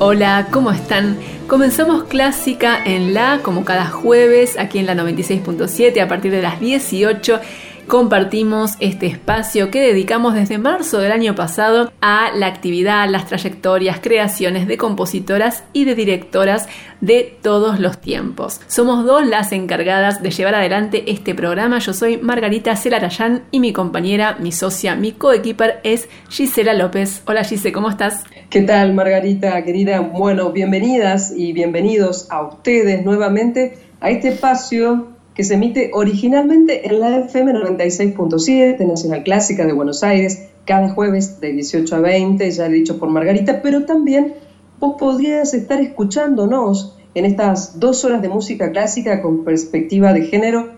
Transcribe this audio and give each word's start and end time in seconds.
Hola, 0.00 0.46
¿cómo 0.52 0.70
están? 0.70 1.18
Comenzamos 1.48 2.04
clásica 2.04 2.78
en 2.84 3.14
la, 3.14 3.40
como 3.42 3.64
cada 3.64 3.86
jueves, 3.86 4.56
aquí 4.56 4.78
en 4.78 4.86
la 4.86 4.94
96.7 4.94 6.00
a 6.00 6.06
partir 6.06 6.30
de 6.30 6.40
las 6.40 6.60
18 6.60 7.40
compartimos 7.88 8.72
este 8.80 9.06
espacio 9.06 9.70
que 9.70 9.80
dedicamos 9.80 10.34
desde 10.34 10.58
marzo 10.58 10.98
del 10.98 11.10
año 11.10 11.34
pasado 11.34 11.90
a 12.02 12.30
la 12.36 12.46
actividad, 12.46 13.08
las 13.08 13.26
trayectorias, 13.26 13.98
creaciones 14.00 14.68
de 14.68 14.76
compositoras 14.76 15.64
y 15.72 15.86
de 15.86 15.94
directoras 15.94 16.68
de 17.00 17.38
todos 17.42 17.80
los 17.80 17.98
tiempos. 17.98 18.60
Somos 18.66 19.06
dos 19.06 19.26
las 19.26 19.52
encargadas 19.52 20.22
de 20.22 20.30
llevar 20.30 20.54
adelante 20.54 21.10
este 21.10 21.34
programa. 21.34 21.78
Yo 21.78 21.94
soy 21.94 22.18
Margarita 22.18 22.76
Celarayán 22.76 23.44
y 23.50 23.58
mi 23.58 23.72
compañera, 23.72 24.36
mi 24.38 24.52
socia, 24.52 24.94
mi 24.94 25.12
coequiper 25.12 25.80
es 25.82 26.10
Gisela 26.28 26.74
López. 26.74 27.22
Hola 27.26 27.42
Gise, 27.42 27.72
¿cómo 27.72 27.88
estás? 27.88 28.24
¿Qué 28.50 28.62
tal 28.62 28.92
Margarita, 28.92 29.64
querida? 29.64 30.00
Bueno, 30.00 30.52
bienvenidas 30.52 31.32
y 31.34 31.54
bienvenidos 31.54 32.30
a 32.30 32.42
ustedes 32.42 33.02
nuevamente 33.02 33.78
a 34.00 34.10
este 34.10 34.28
espacio 34.28 35.17
que 35.38 35.44
se 35.44 35.54
emite 35.54 35.92
originalmente 35.94 36.88
en 36.88 36.98
la 36.98 37.16
FM 37.16 37.52
96.7, 37.52 38.84
Nacional 38.84 39.22
Clásica 39.22 39.64
de 39.66 39.72
Buenos 39.72 40.02
Aires, 40.02 40.48
cada 40.64 40.88
jueves 40.90 41.40
de 41.40 41.52
18 41.52 41.94
a 41.94 42.00
20, 42.00 42.50
ya 42.50 42.68
dicho 42.68 42.98
por 42.98 43.08
Margarita, 43.08 43.62
pero 43.62 43.84
también 43.84 44.34
vos 44.80 44.96
podrías 44.98 45.54
estar 45.54 45.80
escuchándonos 45.80 46.96
en 47.14 47.24
estas 47.24 47.78
dos 47.78 48.04
horas 48.04 48.20
de 48.20 48.28
música 48.28 48.72
clásica 48.72 49.22
con 49.22 49.44
perspectiva 49.44 50.12
de 50.12 50.22
género 50.22 50.70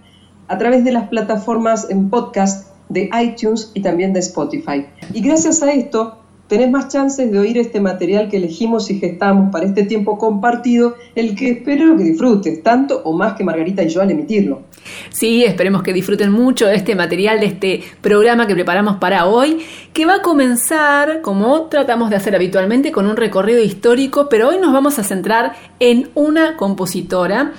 a 0.46 0.58
través 0.58 0.84
de 0.84 0.92
las 0.92 1.08
plataformas 1.08 1.88
en 1.88 2.10
podcast 2.10 2.68
de 2.90 3.08
iTunes 3.18 3.70
y 3.72 3.80
también 3.80 4.12
de 4.12 4.20
Spotify. 4.20 4.84
Y 5.14 5.22
gracias 5.22 5.62
a 5.62 5.72
esto 5.72 6.19
tenés 6.50 6.68
más 6.68 6.88
chances 6.88 7.30
de 7.30 7.38
oír 7.38 7.56
este 7.58 7.80
material 7.80 8.28
que 8.28 8.36
elegimos 8.36 8.90
y 8.90 8.98
gestamos 8.98 9.52
para 9.52 9.66
este 9.66 9.84
tiempo 9.84 10.18
compartido, 10.18 10.96
el 11.14 11.36
que 11.36 11.52
espero 11.52 11.96
que 11.96 12.02
disfrutes, 12.02 12.60
tanto 12.64 13.02
o 13.04 13.12
más 13.16 13.34
que 13.34 13.44
Margarita 13.44 13.84
y 13.84 13.88
yo 13.88 14.02
al 14.02 14.10
emitirlo. 14.10 14.62
Sí, 15.10 15.44
esperemos 15.44 15.84
que 15.84 15.92
disfruten 15.92 16.32
mucho 16.32 16.66
de 16.66 16.74
este 16.74 16.96
material, 16.96 17.38
de 17.38 17.46
este 17.46 17.82
programa 18.00 18.48
que 18.48 18.54
preparamos 18.54 18.96
para 18.96 19.26
hoy, 19.26 19.58
que 19.92 20.06
va 20.06 20.16
a 20.16 20.22
comenzar, 20.22 21.20
como 21.20 21.66
tratamos 21.66 22.10
de 22.10 22.16
hacer 22.16 22.34
habitualmente, 22.34 22.90
con 22.90 23.06
un 23.06 23.16
recorrido 23.16 23.62
histórico, 23.62 24.28
pero 24.28 24.48
hoy 24.48 24.58
nos 24.58 24.72
vamos 24.72 24.98
a 24.98 25.04
centrar 25.04 25.52
en 25.78 26.10
una 26.16 26.56
compositora 26.56 27.52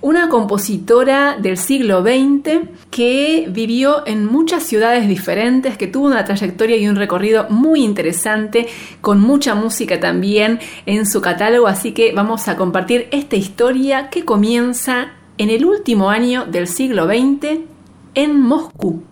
una 0.00 0.28
compositora 0.28 1.36
del 1.38 1.56
siglo 1.56 2.02
XX 2.02 2.68
que 2.90 3.46
vivió 3.48 4.06
en 4.06 4.26
muchas 4.26 4.62
ciudades 4.62 5.08
diferentes, 5.08 5.76
que 5.76 5.86
tuvo 5.86 6.06
una 6.06 6.24
trayectoria 6.24 6.76
y 6.76 6.88
un 6.88 6.96
recorrido 6.96 7.46
muy 7.48 7.82
interesante, 7.82 8.66
con 9.00 9.20
mucha 9.20 9.54
música 9.54 10.00
también 10.00 10.60
en 10.86 11.06
su 11.06 11.20
catálogo, 11.20 11.66
así 11.66 11.92
que 11.92 12.12
vamos 12.12 12.48
a 12.48 12.56
compartir 12.56 13.08
esta 13.10 13.36
historia 13.36 14.10
que 14.10 14.24
comienza 14.24 15.12
en 15.38 15.50
el 15.50 15.64
último 15.64 16.10
año 16.10 16.46
del 16.46 16.66
siglo 16.66 17.06
XX 17.06 17.60
en 18.14 18.40
Moscú. 18.40 19.02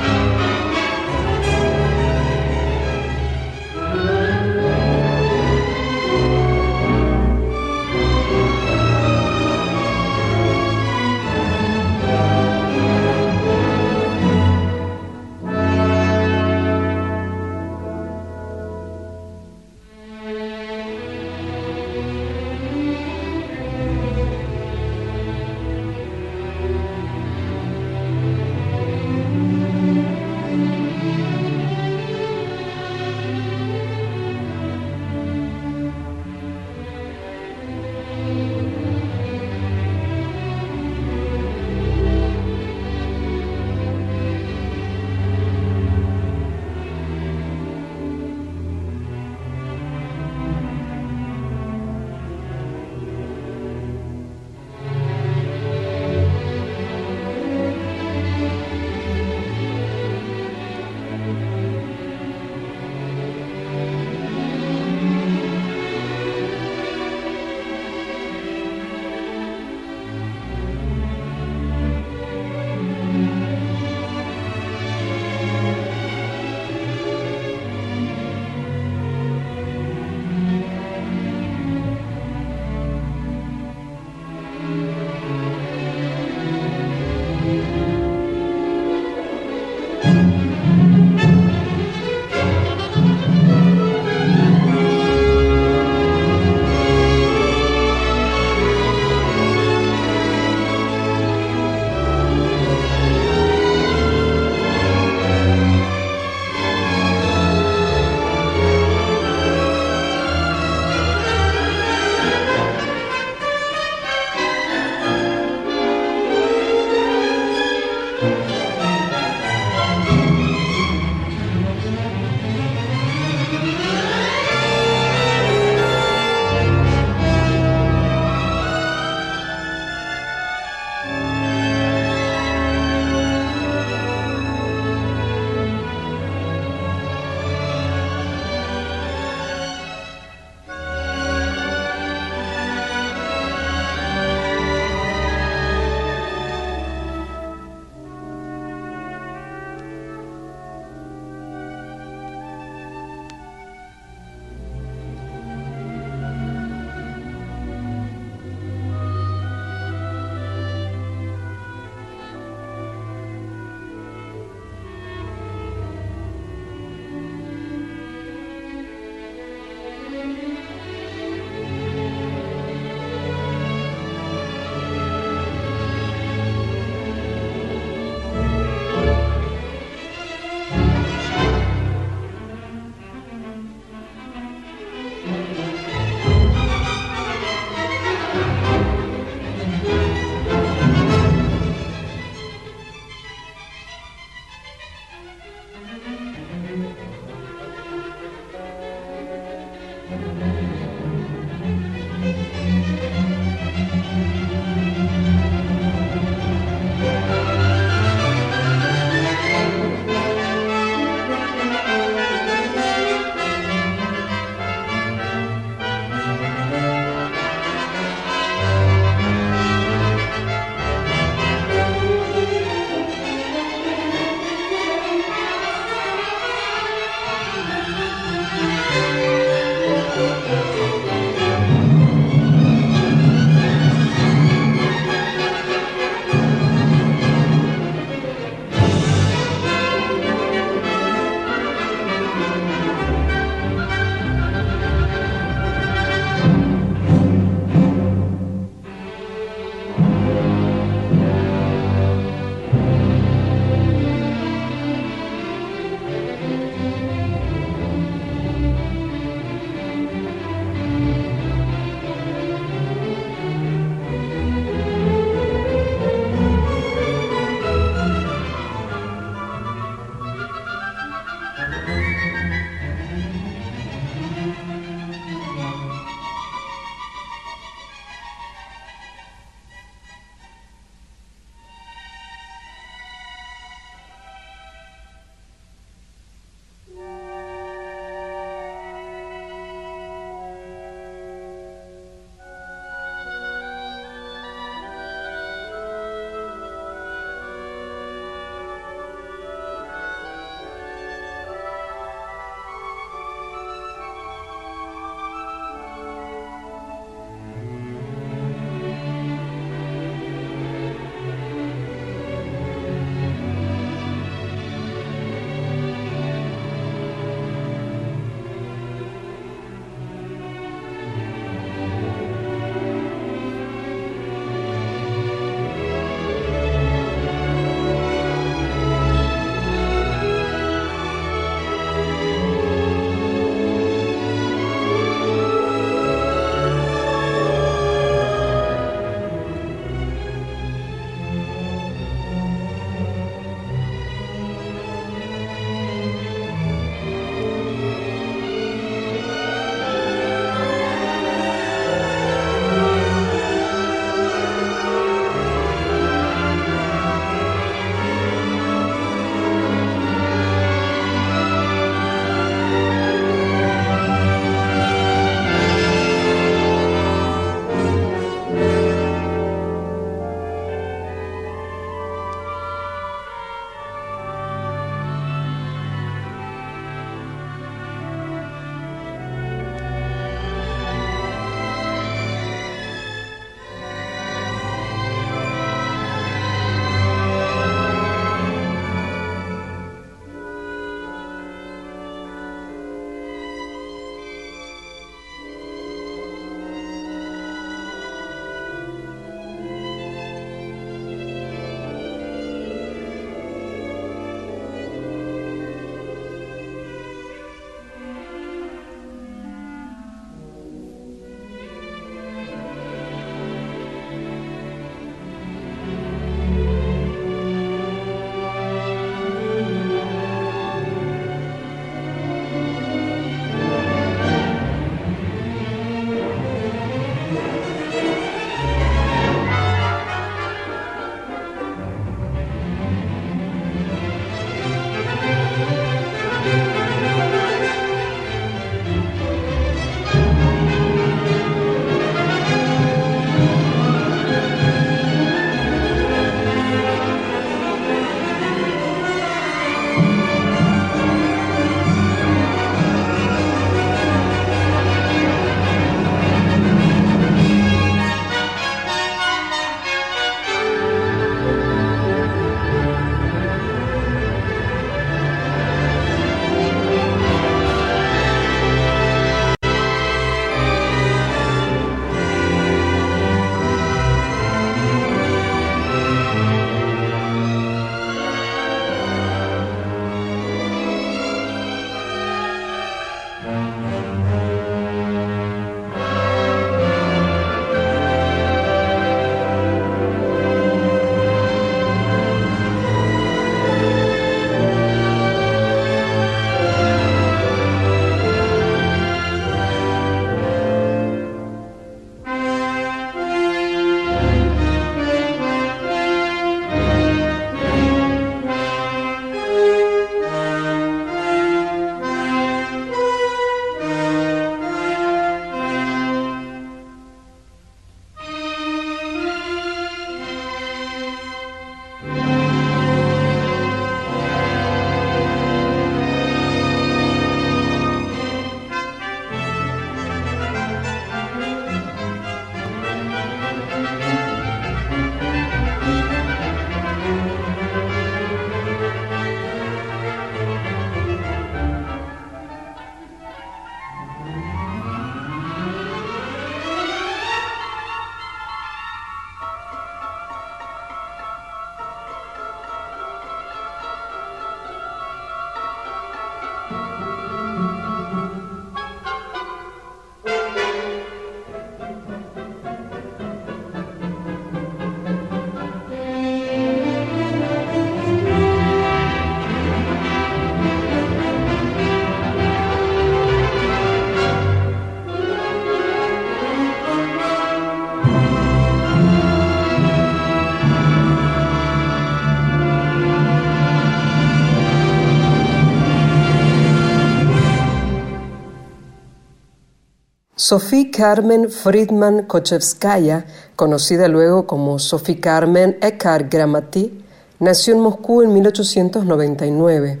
Sophie 590.46 590.90
Carmen 590.90 591.48
Friedman 591.48 592.24
Kochevskaya, 592.24 593.24
conocida 593.56 594.08
luego 594.08 594.46
como 594.46 594.78
Sophie 594.78 595.18
Carmen 595.18 595.78
Eckhart 595.80 596.30
Gramati, 596.30 597.02
nació 597.38 597.72
en 597.72 597.80
Moscú 597.80 598.20
en 598.20 598.34
1899. 598.34 600.00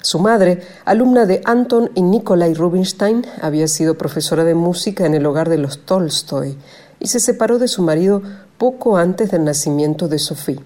Su 0.00 0.18
madre, 0.18 0.62
alumna 0.86 1.26
de 1.26 1.42
Anton 1.44 1.90
y 1.94 2.00
Nikolai 2.00 2.54
Rubinstein, 2.54 3.26
había 3.42 3.68
sido 3.68 3.98
profesora 3.98 4.44
de 4.44 4.54
música 4.54 5.04
en 5.04 5.12
el 5.12 5.26
hogar 5.26 5.50
de 5.50 5.58
los 5.58 5.84
Tolstoy 5.84 6.56
y 6.98 7.08
se 7.08 7.20
separó 7.20 7.58
de 7.58 7.68
su 7.68 7.82
marido 7.82 8.22
poco 8.56 8.96
antes 8.96 9.30
del 9.30 9.44
nacimiento 9.44 10.08
de 10.08 10.18
Sophie. 10.18 10.60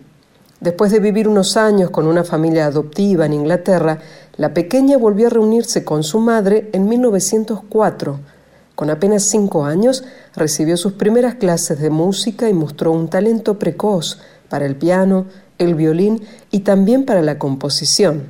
Después 0.61 0.93
de 0.93 1.01
vivir 1.01 1.27
unos 1.27 1.57
años 1.57 1.91
con 1.91 2.07
una 2.07 2.23
familia 2.23 2.67
adoptiva 2.67 3.27
en 3.27 3.33
Inglaterra, 3.33 3.99
la 4.37 4.55
pequeña 4.55 4.97
volvió 4.99 5.27
a 5.27 5.31
reunirse 5.31 5.83
con 5.85 6.05
su 6.05 6.21
madre 6.21 6.71
en 6.73 6.89
1904. 6.89 8.36
Con 8.77 8.91
apenas 8.91 9.23
cinco 9.25 9.65
años 9.65 10.05
recibió 10.37 10.77
sus 10.77 10.93
primeras 10.93 11.37
clases 11.37 11.81
de 11.81 11.89
música 11.89 12.51
y 12.51 12.53
mostró 12.53 12.93
un 12.93 13.09
talento 13.09 13.59
precoz 13.59 14.19
para 14.51 14.67
el 14.67 14.77
piano, 14.77 15.25
el 15.57 15.75
violín 15.75 16.21
y 16.51 16.61
también 16.61 17.07
para 17.07 17.23
la 17.23 17.39
composición. 17.39 18.25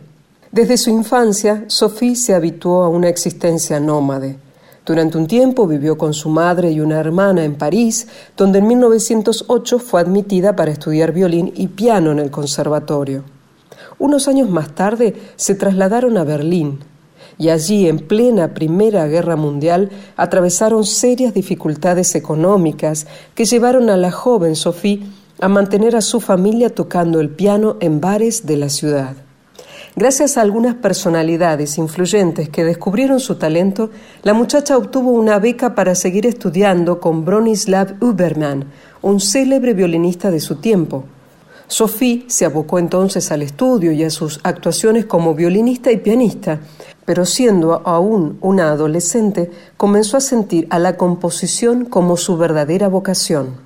Desde 0.52 0.76
su 0.76 0.90
infancia, 0.90 1.64
Sophie 1.66 2.14
se 2.14 2.32
habituó 2.32 2.84
a 2.84 2.88
una 2.88 3.08
existencia 3.08 3.80
nómade. 3.80 4.38
Durante 4.86 5.18
un 5.18 5.26
tiempo 5.26 5.66
vivió 5.66 5.98
con 5.98 6.14
su 6.14 6.28
madre 6.28 6.70
y 6.70 6.80
una 6.80 7.00
hermana 7.00 7.42
en 7.42 7.56
París, 7.56 8.06
donde 8.36 8.60
en 8.60 8.68
1908 8.68 9.80
fue 9.80 10.00
admitida 10.00 10.54
para 10.54 10.70
estudiar 10.70 11.10
violín 11.10 11.52
y 11.56 11.66
piano 11.66 12.12
en 12.12 12.20
el 12.20 12.30
conservatorio. 12.30 13.24
Unos 13.98 14.28
años 14.28 14.48
más 14.48 14.76
tarde 14.76 15.16
se 15.34 15.56
trasladaron 15.56 16.16
a 16.16 16.22
Berlín 16.22 16.78
y 17.38 17.50
allí, 17.50 17.86
en 17.86 17.98
plena 17.98 18.54
Primera 18.54 19.06
Guerra 19.06 19.36
Mundial, 19.36 19.90
atravesaron 20.16 20.84
serias 20.84 21.34
dificultades 21.34 22.14
económicas 22.14 23.06
que 23.34 23.44
llevaron 23.44 23.90
a 23.90 23.96
la 23.96 24.10
joven 24.10 24.56
Sophie 24.56 25.02
a 25.40 25.48
mantener 25.48 25.96
a 25.96 26.00
su 26.00 26.20
familia 26.20 26.70
tocando 26.70 27.20
el 27.20 27.28
piano 27.28 27.76
en 27.80 28.00
bares 28.00 28.46
de 28.46 28.56
la 28.56 28.70
ciudad. 28.70 29.16
Gracias 29.94 30.36
a 30.36 30.42
algunas 30.42 30.74
personalidades 30.74 31.78
influyentes 31.78 32.50
que 32.50 32.64
descubrieron 32.64 33.18
su 33.18 33.36
talento, 33.36 33.90
la 34.22 34.34
muchacha 34.34 34.76
obtuvo 34.76 35.10
una 35.12 35.38
beca 35.38 35.74
para 35.74 35.94
seguir 35.94 36.26
estudiando 36.26 37.00
con 37.00 37.24
Bronislav 37.24 37.96
Uberman, 38.02 38.66
un 39.00 39.20
célebre 39.20 39.72
violinista 39.72 40.30
de 40.30 40.40
su 40.40 40.56
tiempo. 40.56 41.04
Sophie 41.68 42.24
se 42.28 42.44
abocó 42.44 42.78
entonces 42.78 43.32
al 43.32 43.42
estudio 43.42 43.90
y 43.90 44.04
a 44.04 44.10
sus 44.10 44.38
actuaciones 44.42 45.06
como 45.06 45.34
violinista 45.34 45.90
y 45.90 45.96
pianista, 45.96 46.60
pero 47.06 47.24
siendo 47.24 47.80
aún 47.86 48.36
una 48.42 48.70
adolescente, 48.72 49.50
comenzó 49.78 50.18
a 50.18 50.20
sentir 50.20 50.66
a 50.68 50.78
la 50.78 50.98
composición 50.98 51.86
como 51.86 52.18
su 52.18 52.36
verdadera 52.36 52.88
vocación. 52.88 53.65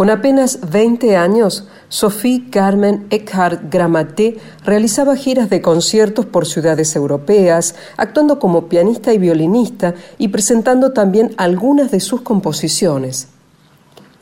Con 0.00 0.08
apenas 0.08 0.60
20 0.70 1.14
años, 1.18 1.68
Sophie 1.90 2.48
Carmen 2.48 3.06
Eckhart 3.10 3.70
Grammaté 3.70 4.38
realizaba 4.64 5.14
giras 5.14 5.50
de 5.50 5.60
conciertos 5.60 6.24
por 6.24 6.46
ciudades 6.46 6.96
europeas, 6.96 7.74
actuando 7.98 8.38
como 8.38 8.66
pianista 8.66 9.12
y 9.12 9.18
violinista 9.18 9.92
y 10.16 10.28
presentando 10.28 10.94
también 10.94 11.34
algunas 11.36 11.90
de 11.90 12.00
sus 12.00 12.22
composiciones. 12.22 13.28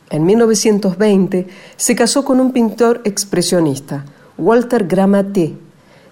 En 0.09 0.25
1920 0.25 1.47
se 1.77 1.95
casó 1.95 2.25
con 2.25 2.41
un 2.41 2.51
pintor 2.51 2.99
expresionista, 3.05 4.03
Walter 4.37 4.85
Grammaté, 4.85 5.55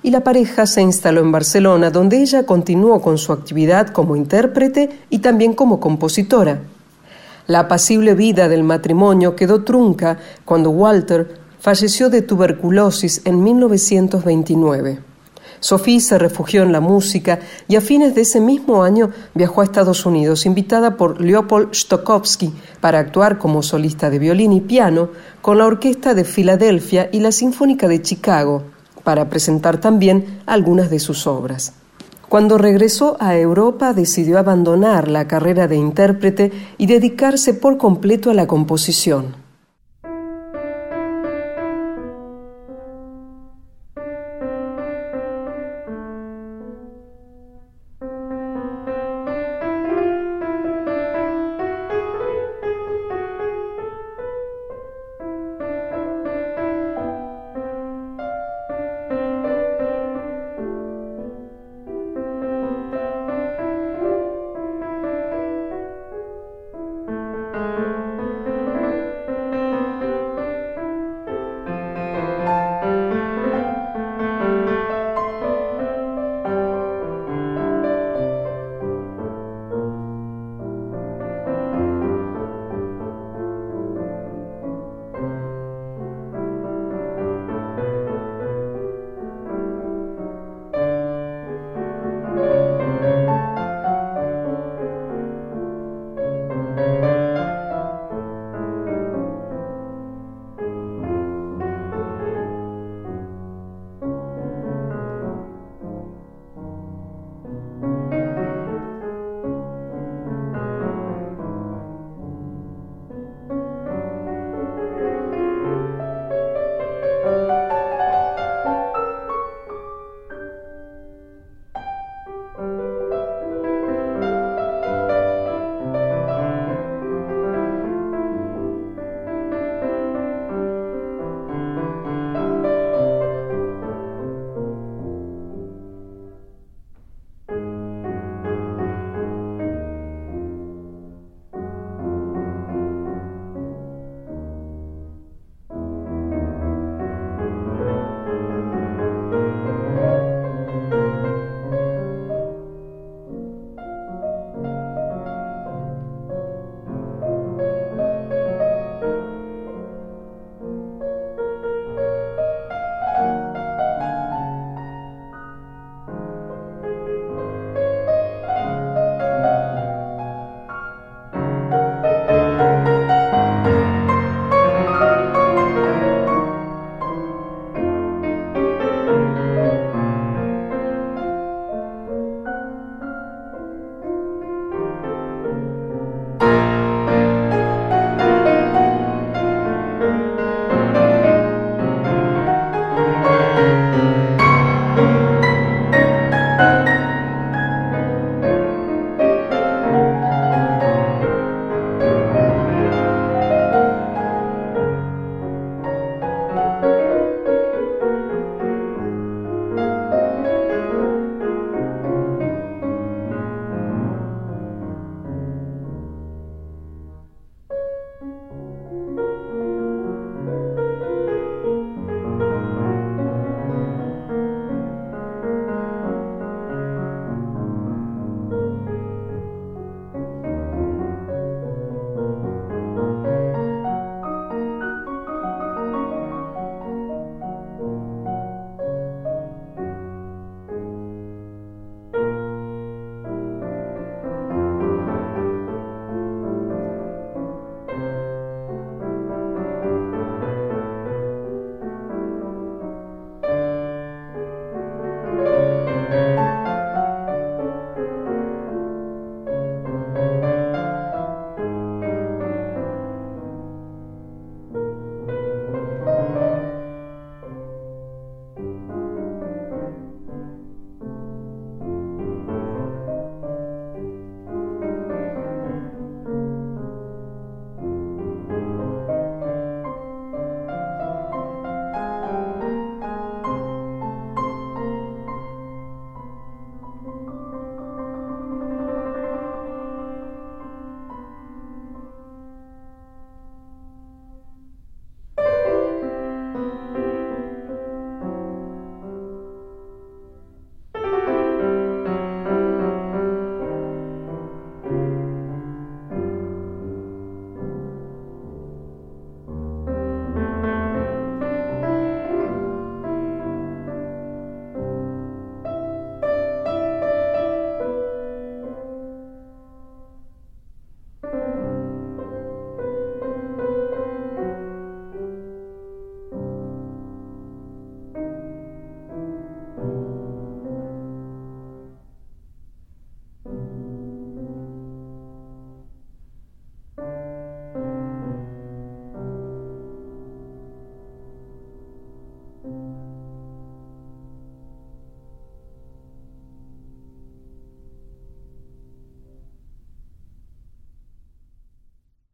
y 0.02 0.12
la 0.12 0.24
pareja 0.24 0.66
se 0.66 0.82
instaló 0.82 1.20
en 1.20 1.34
Barcelona, 1.34 1.90
donde 1.90 2.22
ella 2.22 2.46
continuó 2.46 3.02
con 3.02 3.18
su 3.18 3.34
actividad 3.34 3.90
como 3.90 4.16
intérprete 4.16 4.92
y 5.10 5.20
también 5.20 5.52
como 5.52 5.82
compositora. 5.82 6.62
La 7.48 7.60
apacible 7.62 8.14
vida 8.14 8.50
del 8.50 8.64
matrimonio 8.64 9.36
quedó 9.38 9.64
trunca 9.64 10.18
cuando 10.44 10.70
Walter 10.70 11.40
falleció 11.60 12.10
de 12.10 12.22
tuberculosis 12.22 13.22
en 13.24 13.42
1929. 13.42 15.00
Sophie 15.62 16.02
se 16.02 16.18
refugió 16.18 16.64
en 16.64 16.74
la 16.74 16.82
música 16.82 17.40
y 17.70 17.78
a 17.78 17.82
fines 17.82 18.14
de 18.16 18.22
ese 18.22 18.42
mismo 18.42 18.84
año 18.84 19.12
viajó 19.34 19.62
a 19.62 19.64
Estados 19.64 20.06
Unidos, 20.06 20.46
invitada 20.46 20.98
por 20.98 21.22
Leopold 21.22 21.74
Stokowski 21.74 22.54
para 22.82 23.00
actuar 23.00 23.38
como 23.38 23.64
solista 23.64 24.10
de 24.10 24.20
violín 24.20 24.52
y 24.52 24.62
piano 24.62 25.10
con 25.42 25.58
la 25.58 25.66
Orquesta 25.66 26.14
de 26.14 26.26
Filadelfia 26.26 27.10
y 27.14 27.22
la 27.22 27.32
Sinfónica 27.32 27.88
de 27.88 28.02
Chicago, 28.02 28.64
para 29.04 29.30
presentar 29.30 29.78
también 29.80 30.42
algunas 30.46 30.90
de 30.90 31.00
sus 31.00 31.26
obras. 31.26 31.74
Cuando 32.30 32.58
regresó 32.58 33.16
a 33.22 33.38
Europa 33.38 33.94
decidió 33.94 34.38
abandonar 34.38 35.08
la 35.08 35.28
carrera 35.28 35.68
de 35.68 35.78
intérprete 35.78 36.52
y 36.78 36.86
dedicarse 36.86 37.54
por 37.54 37.78
completo 37.78 38.30
a 38.30 38.34
la 38.34 38.48
composición. 38.48 39.47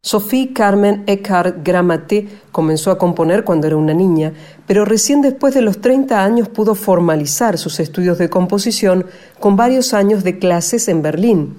Sophie 0.06 0.52
Carmen 0.52 1.06
Eckhart 1.08 1.64
Grammaté 1.64 2.28
comenzó 2.52 2.92
a 2.92 2.98
componer 2.98 3.46
cuando 3.46 3.68
era 3.68 3.78
una 3.78 3.94
niña, 3.94 4.34
pero 4.68 4.84
recién 4.84 5.22
después 5.22 5.54
de 5.54 5.62
los 5.62 5.80
30 5.80 6.22
años 6.22 6.50
pudo 6.50 6.76
formalizar 6.76 7.58
sus 7.58 7.80
estudios 7.80 8.18
de 8.18 8.30
composición 8.30 9.06
con 9.40 9.56
varios 9.56 9.94
años 9.94 10.26
de 10.26 10.40
clases 10.40 10.90
en 10.90 11.02
Berlín. 11.02 11.56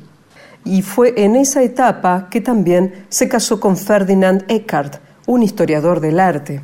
Y 0.62 0.82
fue 0.82 1.14
en 1.24 1.36
esa 1.36 1.62
etapa 1.62 2.28
que 2.30 2.42
también 2.42 3.06
se 3.08 3.30
casó 3.30 3.60
con 3.60 3.78
Ferdinand 3.78 4.44
Eckhart, 4.48 4.96
un 5.26 5.42
historiador 5.42 6.00
del 6.00 6.20
arte. 6.20 6.60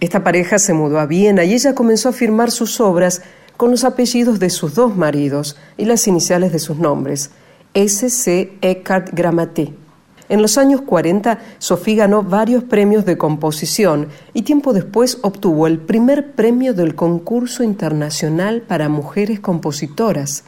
Esta 0.00 0.24
pareja 0.24 0.58
se 0.58 0.72
mudó 0.72 0.98
a 0.98 1.06
Viena 1.06 1.44
y 1.44 1.54
ella 1.54 1.76
comenzó 1.76 2.08
a 2.08 2.12
firmar 2.12 2.50
sus 2.50 2.80
obras 2.80 3.22
con 3.56 3.70
los 3.70 3.84
apellidos 3.84 4.40
de 4.40 4.50
sus 4.50 4.74
dos 4.74 4.96
maridos 4.96 5.56
y 5.76 5.84
las 5.84 6.08
iniciales 6.08 6.50
de 6.50 6.58
sus 6.58 6.76
nombres, 6.76 7.30
S.C. 7.72 8.58
Eckhart 8.60 9.10
Grammaté. 9.12 9.83
En 10.28 10.40
los 10.40 10.56
años 10.56 10.80
40, 10.82 11.38
Sophie 11.58 11.96
ganó 11.96 12.22
varios 12.22 12.64
premios 12.64 13.04
de 13.04 13.18
composición 13.18 14.08
y 14.32 14.42
tiempo 14.42 14.72
después 14.72 15.18
obtuvo 15.22 15.66
el 15.66 15.78
primer 15.78 16.32
premio 16.32 16.72
del 16.72 16.94
concurso 16.94 17.62
internacional 17.62 18.62
para 18.62 18.88
mujeres 18.88 19.40
compositoras. 19.40 20.44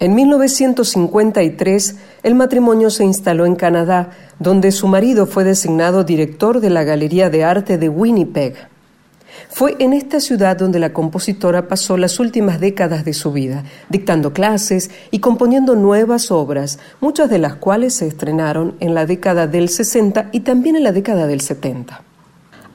En 0.00 0.14
1953, 0.14 1.96
el 2.22 2.34
matrimonio 2.34 2.90
se 2.90 3.04
instaló 3.04 3.46
en 3.46 3.54
Canadá, 3.54 4.10
donde 4.38 4.72
su 4.72 4.88
marido 4.88 5.26
fue 5.26 5.44
designado 5.44 6.02
director 6.02 6.60
de 6.60 6.70
la 6.70 6.82
Galería 6.82 7.30
de 7.30 7.44
Arte 7.44 7.78
de 7.78 7.88
Winnipeg. 7.88 8.73
Fue 9.50 9.76
en 9.78 9.92
esta 9.92 10.20
ciudad 10.20 10.56
donde 10.56 10.78
la 10.78 10.92
compositora 10.92 11.68
pasó 11.68 11.96
las 11.96 12.18
últimas 12.18 12.60
décadas 12.60 13.04
de 13.04 13.14
su 13.14 13.32
vida, 13.32 13.64
dictando 13.88 14.32
clases 14.32 14.90
y 15.10 15.20
componiendo 15.20 15.76
nuevas 15.76 16.30
obras, 16.30 16.78
muchas 17.00 17.30
de 17.30 17.38
las 17.38 17.54
cuales 17.54 17.94
se 17.94 18.06
estrenaron 18.06 18.74
en 18.80 18.94
la 18.94 19.06
década 19.06 19.46
del 19.46 19.68
60 19.68 20.30
y 20.32 20.40
también 20.40 20.76
en 20.76 20.84
la 20.84 20.92
década 20.92 21.26
del 21.26 21.40
70. 21.40 22.02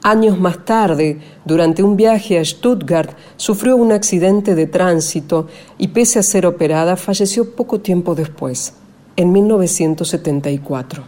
Años 0.02 0.40
más 0.40 0.64
tarde, 0.64 1.18
durante 1.44 1.82
un 1.82 1.94
viaje 1.94 2.38
a 2.38 2.44
Stuttgart, 2.44 3.10
sufrió 3.36 3.76
un 3.76 3.92
accidente 3.92 4.54
de 4.54 4.66
tránsito 4.66 5.48
y 5.76 5.88
pese 5.88 6.18
a 6.18 6.22
ser 6.22 6.46
operada, 6.46 6.96
falleció 6.96 7.54
poco 7.54 7.80
tiempo 7.80 8.14
después, 8.14 8.72
en 9.16 9.30
1974. 9.30 11.02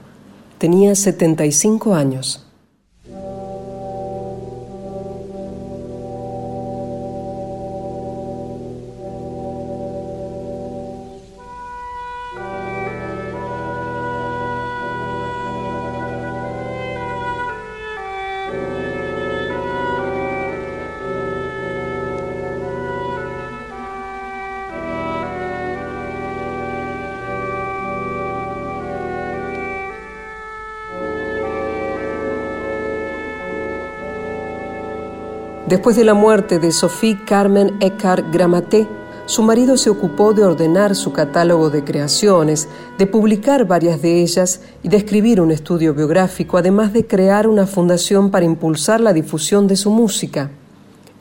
Tenía 0.58 0.94
75 0.94 1.94
años. 1.94 2.46
Después 35.72 35.96
de 35.96 36.04
la 36.04 36.12
muerte 36.12 36.58
de 36.58 36.70
Sophie 36.70 37.24
Carmen 37.24 37.78
Eckhart 37.80 38.30
Grammaté, 38.30 38.86
su 39.24 39.42
marido 39.42 39.78
se 39.78 39.88
ocupó 39.88 40.34
de 40.34 40.44
ordenar 40.44 40.94
su 40.94 41.14
catálogo 41.14 41.70
de 41.70 41.82
creaciones, 41.82 42.68
de 42.98 43.06
publicar 43.06 43.66
varias 43.66 44.02
de 44.02 44.20
ellas 44.20 44.60
y 44.82 44.90
de 44.90 44.98
escribir 44.98 45.40
un 45.40 45.50
estudio 45.50 45.94
biográfico, 45.94 46.58
además 46.58 46.92
de 46.92 47.06
crear 47.06 47.48
una 47.48 47.66
fundación 47.66 48.30
para 48.30 48.44
impulsar 48.44 49.00
la 49.00 49.14
difusión 49.14 49.66
de 49.66 49.76
su 49.76 49.90
música. 49.90 50.50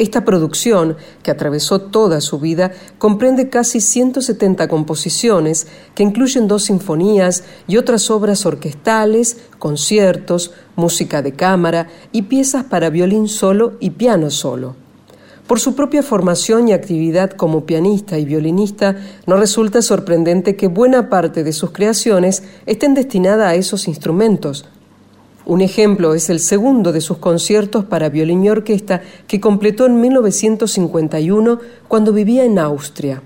Esta 0.01 0.25
producción, 0.25 0.97
que 1.21 1.29
atravesó 1.29 1.79
toda 1.79 2.21
su 2.21 2.39
vida, 2.39 2.71
comprende 2.97 3.49
casi 3.49 3.79
170 3.79 4.67
composiciones 4.67 5.67
que 5.93 6.01
incluyen 6.01 6.47
dos 6.47 6.63
sinfonías 6.63 7.43
y 7.67 7.77
otras 7.77 8.09
obras 8.09 8.47
orquestales, 8.47 9.37
conciertos, 9.59 10.53
música 10.75 11.21
de 11.21 11.33
cámara 11.33 11.87
y 12.11 12.23
piezas 12.23 12.63
para 12.63 12.89
violín 12.89 13.27
solo 13.27 13.73
y 13.79 13.91
piano 13.91 14.31
solo. 14.31 14.75
Por 15.45 15.59
su 15.59 15.75
propia 15.75 16.01
formación 16.01 16.67
y 16.67 16.73
actividad 16.73 17.29
como 17.29 17.67
pianista 17.67 18.17
y 18.17 18.25
violinista, 18.25 18.95
no 19.27 19.37
resulta 19.37 19.83
sorprendente 19.83 20.55
que 20.55 20.65
buena 20.65 21.09
parte 21.09 21.43
de 21.43 21.53
sus 21.53 21.69
creaciones 21.69 22.41
estén 22.65 22.95
destinadas 22.95 23.49
a 23.49 23.53
esos 23.53 23.87
instrumentos, 23.87 24.65
un 25.45 25.61
ejemplo 25.61 26.13
es 26.13 26.29
el 26.29 26.39
segundo 26.39 26.91
de 26.91 27.01
sus 27.01 27.17
conciertos 27.17 27.85
para 27.85 28.09
violín 28.09 28.43
y 28.43 28.49
orquesta 28.49 29.01
que 29.27 29.39
completó 29.39 29.85
en 29.85 29.99
1951 29.99 31.59
cuando 31.87 32.13
vivía 32.13 32.43
en 32.43 32.59
Austria. 32.59 33.21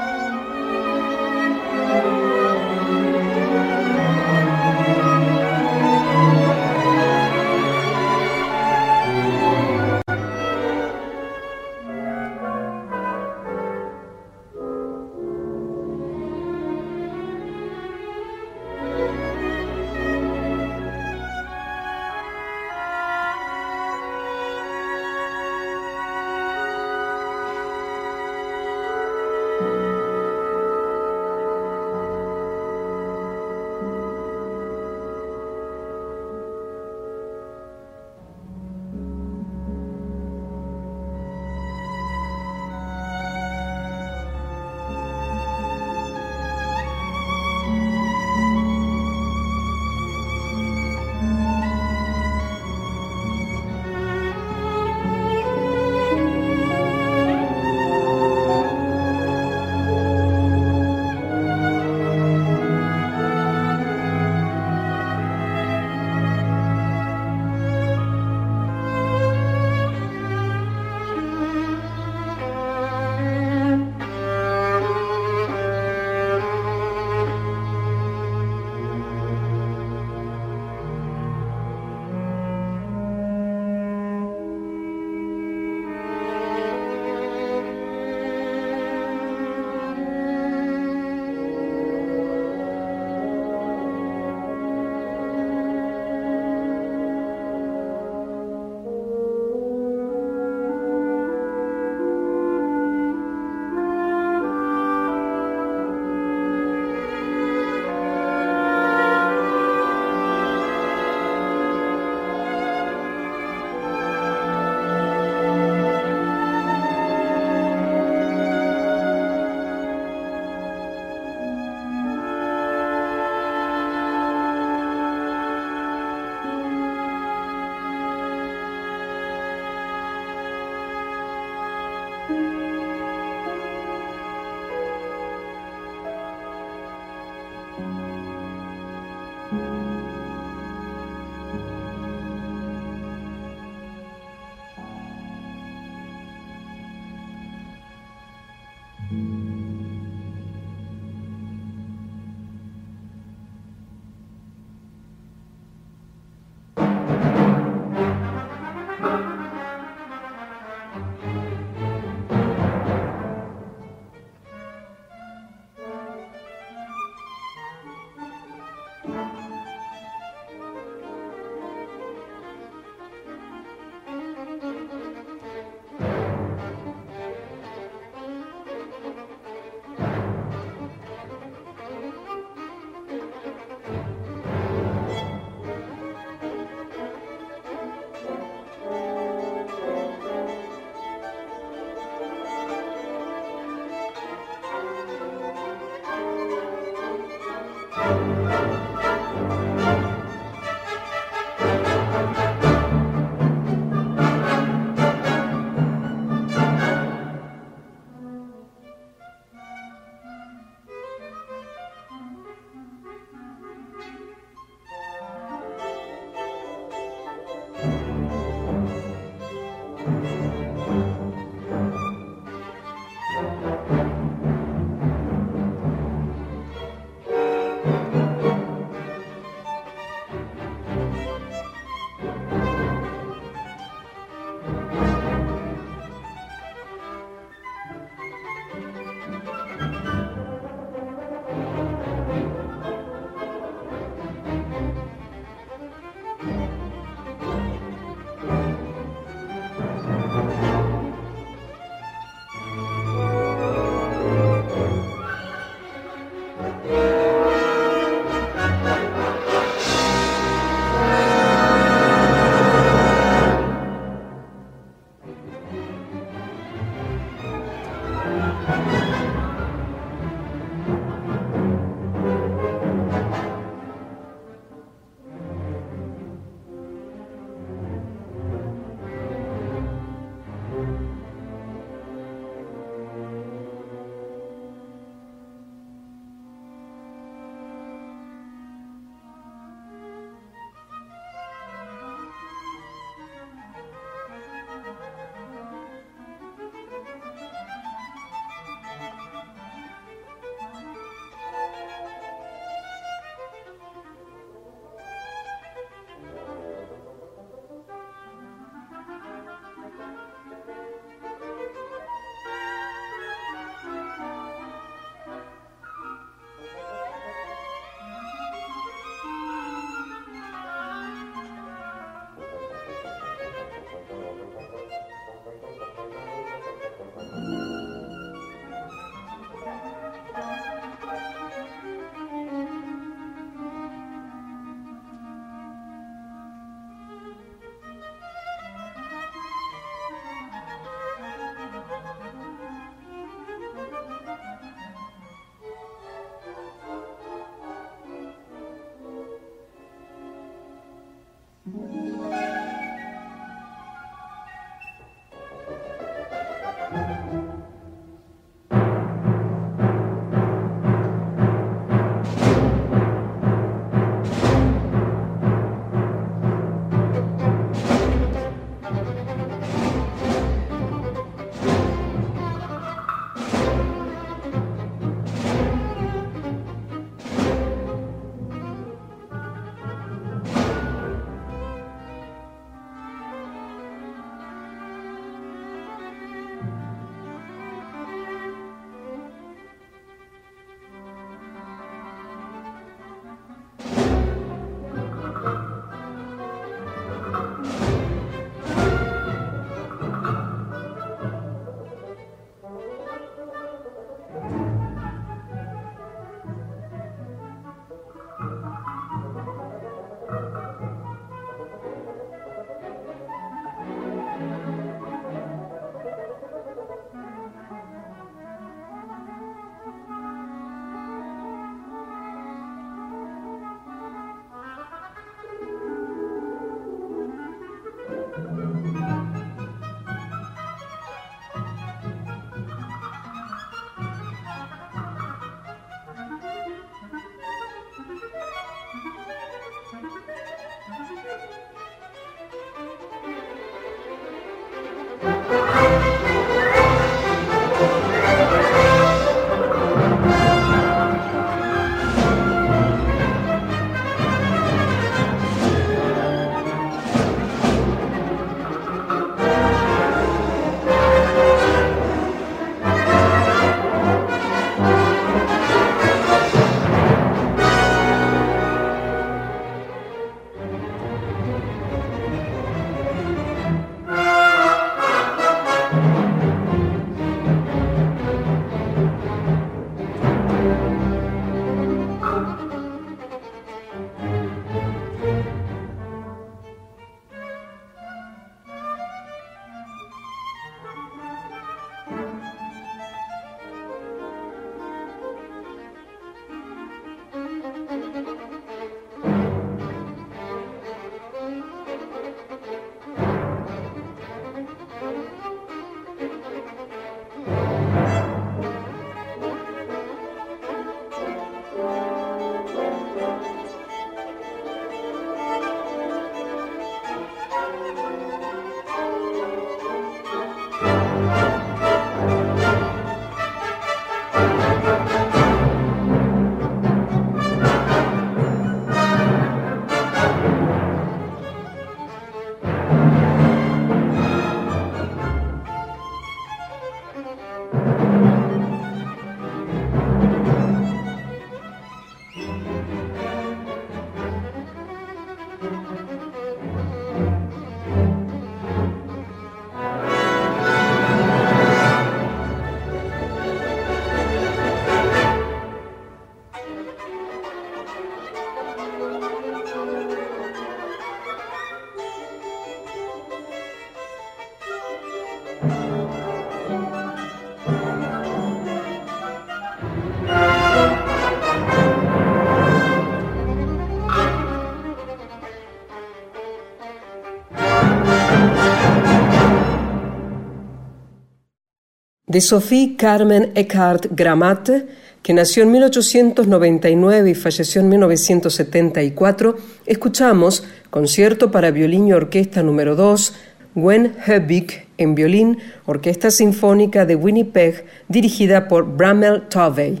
De 582.34 582.40
Sophie 582.40 582.96
Carmen 582.96 583.52
Eckhart 583.54 584.06
Gramate, 584.10 584.88
que 585.22 585.32
nació 585.32 585.62
en 585.62 585.70
1899 585.70 587.30
y 587.30 587.34
falleció 587.36 587.80
en 587.80 587.88
1974, 587.90 589.56
escuchamos 589.86 590.64
Concierto 590.90 591.52
para 591.52 591.70
violín 591.70 592.08
y 592.08 592.12
orquesta 592.12 592.64
número 592.64 592.96
2, 592.96 593.34
Gwen 593.76 594.16
Hebig 594.26 594.88
en 594.98 595.14
violín, 595.14 595.58
Orquesta 595.86 596.32
Sinfónica 596.32 597.06
de 597.06 597.14
Winnipeg, 597.14 597.84
dirigida 598.08 598.66
por 598.66 598.96
Bramel 598.96 599.42
Tovey. 599.42 600.00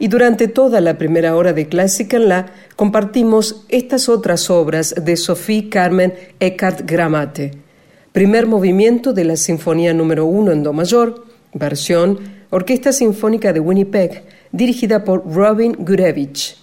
Y 0.00 0.08
durante 0.08 0.48
toda 0.48 0.80
la 0.80 0.98
primera 0.98 1.36
hora 1.36 1.52
de 1.52 1.68
Clásica 1.68 2.16
en 2.16 2.28
la 2.28 2.46
compartimos 2.74 3.64
estas 3.68 4.08
otras 4.08 4.50
obras 4.50 4.96
de 5.00 5.16
Sophie 5.16 5.68
Carmen 5.68 6.12
Eckhart 6.40 6.90
Gramate. 6.90 7.52
Primer 8.10 8.48
movimiento 8.48 9.12
de 9.12 9.24
la 9.24 9.36
Sinfonía 9.36 9.94
número 9.94 10.26
1 10.26 10.50
en 10.50 10.64
Do 10.64 10.72
mayor, 10.72 11.27
versión 11.54 12.18
Orquesta 12.50 12.92
Sinfónica 12.92 13.52
de 13.52 13.60
Winnipeg, 13.60 14.24
dirigida 14.52 15.04
por 15.04 15.30
Robin 15.30 15.76
Gurevich. 15.78 16.56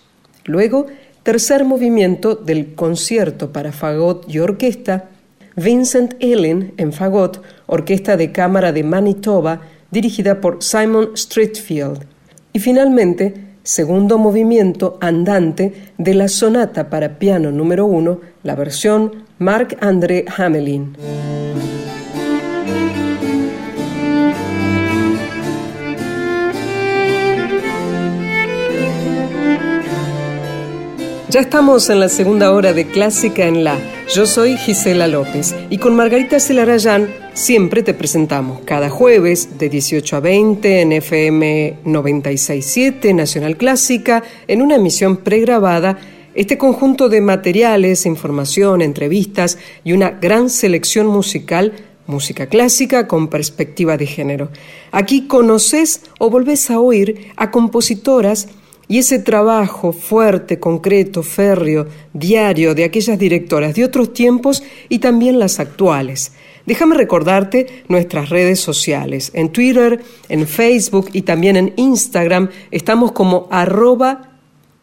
Luego, 0.45 0.88
tercer 1.23 1.65
movimiento 1.65 2.36
del 2.36 2.75
concierto 2.75 3.51
para 3.51 3.71
fagot 3.71 4.25
y 4.27 4.39
orquesta, 4.39 5.09
Vincent 5.55 6.15
Ellen 6.19 6.73
en 6.77 6.91
fagot, 6.91 7.41
Orquesta 7.67 8.17
de 8.17 8.31
Cámara 8.31 8.71
de 8.71 8.83
Manitoba, 8.83 9.61
dirigida 9.89 10.41
por 10.41 10.61
Simon 10.61 11.15
Streetfield. 11.15 12.05
Y 12.51 12.59
finalmente, 12.59 13.33
segundo 13.63 14.17
movimiento 14.17 14.97
andante 15.01 15.91
de 15.97 16.13
la 16.13 16.27
sonata 16.27 16.89
para 16.89 17.17
piano 17.17 17.51
número 17.51 17.86
1, 17.86 18.19
la 18.43 18.55
versión 18.55 19.23
Marc-André 19.39 20.25
Hamelin. 20.38 20.95
Ya 31.36 31.41
estamos 31.41 31.89
en 31.89 31.99
la 31.99 32.07
segunda 32.07 32.53
hora 32.53 32.71
de 32.71 32.86
Clásica 32.86 33.45
en 33.45 33.65
La. 33.65 33.77
Yo 34.15 34.25
soy 34.25 34.55
Gisela 34.55 35.05
López 35.05 35.53
y 35.69 35.79
con 35.79 35.93
Margarita 35.93 36.39
Celarayán 36.39 37.13
siempre 37.33 37.83
te 37.83 37.93
presentamos 37.93 38.61
cada 38.63 38.89
jueves 38.89 39.59
de 39.59 39.67
18 39.67 40.15
a 40.15 40.19
20 40.21 40.79
en 40.79 40.93
FM 40.93 41.79
967 41.83 43.13
Nacional 43.13 43.57
Clásica 43.57 44.23
en 44.47 44.61
una 44.61 44.75
emisión 44.75 45.17
pregrabada 45.17 45.97
este 46.36 46.57
conjunto 46.57 47.09
de 47.09 47.19
materiales, 47.19 48.05
información, 48.05 48.81
entrevistas 48.81 49.57
y 49.83 49.91
una 49.91 50.11
gran 50.11 50.49
selección 50.49 51.07
musical 51.07 51.73
música 52.07 52.45
clásica 52.45 53.07
con 53.07 53.27
perspectiva 53.27 53.97
de 53.97 54.05
género. 54.05 54.51
Aquí 54.91 55.27
conoces 55.27 55.99
o 56.17 56.29
volvés 56.29 56.71
a 56.71 56.79
oír 56.79 57.33
a 57.36 57.51
compositoras 57.51 58.47
y 58.88 58.99
ese 58.99 59.19
trabajo 59.19 59.93
fuerte, 59.93 60.59
concreto, 60.59 61.23
férreo, 61.23 61.88
diario 62.13 62.75
de 62.75 62.83
aquellas 62.83 63.17
directoras 63.17 63.75
de 63.75 63.83
otros 63.83 64.13
tiempos 64.13 64.63
y 64.89 64.99
también 64.99 65.39
las 65.39 65.59
actuales. 65.59 66.33
Déjame 66.65 66.95
recordarte 66.95 67.83
nuestras 67.88 68.29
redes 68.29 68.59
sociales. 68.59 69.31
En 69.33 69.49
Twitter, 69.49 70.03
en 70.29 70.47
Facebook 70.47 71.09
y 71.13 71.21
también 71.21 71.57
en 71.57 71.73
Instagram 71.75 72.49
estamos 72.71 73.11
como 73.11 73.47
arroba 73.51 74.39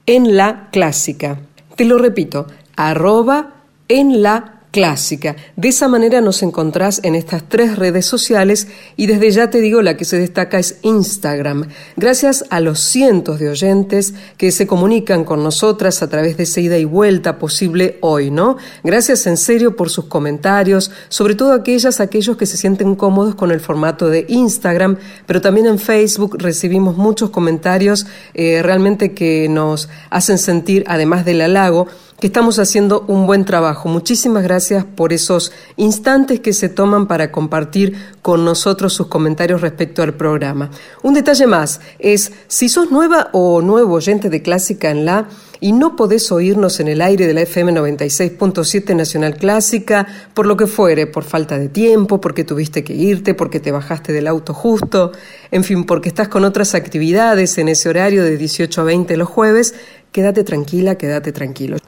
en 0.06 0.36
la 0.36 0.68
clásica. 0.70 1.40
Te 1.76 1.84
lo 1.84 1.98
repito, 1.98 2.46
arroba 2.76 3.64
en 3.88 4.22
la 4.22 4.61
clásica. 4.72 5.36
De 5.54 5.68
esa 5.68 5.86
manera 5.86 6.20
nos 6.20 6.42
encontrás 6.42 7.00
en 7.04 7.14
estas 7.14 7.48
tres 7.48 7.76
redes 7.76 8.06
sociales 8.06 8.66
y 8.96 9.06
desde 9.06 9.30
ya 9.30 9.50
te 9.50 9.60
digo 9.60 9.82
la 9.82 9.96
que 9.96 10.06
se 10.06 10.18
destaca 10.18 10.58
es 10.58 10.78
Instagram. 10.82 11.68
Gracias 11.96 12.46
a 12.48 12.58
los 12.60 12.80
cientos 12.80 13.38
de 13.38 13.50
oyentes 13.50 14.14
que 14.38 14.50
se 14.50 14.66
comunican 14.66 15.24
con 15.24 15.44
nosotras 15.44 16.02
a 16.02 16.08
través 16.08 16.38
de 16.38 16.44
esa 16.44 16.60
ida 16.60 16.78
y 16.78 16.86
vuelta 16.86 17.38
posible 17.38 17.98
hoy, 18.00 18.30
¿no? 18.30 18.56
Gracias 18.82 19.26
en 19.26 19.36
serio 19.36 19.76
por 19.76 19.90
sus 19.90 20.06
comentarios, 20.06 20.90
sobre 21.10 21.34
todo 21.34 21.52
aquellas, 21.52 22.00
aquellos 22.00 22.38
que 22.38 22.46
se 22.46 22.56
sienten 22.56 22.94
cómodos 22.96 23.34
con 23.34 23.50
el 23.50 23.60
formato 23.60 24.08
de 24.08 24.24
Instagram, 24.28 24.96
pero 25.26 25.42
también 25.42 25.66
en 25.66 25.78
Facebook 25.78 26.36
recibimos 26.38 26.96
muchos 26.96 27.28
comentarios 27.28 28.06
eh, 28.32 28.62
realmente 28.62 29.12
que 29.12 29.48
nos 29.50 29.90
hacen 30.08 30.38
sentir, 30.38 30.82
además 30.86 31.26
del 31.26 31.42
halago, 31.42 31.88
que 32.22 32.28
estamos 32.28 32.60
haciendo 32.60 33.04
un 33.08 33.26
buen 33.26 33.44
trabajo. 33.44 33.88
Muchísimas 33.88 34.44
gracias 34.44 34.84
por 34.84 35.12
esos 35.12 35.50
instantes 35.74 36.38
que 36.38 36.52
se 36.52 36.68
toman 36.68 37.08
para 37.08 37.32
compartir 37.32 37.96
con 38.22 38.44
nosotros 38.44 38.92
sus 38.92 39.08
comentarios 39.08 39.60
respecto 39.60 40.04
al 40.04 40.14
programa. 40.14 40.70
Un 41.02 41.14
detalle 41.14 41.48
más 41.48 41.80
es, 41.98 42.30
si 42.46 42.68
sos 42.68 42.92
nueva 42.92 43.28
o 43.32 43.60
nuevo 43.60 43.94
oyente 43.94 44.30
de 44.30 44.40
Clásica 44.40 44.92
en 44.92 45.04
la 45.04 45.26
y 45.58 45.72
no 45.72 45.96
podés 45.96 46.30
oírnos 46.30 46.78
en 46.78 46.86
el 46.86 47.00
aire 47.00 47.26
de 47.26 47.34
la 47.34 47.40
FM 47.40 47.72
96.7 47.72 48.94
Nacional 48.94 49.34
Clásica, 49.34 50.06
por 50.32 50.46
lo 50.46 50.56
que 50.56 50.68
fuere, 50.68 51.08
por 51.08 51.24
falta 51.24 51.58
de 51.58 51.70
tiempo, 51.70 52.20
porque 52.20 52.44
tuviste 52.44 52.84
que 52.84 52.94
irte, 52.94 53.34
porque 53.34 53.58
te 53.58 53.72
bajaste 53.72 54.12
del 54.12 54.28
auto 54.28 54.54
justo, 54.54 55.10
en 55.50 55.64
fin, 55.64 55.82
porque 55.82 56.08
estás 56.08 56.28
con 56.28 56.44
otras 56.44 56.76
actividades 56.76 57.58
en 57.58 57.68
ese 57.68 57.88
horario 57.88 58.22
de 58.22 58.36
18 58.36 58.80
a 58.80 58.84
20 58.84 59.16
los 59.16 59.28
jueves, 59.28 59.74
quédate 60.12 60.44
tranquila, 60.44 60.94
quédate 60.94 61.32
tranquilo. 61.32 61.78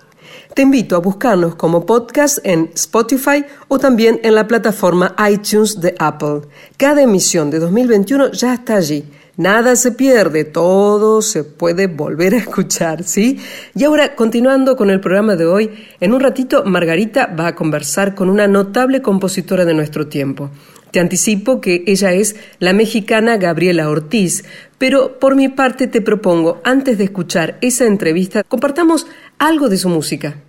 Te 0.54 0.62
invito 0.62 0.94
a 0.94 1.00
buscarnos 1.00 1.56
como 1.56 1.84
podcast 1.84 2.38
en 2.44 2.70
Spotify 2.74 3.44
o 3.66 3.80
también 3.80 4.20
en 4.22 4.36
la 4.36 4.46
plataforma 4.46 5.16
iTunes 5.28 5.80
de 5.80 5.96
Apple. 5.98 6.42
Cada 6.76 7.02
emisión 7.02 7.50
de 7.50 7.58
2021 7.58 8.30
ya 8.30 8.54
está 8.54 8.76
allí. 8.76 9.02
Nada 9.36 9.74
se 9.74 9.90
pierde, 9.90 10.44
todo 10.44 11.22
se 11.22 11.42
puede 11.42 11.88
volver 11.88 12.34
a 12.34 12.38
escuchar, 12.38 13.02
¿sí? 13.02 13.40
Y 13.74 13.82
ahora, 13.82 14.14
continuando 14.14 14.76
con 14.76 14.90
el 14.90 15.00
programa 15.00 15.34
de 15.34 15.44
hoy, 15.44 15.70
en 15.98 16.14
un 16.14 16.20
ratito 16.20 16.62
Margarita 16.64 17.26
va 17.26 17.48
a 17.48 17.56
conversar 17.56 18.14
con 18.14 18.30
una 18.30 18.46
notable 18.46 19.02
compositora 19.02 19.64
de 19.64 19.74
nuestro 19.74 20.06
tiempo. 20.06 20.50
Te 20.92 21.00
anticipo 21.00 21.60
que 21.60 21.82
ella 21.88 22.12
es 22.12 22.36
la 22.60 22.72
mexicana 22.72 23.38
Gabriela 23.38 23.90
Ortiz, 23.90 24.44
pero 24.78 25.18
por 25.18 25.34
mi 25.34 25.48
parte 25.48 25.88
te 25.88 26.00
propongo, 26.00 26.60
antes 26.62 26.96
de 26.96 27.02
escuchar 27.02 27.58
esa 27.60 27.86
entrevista, 27.86 28.44
compartamos 28.44 29.08
algo 29.40 29.68
de 29.68 29.78
su 29.78 29.88
música. 29.88 30.43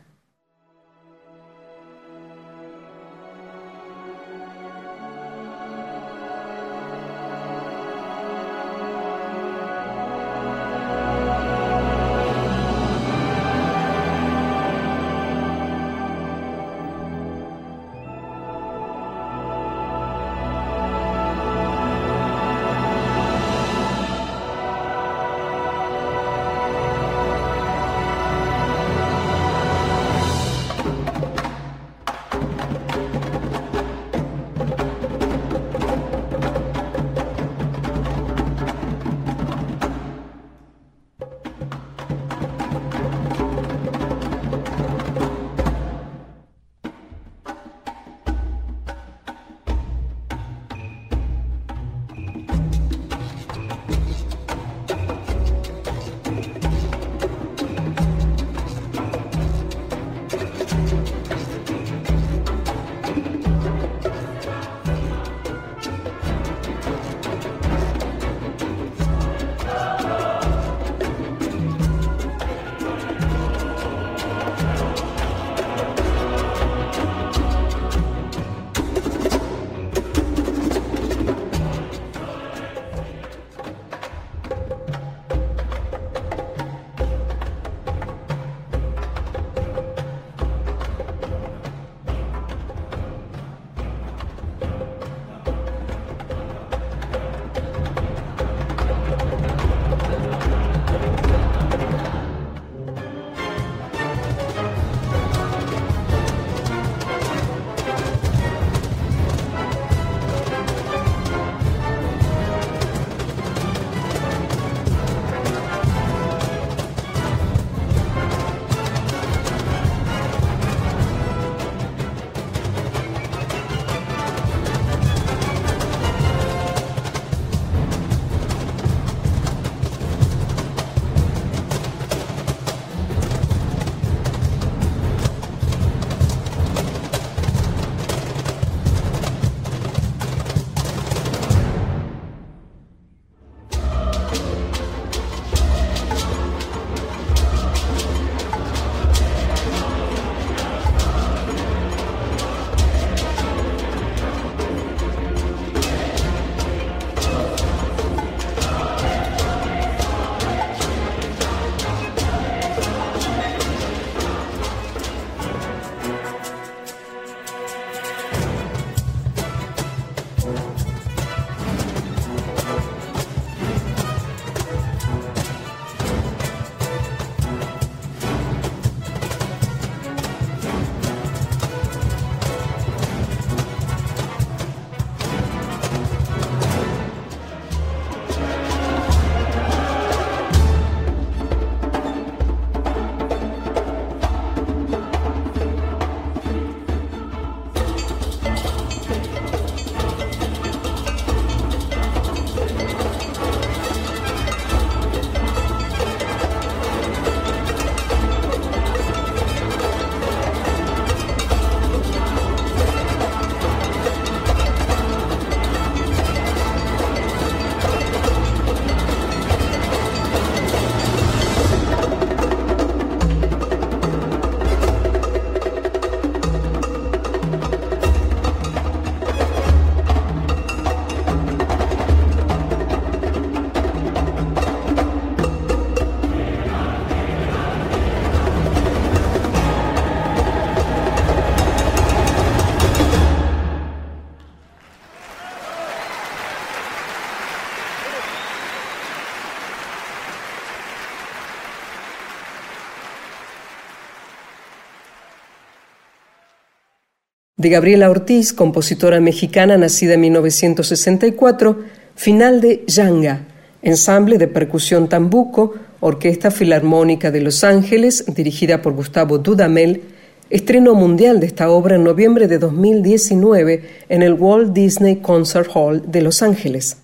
De 257.66 257.72
Gabriela 257.72 258.12
Ortiz, 258.12 258.54
compositora 258.54 259.20
mexicana 259.20 259.76
nacida 259.76 260.14
en 260.14 260.22
1964, 260.22 261.80
final 262.14 262.62
de 262.62 262.84
Yanga, 262.86 263.42
ensamble 263.82 264.38
de 264.38 264.48
percusión 264.48 265.10
tambuco, 265.10 265.74
Orquesta 266.00 266.52
Filarmónica 266.52 267.32
de 267.32 267.42
Los 267.42 267.64
Ángeles, 267.64 268.24
dirigida 268.36 268.84
por 268.84 268.94
Gustavo 268.94 269.40
Dudamel, 269.40 270.04
estreno 270.52 270.94
mundial 270.94 271.40
de 271.40 271.48
esta 271.48 271.72
obra 271.72 271.96
en 271.96 272.04
noviembre 272.04 272.48
de 272.48 272.60
2019 272.60 273.82
en 274.10 274.22
el 274.22 274.34
Walt 274.34 274.72
Disney 274.72 275.16
Concert 275.16 275.72
Hall 275.74 276.04
de 276.06 276.22
Los 276.22 276.44
Ángeles. 276.44 276.98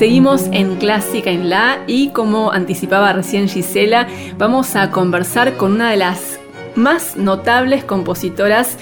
Seguimos 0.00 0.46
en 0.52 0.76
Clásica 0.76 1.30
en 1.30 1.50
La 1.50 1.84
y 1.86 2.08
como 2.08 2.52
anticipaba 2.52 3.12
recién 3.12 3.50
Gisela, 3.50 4.08
vamos 4.38 4.74
a 4.74 4.90
conversar 4.90 5.58
con 5.58 5.72
una 5.72 5.90
de 5.90 5.98
las 5.98 6.40
más 6.74 7.18
notables 7.18 7.84
compositoras 7.84 8.78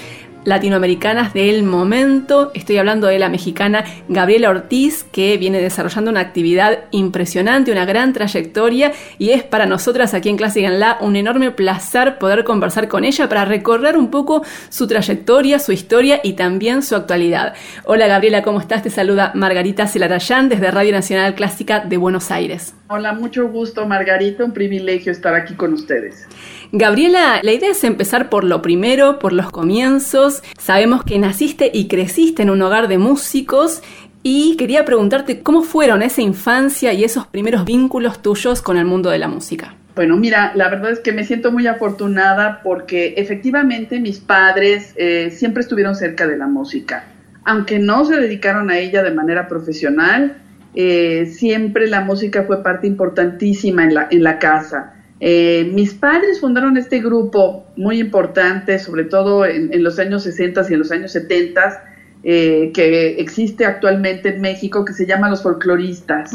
latinoamericanas 0.49 1.33
del 1.33 1.63
momento. 1.63 2.51
Estoy 2.55 2.77
hablando 2.77 3.07
de 3.07 3.19
la 3.19 3.29
mexicana 3.29 3.85
Gabriela 4.09 4.49
Ortiz, 4.49 5.03
que 5.03 5.37
viene 5.37 5.61
desarrollando 5.61 6.11
una 6.11 6.19
actividad 6.19 6.79
impresionante, 6.91 7.71
una 7.71 7.85
gran 7.85 8.11
trayectoria, 8.11 8.91
y 9.17 9.29
es 9.29 9.43
para 9.43 9.67
nosotras 9.67 10.13
aquí 10.13 10.27
en 10.27 10.37
Clásica 10.37 10.67
en 10.67 10.79
La 10.79 10.97
un 11.01 11.15
enorme 11.15 11.51
placer 11.51 12.17
poder 12.17 12.43
conversar 12.43 12.87
con 12.87 13.05
ella 13.05 13.29
para 13.29 13.45
recorrer 13.45 13.95
un 13.95 14.09
poco 14.09 14.43
su 14.69 14.87
trayectoria, 14.87 15.59
su 15.59 15.71
historia 15.71 16.19
y 16.23 16.33
también 16.33 16.81
su 16.81 16.95
actualidad. 16.95 17.53
Hola 17.85 18.07
Gabriela, 18.07 18.41
¿cómo 18.41 18.59
estás? 18.59 18.81
Te 18.81 18.89
saluda 18.89 19.31
Margarita 19.35 19.87
Celarayán 19.87 20.49
desde 20.49 20.71
Radio 20.71 20.91
Nacional 20.91 21.35
Clásica 21.35 21.81
de 21.81 21.97
Buenos 21.97 22.31
Aires. 22.31 22.73
Hola, 22.87 23.13
mucho 23.13 23.47
gusto 23.49 23.85
Margarita, 23.85 24.43
un 24.43 24.53
privilegio 24.53 25.11
estar 25.11 25.35
aquí 25.35 25.53
con 25.53 25.73
ustedes. 25.73 26.27
Gabriela, 26.71 27.39
la 27.41 27.51
idea 27.51 27.71
es 27.71 27.83
empezar 27.83 28.29
por 28.29 28.43
lo 28.43 28.61
primero, 28.61 29.17
por 29.17 29.33
los 29.33 29.49
comienzos. 29.51 30.38
Sabemos 30.57 31.03
que 31.03 31.19
naciste 31.19 31.69
y 31.73 31.87
creciste 31.87 32.43
en 32.43 32.49
un 32.49 32.61
hogar 32.61 32.87
de 32.87 32.97
músicos 32.97 33.81
y 34.23 34.57
quería 34.57 34.85
preguntarte 34.85 35.41
cómo 35.41 35.61
fueron 35.61 36.01
esa 36.01 36.21
infancia 36.21 36.93
y 36.93 37.03
esos 37.03 37.27
primeros 37.27 37.65
vínculos 37.65 38.21
tuyos 38.21 38.61
con 38.61 38.77
el 38.77 38.85
mundo 38.85 39.09
de 39.09 39.19
la 39.19 39.27
música. 39.27 39.75
Bueno, 39.95 40.17
mira, 40.17 40.53
la 40.55 40.69
verdad 40.69 40.91
es 40.91 40.99
que 40.99 41.11
me 41.11 41.23
siento 41.23 41.51
muy 41.51 41.67
afortunada 41.67 42.61
porque 42.63 43.15
efectivamente 43.17 43.99
mis 43.99 44.19
padres 44.19 44.93
eh, 44.95 45.29
siempre 45.31 45.61
estuvieron 45.61 45.95
cerca 45.95 46.27
de 46.27 46.37
la 46.37 46.47
música. 46.47 47.05
Aunque 47.43 47.79
no 47.79 48.05
se 48.05 48.15
dedicaron 48.17 48.69
a 48.69 48.77
ella 48.77 49.03
de 49.03 49.11
manera 49.11 49.47
profesional, 49.47 50.37
eh, 50.75 51.25
siempre 51.25 51.87
la 51.87 52.01
música 52.01 52.43
fue 52.43 52.63
parte 52.63 52.87
importantísima 52.87 53.83
en 53.83 53.93
la, 53.93 54.07
en 54.11 54.23
la 54.23 54.39
casa. 54.39 54.93
Eh, 55.21 55.69
mis 55.73 55.93
padres 55.93 56.39
fundaron 56.39 56.77
este 56.77 56.99
grupo 56.99 57.65
muy 57.75 57.99
importante, 57.99 58.79
sobre 58.79 59.03
todo 59.03 59.45
en, 59.45 59.83
los 59.83 59.99
años 59.99 60.23
60 60.23 60.65
y 60.69 60.73
en 60.73 60.79
los 60.79 60.91
años 60.91 61.11
70, 61.11 61.83
eh, 62.23 62.71
que 62.73 63.19
existe 63.19 63.65
actualmente 63.65 64.29
en 64.29 64.41
México, 64.41 64.85
que 64.85 64.93
se 64.93 65.05
llama 65.05 65.29
Los 65.29 65.43
Folcloristas. 65.43 66.31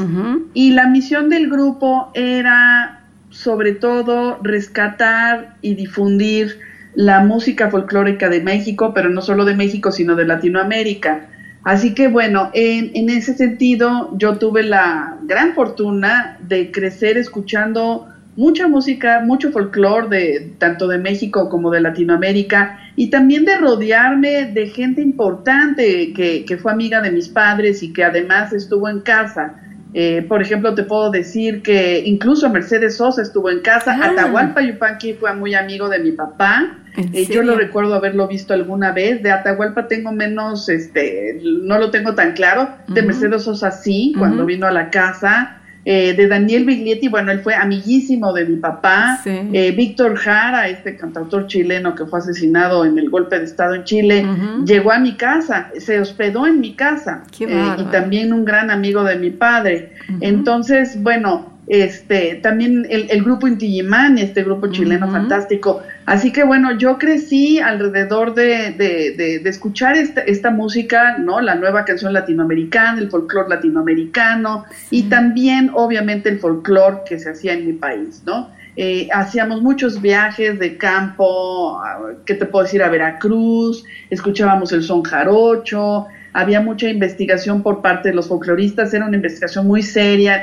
Y 0.53 0.72
la 0.72 0.89
misión 0.89 1.30
del 1.30 1.49
grupo 1.49 2.11
era, 2.14 3.05
sobre 3.30 3.72
todo, 3.72 4.39
rescatar 4.43 5.57
y 5.62 5.74
difundir 5.74 6.59
la 6.95 7.20
música 7.20 7.70
folclórica 7.70 8.28
de 8.28 8.41
México, 8.41 8.93
pero 8.95 9.09
no 9.09 9.22
solo 9.22 9.45
de 9.45 9.55
México, 9.55 9.93
sino 9.93 10.14
de 10.14 10.26
Latinoamérica. 10.26 11.28
Así 11.64 11.95
que 11.95 12.09
bueno, 12.09 12.51
en, 12.53 12.91
en 12.95 13.09
ese 13.09 13.35
sentido 13.35 14.11
yo 14.18 14.37
tuve 14.37 14.62
la 14.62 15.16
gran 15.22 15.55
fortuna 15.55 16.39
de 16.47 16.70
crecer 16.70 17.16
escuchando 17.16 18.14
mucha 18.37 18.68
música, 18.68 19.22
mucho 19.24 19.51
folclore 19.51 20.09
de 20.09 20.53
tanto 20.59 20.89
de 20.89 20.99
México 20.99 21.49
como 21.49 21.70
de 21.70 21.80
Latinoamérica 21.80 22.78
y 22.97 23.11
también 23.11 23.45
de 23.45 23.57
rodearme 23.59 24.47
de 24.47 24.66
gente 24.68 25.01
importante 25.01 26.12
que, 26.12 26.45
que 26.45 26.57
fue 26.57 26.72
amiga 26.72 27.01
de 27.01 27.11
mis 27.11 27.28
padres 27.28 27.82
y 27.82 27.93
que 27.93 28.05
además 28.05 28.53
estuvo 28.53 28.89
en 28.89 29.01
casa. 29.01 29.55
Eh, 29.97 30.26
por 30.28 30.43
ejemplo, 30.43 30.74
te 30.74 30.82
puedo 30.82 31.12
decir 31.12 31.62
que 31.62 32.03
incluso 32.05 32.51
Mercedes 32.51 32.97
Sosa 32.97 33.22
estuvo 33.22 33.49
en 33.49 33.61
casa, 33.61 33.97
ah. 33.97 34.11
Atahualpa 34.11 34.61
Yupanqui 34.61 35.14
fue 35.14 35.32
muy 35.35 35.55
amigo 35.55 35.89
de 35.89 36.01
mi 36.01 36.11
papá. 36.11 36.78
Eh, 36.97 37.26
yo 37.30 37.43
lo 37.43 37.57
recuerdo 37.57 37.95
haberlo 37.95 38.26
visto 38.26 38.55
alguna 38.55 38.91
vez. 38.91 39.22
De 39.22 39.30
Atahualpa 39.30 39.87
tengo 39.87 40.11
menos, 40.11 40.68
este, 40.68 41.41
no 41.43 41.78
lo 41.78 41.93
tengo 41.93 42.16
tan 42.16 42.32
claro. 42.32 42.70
De 42.89 43.03
Mercedes 43.03 43.43
Sosa 43.43 43.70
sí, 43.70 44.12
cuando 44.18 44.45
vino 44.45 44.66
a 44.66 44.72
la 44.72 44.91
casa. 44.91 45.61
Eh, 45.87 46.14
de 46.14 46.28
Daniel 46.28 46.64
Biglietti, 46.64 47.09
bueno, 47.09 47.30
él 47.30 47.41
fue 47.41 47.55
amiguísimo 47.55 48.32
de 48.32 48.47
mi 48.47 48.57
papá, 48.57 49.20
eh, 49.26 49.70
Víctor 49.72 50.16
Jara, 50.16 50.68
este 50.68 50.97
cantautor 50.97 51.47
chileno 51.47 51.95
que 51.95 52.07
fue 52.07 52.20
asesinado 52.20 52.87
en 52.87 52.99
el 52.99 53.11
golpe 53.11 53.39
de 53.39 53.45
Estado 53.45 53.74
en 53.74 53.85
Chile, 53.85 54.26
llegó 54.64 54.93
a 54.93 54.99
mi 54.99 55.14
casa, 55.14 55.70
se 55.78 56.01
hospedó 56.01 56.47
en 56.47 56.61
mi 56.61 56.74
casa, 56.74 57.24
eh, 57.39 57.76
y 57.78 57.85
también 57.85 58.32
un 58.32 58.45
gran 58.45 58.70
amigo 58.70 59.05
de 59.05 59.16
mi 59.16 59.30
padre. 59.30 59.93
Entonces, 60.20 61.03
bueno, 61.03 61.54
este, 61.67 62.37
también 62.43 62.87
el, 62.91 63.23
grupo 63.23 63.49
Inti 63.49 63.83
este 64.19 64.43
grupo 64.43 64.67
chileno 64.69 65.11
fantástico. 65.11 65.83
Así 66.05 66.33
que 66.33 66.45
bueno, 66.45 66.77
yo 66.77 66.99
crecí 66.99 67.59
alrededor 67.59 68.35
de, 68.35 68.73
de, 68.73 69.41
de, 69.43 69.49
escuchar 69.49 69.97
esta, 69.97 70.21
esta, 70.21 70.51
música, 70.51 71.17
¿no? 71.19 71.41
La 71.41 71.55
nueva 71.55 71.85
canción 71.85 72.12
latinoamericana, 72.12 73.01
el 73.01 73.11
folclore 73.11 73.49
latinoamericano 73.49 74.65
y 74.91 75.05
también 75.05 75.71
obviamente 75.73 76.29
el 76.29 76.39
folclore 76.39 76.99
que 77.09 77.19
se 77.19 77.31
hacía 77.31 77.55
en 77.55 77.67
mi 77.67 77.73
país, 77.73 78.23
¿no? 78.27 78.51
Eh, 78.77 79.09
hacíamos 79.12 79.62
muchos 79.62 80.03
viajes 80.03 80.59
de 80.59 80.77
campo, 80.77 81.81
¿qué 82.27 82.35
te 82.35 82.45
puedo 82.45 82.65
decir? 82.65 82.83
A 82.83 82.89
Veracruz, 82.89 83.85
escuchábamos 84.11 84.73
el 84.73 84.83
son 84.83 85.03
jarocho, 85.05 86.09
había 86.35 86.61
mucha 86.61 86.89
investigación 86.91 87.62
por 87.62 87.80
parte 87.80 88.11
de 88.11 88.14
los 88.14 88.28
folcloristas, 88.28 88.93
era 88.93 89.07
una 89.07 89.16
investigación 89.16 89.66
muy 89.66 89.82
seria, 89.82 90.43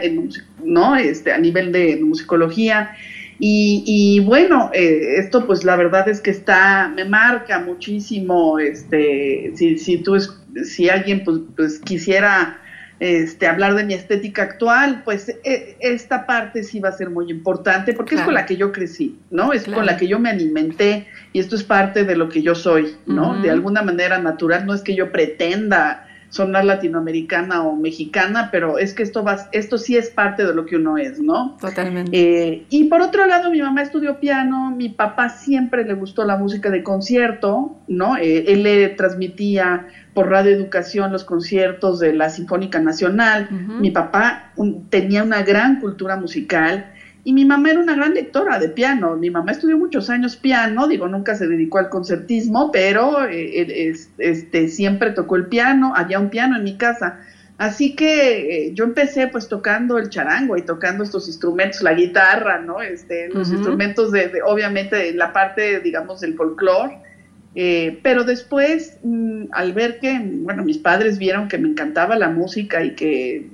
¿no? 0.63 0.95
Este, 0.95 1.33
a 1.33 1.37
nivel 1.37 1.71
de 1.71 1.97
musicología. 2.01 2.91
Y, 3.43 4.21
bueno, 4.23 4.69
eh, 4.71 5.15
esto 5.17 5.47
pues 5.47 5.63
la 5.63 5.75
verdad 5.75 6.07
es 6.07 6.21
que 6.21 6.29
está, 6.29 6.91
me 6.95 7.05
marca 7.05 7.59
muchísimo, 7.59 8.59
este, 8.59 9.51
si, 9.55 9.79
si 9.79 9.97
tú, 9.97 10.15
si 10.63 10.89
alguien 10.89 11.23
pues, 11.23 11.39
pues 11.55 11.79
quisiera 11.79 12.60
este, 13.01 13.47
hablar 13.47 13.73
de 13.73 13.83
mi 13.83 13.95
estética 13.95 14.43
actual, 14.43 15.01
pues 15.03 15.27
e, 15.27 15.75
esta 15.79 16.27
parte 16.27 16.63
sí 16.63 16.79
va 16.79 16.89
a 16.89 16.91
ser 16.91 17.09
muy 17.09 17.31
importante 17.31 17.93
porque 17.93 18.13
es 18.13 18.21
con 18.21 18.35
la 18.35 18.45
que 18.45 18.57
yo 18.57 18.71
crecí, 18.71 19.17
¿no? 19.31 19.53
Es 19.53 19.63
con 19.63 19.87
la 19.87 19.97
que 19.97 20.07
yo 20.07 20.19
me 20.19 20.29
alimenté 20.29 21.07
y 21.33 21.39
esto 21.39 21.55
es 21.55 21.63
parte 21.63 22.03
de 22.03 22.15
lo 22.15 22.29
que 22.29 22.43
yo 22.43 22.53
soy, 22.53 22.95
¿no? 23.07 23.41
De 23.41 23.49
alguna 23.49 23.81
manera 23.81 24.19
natural, 24.19 24.67
no 24.67 24.75
es 24.75 24.83
que 24.83 24.93
yo 24.93 25.11
pretenda 25.11 26.07
sonar 26.29 26.63
latinoamericana 26.63 27.63
o 27.63 27.75
mexicana, 27.75 28.49
pero 28.51 28.77
es 28.77 28.93
que 28.93 29.01
esto 29.01 29.23
va, 29.23 29.49
esto 29.51 29.79
sí 29.79 29.97
es 29.97 30.11
parte 30.11 30.45
de 30.45 30.53
lo 30.53 30.65
que 30.65 30.75
uno 30.75 30.97
es, 30.97 31.19
¿no? 31.19 31.57
Totalmente. 31.59 32.11
Eh, 32.13 32.65
y 32.69 32.83
por 32.85 33.01
otro 33.01 33.25
lado, 33.25 33.49
mi 33.49 33.61
mamá 33.61 33.81
estudió 33.81 34.19
piano, 34.19 34.71
mi 34.71 34.89
papá 34.89 35.29
siempre 35.29 35.83
le 35.83 35.95
gustó 35.95 36.23
la 36.23 36.37
música 36.37 36.69
de 36.69 36.83
concierto, 36.83 37.75
¿no? 37.87 38.15
Eh, 38.15 38.45
él 38.47 38.61
le 38.61 38.89
transmitía 38.89 39.87
por 40.13 40.29
Radio 40.29 40.51
Educación 40.51 41.11
los 41.11 41.23
conciertos 41.23 41.99
de 41.99 42.13
la 42.13 42.29
Sinfónica 42.29 42.79
Nacional. 42.79 43.49
Mi 43.51 43.91
papá 43.91 44.51
tenía 44.89 45.23
una 45.23 45.43
gran 45.43 45.79
cultura 45.79 46.17
musical 46.17 46.91
y 47.23 47.33
mi 47.33 47.45
mamá 47.45 47.71
era 47.71 47.79
una 47.79 47.95
gran 47.95 48.13
lectora 48.13 48.59
de 48.59 48.69
piano. 48.69 49.15
Mi 49.15 49.29
mamá 49.29 49.51
estudió 49.51 49.77
muchos 49.77 50.09
años 50.09 50.35
piano, 50.35 50.87
digo, 50.87 51.07
nunca 51.07 51.35
se 51.35 51.47
dedicó 51.47 51.77
al 51.77 51.89
concertismo, 51.89 52.71
pero 52.71 53.25
eh, 53.25 53.93
este, 54.17 54.67
siempre 54.67 55.11
tocó 55.11 55.35
el 55.35 55.45
piano, 55.45 55.93
había 55.95 56.19
un 56.19 56.29
piano 56.29 56.57
en 56.57 56.63
mi 56.63 56.77
casa. 56.77 57.19
Así 57.57 57.95
que 57.95 58.67
eh, 58.67 58.73
yo 58.73 58.85
empecé 58.85 59.27
pues 59.27 59.47
tocando 59.47 59.99
el 59.99 60.09
charango 60.09 60.57
y 60.57 60.63
tocando 60.63 61.03
estos 61.03 61.27
instrumentos, 61.27 61.83
la 61.83 61.93
guitarra, 61.93 62.57
¿no? 62.59 62.81
Este, 62.81 63.29
los 63.29 63.51
instrumentos 63.51 64.11
de, 64.11 64.29
de, 64.29 64.41
obviamente, 64.41 65.13
la 65.13 65.31
parte, 65.31 65.79
digamos, 65.79 66.21
del 66.21 66.33
folclore 66.33 66.97
eh, 67.55 67.99
pero 68.03 68.23
después, 68.23 68.97
mm, 69.03 69.45
al 69.51 69.73
ver 69.73 69.99
que, 69.99 70.19
bueno, 70.23 70.63
mis 70.63 70.77
padres 70.77 71.17
vieron 71.17 71.47
que 71.47 71.57
me 71.57 71.69
encantaba 71.69 72.15
la 72.15 72.29
música 72.29 72.83
y 72.83 72.91
que, 72.95 73.49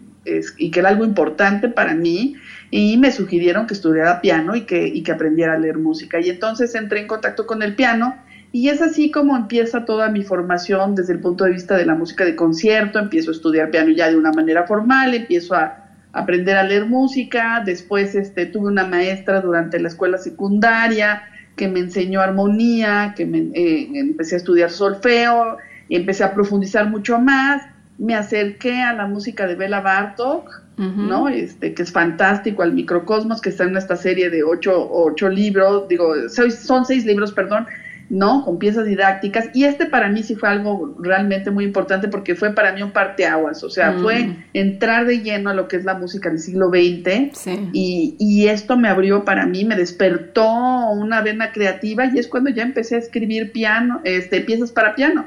y 0.57 0.71
que 0.71 0.79
era 0.79 0.89
algo 0.89 1.05
importante 1.05 1.69
para 1.69 1.95
mí, 1.95 2.35
y 2.69 2.97
me 2.97 3.11
sugirieron 3.11 3.65
que 3.65 3.73
estudiara 3.73 4.21
piano 4.21 4.55
y 4.55 4.65
que, 4.65 4.87
y 4.87 5.03
que 5.03 5.11
aprendiera 5.11 5.53
a 5.53 5.57
leer 5.57 5.77
música. 5.77 6.19
Y 6.19 6.29
entonces 6.29 6.75
entré 6.75 6.99
en 6.99 7.07
contacto 7.07 7.45
con 7.45 7.63
el 7.63 7.75
piano 7.75 8.15
y 8.51 8.69
es 8.69 8.81
así 8.81 9.11
como 9.11 9.35
empieza 9.35 9.85
toda 9.85 10.09
mi 10.09 10.23
formación 10.23 10.95
desde 10.95 11.13
el 11.13 11.19
punto 11.19 11.43
de 11.43 11.51
vista 11.51 11.75
de 11.77 11.85
la 11.85 11.95
música 11.95 12.25
de 12.25 12.35
concierto, 12.35 12.99
empiezo 12.99 13.31
a 13.31 13.33
estudiar 13.33 13.71
piano 13.71 13.91
ya 13.91 14.09
de 14.09 14.17
una 14.17 14.31
manera 14.31 14.65
formal, 14.65 15.13
empiezo 15.13 15.55
a 15.55 15.83
aprender 16.13 16.55
a 16.57 16.63
leer 16.63 16.85
música, 16.85 17.61
después 17.65 18.15
este, 18.15 18.45
tuve 18.45 18.67
una 18.67 18.85
maestra 18.85 19.41
durante 19.41 19.79
la 19.79 19.89
escuela 19.89 20.17
secundaria, 20.17 21.23
que 21.57 21.67
me 21.67 21.79
enseñó 21.79 22.21
armonía, 22.21 23.13
que 23.17 23.25
me, 23.25 23.39
eh, 23.53 23.89
empecé 23.93 24.35
a 24.35 24.37
estudiar 24.37 24.69
solfeo 24.69 25.57
y 25.89 25.97
empecé 25.97 26.23
a 26.23 26.33
profundizar 26.33 26.87
mucho 26.87 27.19
más. 27.19 27.63
me 27.97 28.13
acerqué 28.13 28.83
a 28.83 28.93
la 28.93 29.07
música 29.07 29.47
de 29.47 29.55
Bela 29.55 29.81
Bartok, 29.81 30.61
¿no? 30.77 31.27
Este, 31.27 31.73
que 31.73 31.81
es 31.81 31.91
fantástico, 31.91 32.61
al 32.61 32.73
microcosmos, 32.73 33.41
que 33.41 33.49
está 33.49 33.63
en 33.63 33.75
esta 33.75 33.95
serie 33.95 34.29
de 34.29 34.43
ocho, 34.43 34.87
ocho 34.91 35.27
libros, 35.27 35.87
digo, 35.87 36.13
son 36.29 36.85
seis 36.85 37.03
libros, 37.07 37.31
perdón, 37.31 37.65
¿no? 38.09 38.45
Con 38.45 38.57
piezas 38.59 38.85
didácticas. 38.85 39.49
Y 39.53 39.65
este 39.65 39.85
para 39.85 40.09
mí 40.09 40.23
sí 40.23 40.35
fue 40.35 40.49
algo 40.49 40.95
realmente 40.99 41.51
muy 41.51 41.65
importante 41.65 42.07
porque 42.07 42.35
fue 42.35 42.53
para 42.53 42.73
mí 42.73 42.81
un 42.81 42.91
parteaguas, 42.91 43.63
o 43.63 43.69
sea, 43.69 43.93
fue 43.93 44.25
mm. 44.25 44.43
entrar 44.53 45.05
de 45.05 45.19
lleno 45.21 45.49
a 45.49 45.53
lo 45.53 45.67
que 45.67 45.75
es 45.75 45.85
la 45.85 45.95
música 45.95 46.29
del 46.29 46.39
siglo 46.39 46.69
XX 46.69 47.47
y, 47.73 48.15
y, 48.19 48.47
esto 48.47 48.77
me 48.77 48.87
abrió 48.87 49.25
para 49.25 49.45
mí, 49.45 49.65
me 49.65 49.75
despertó 49.75 50.47
una 50.91 51.21
vena 51.21 51.51
creativa 51.51 52.05
y 52.05 52.19
es 52.19 52.27
cuando 52.27 52.49
ya 52.49 52.63
empecé 52.63 52.95
a 52.95 52.99
escribir 52.99 53.51
piano, 53.51 54.01
este, 54.03 54.41
piezas 54.41 54.71
para 54.71 54.95
piano. 54.95 55.25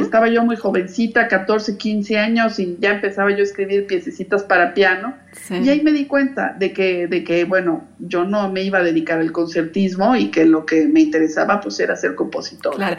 Estaba 0.00 0.28
yo 0.28 0.44
muy 0.44 0.56
jovencita, 0.56 1.28
14, 1.28 1.76
15 1.76 2.18
años 2.18 2.58
y 2.58 2.76
ya 2.80 2.92
empezaba 2.92 3.30
yo 3.30 3.38
a 3.38 3.42
escribir 3.42 3.86
piececitas 3.86 4.42
para 4.42 4.74
piano 4.74 5.14
y 5.50 5.68
ahí 5.68 5.82
me 5.82 5.92
di 5.92 6.06
cuenta 6.06 6.54
de 6.58 6.72
que, 6.72 7.06
de 7.06 7.24
que, 7.24 7.44
bueno, 7.44 7.88
yo 7.98 8.24
no 8.24 8.50
me 8.52 8.62
iba 8.62 8.78
a 8.78 8.82
dedicar 8.82 9.18
al 9.18 9.32
concertismo 9.32 10.14
y 10.14 10.30
que 10.30 10.44
lo 10.44 10.66
que 10.66 10.86
me 10.86 11.00
interesaba 11.00 11.60
pues 11.60 11.80
era 11.80 11.96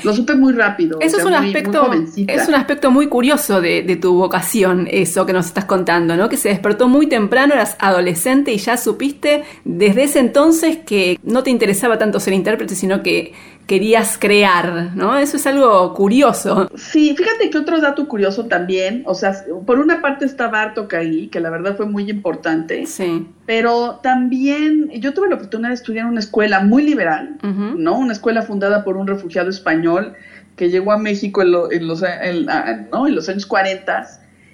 Lo 0.03 0.13
supe 0.13 0.35
muy 0.35 0.53
rápido. 0.53 0.99
Eso 0.99 1.17
es, 1.17 1.25
un 1.25 1.33
aspecto, 1.33 1.91
es 2.15 2.47
un 2.47 2.55
aspecto 2.55 2.91
muy 2.91 3.07
curioso 3.07 3.61
de, 3.61 3.81
de, 3.83 3.95
tu 3.95 4.15
vocación, 4.15 4.87
eso 4.89 5.25
que 5.25 5.33
nos 5.33 5.47
estás 5.47 5.65
contando, 5.65 6.15
¿no? 6.15 6.29
Que 6.29 6.37
se 6.37 6.49
despertó 6.49 6.87
muy 6.87 7.07
temprano, 7.07 7.53
eras 7.53 7.75
adolescente 7.79 8.51
y 8.51 8.57
ya 8.57 8.77
supiste 8.77 9.43
desde 9.63 10.03
ese 10.03 10.19
entonces 10.19 10.77
que 10.85 11.19
no 11.23 11.43
te 11.43 11.49
interesaba 11.49 11.97
tanto 11.97 12.19
ser 12.19 12.33
intérprete, 12.33 12.75
sino 12.75 13.03
que 13.03 13.33
querías 13.67 14.17
crear, 14.19 14.91
¿no? 14.95 15.17
Eso 15.17 15.37
es 15.37 15.47
algo 15.47 15.93
curioso. 15.93 16.69
Sí, 16.75 17.15
fíjate 17.15 17.49
que 17.49 17.57
otro 17.57 17.79
dato 17.79 18.07
curioso 18.07 18.45
también, 18.45 19.03
o 19.05 19.15
sea, 19.15 19.33
por 19.65 19.79
una 19.79 20.01
parte 20.01 20.25
está 20.25 20.49
Bartok 20.49 20.93
ahí, 20.93 21.27
que 21.27 21.39
la 21.39 21.49
verdad 21.49 21.75
fue 21.77 21.85
muy 21.85 22.09
importante, 22.09 22.85
sí. 22.85 23.27
pero 23.45 23.99
también 24.03 24.89
yo 24.91 25.13
tuve 25.13 25.29
la 25.29 25.35
oportunidad 25.35 25.69
de 25.69 25.75
estudiar 25.75 26.05
en 26.05 26.11
una 26.11 26.19
escuela 26.19 26.59
muy 26.59 26.83
liberal, 26.83 27.37
¿no? 27.41 27.97
Una 27.97 28.13
escuela 28.13 28.41
fundada 28.41 28.83
por 28.83 28.97
un 28.97 29.07
refugiado 29.07 29.49
español 29.49 30.13
que 30.55 30.69
llegó 30.69 30.91
a 30.91 30.97
México 30.97 31.41
en, 31.41 31.51
los, 31.51 32.03
en 32.03 33.15
los 33.15 33.29
años 33.29 33.45
40 33.45 34.07